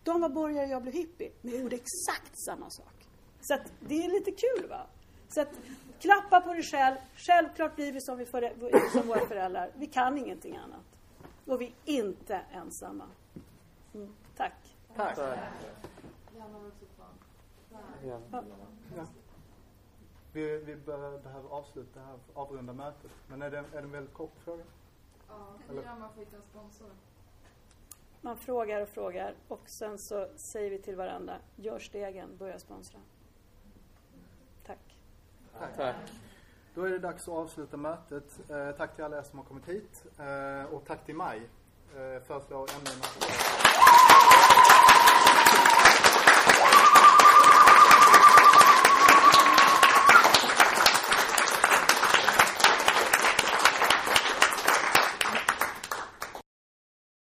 De 0.04 0.22
var 0.22 0.30
borgare, 0.30 0.68
jag 0.68 0.82
blev 0.82 0.94
hippie. 0.94 1.32
Men 1.42 1.54
jag 1.54 1.62
gjorde 1.62 1.76
exakt 1.76 2.40
samma 2.46 2.70
sak. 2.70 3.08
Så 3.42 3.54
att 3.54 3.72
det 3.80 4.06
är 4.06 4.10
lite 4.10 4.32
kul 4.32 4.70
va? 4.70 4.88
Så 5.30 5.42
att 5.42 5.50
klappa 6.00 6.42
på 6.42 6.54
dig 6.54 6.64
själv. 6.64 6.96
Självklart 7.16 7.76
blir 7.76 7.92
vi 7.92 8.02
som, 8.02 8.18
vi 8.18 8.26
för, 8.26 8.90
som 8.92 9.08
våra 9.08 9.26
föräldrar. 9.28 9.72
Vi 9.76 9.88
kan 9.88 10.18
ingenting 10.18 10.58
annat. 10.58 10.86
Och 11.46 11.62
vi 11.62 11.66
är 11.86 11.94
inte 11.94 12.42
ensamma. 12.52 13.06
Mm, 13.94 14.14
tack. 14.36 14.78
Tack. 14.96 15.18
Ja. 15.18 15.36
Ja. 18.96 19.06
Vi, 20.34 20.58
vi 20.58 20.76
bör, 20.76 21.18
behöver 21.18 21.50
avsluta 21.50 22.00
här, 22.00 22.20
avrunda 22.34 22.74
mötet. 22.74 23.12
Men 23.28 23.42
är 23.42 23.52
det, 23.52 23.58
är 23.58 23.64
det 23.72 23.78
en 23.78 23.92
väldigt 23.92 24.14
kort 24.14 24.34
fråga? 24.44 24.64
Ja, 25.28 25.48
hur 25.68 25.76
gör 25.76 25.84
man 25.84 26.14
för 26.14 26.22
att 26.22 26.28
hitta 26.28 26.38
en 26.38 26.44
sponsor? 26.44 26.88
Man 28.22 28.38
frågar 28.38 28.82
och 28.82 28.90
frågar 28.90 29.36
och 29.48 29.62
sen 29.66 29.98
så 29.98 30.28
säger 30.36 30.70
vi 30.70 30.80
till 30.80 30.96
varandra, 30.96 31.38
gör 31.56 31.80
stegen, 31.80 32.38
börja 32.38 32.60
sponsra. 32.60 33.00
Tack. 34.66 34.98
Tack. 35.76 35.96
Då 36.76 36.84
är 36.84 36.90
det 36.90 37.00
dags 37.00 37.28
att 37.28 37.34
avsluta 37.34 37.78
mötet. 37.78 38.50
Eh, 38.50 38.72
tack 38.72 38.96
till 38.96 39.04
alla 39.04 39.18
er 39.18 39.24
som 39.24 39.40
har 39.40 39.46
kommit 39.46 39.70
hit. 39.70 40.06
Eh, 40.20 40.74
och 40.74 40.86
tack 40.86 41.06
till 41.06 41.16
Maj. 41.16 41.50
Eh, 41.96 42.24
föreslår 42.24 42.70
ämnena. 42.76 43.06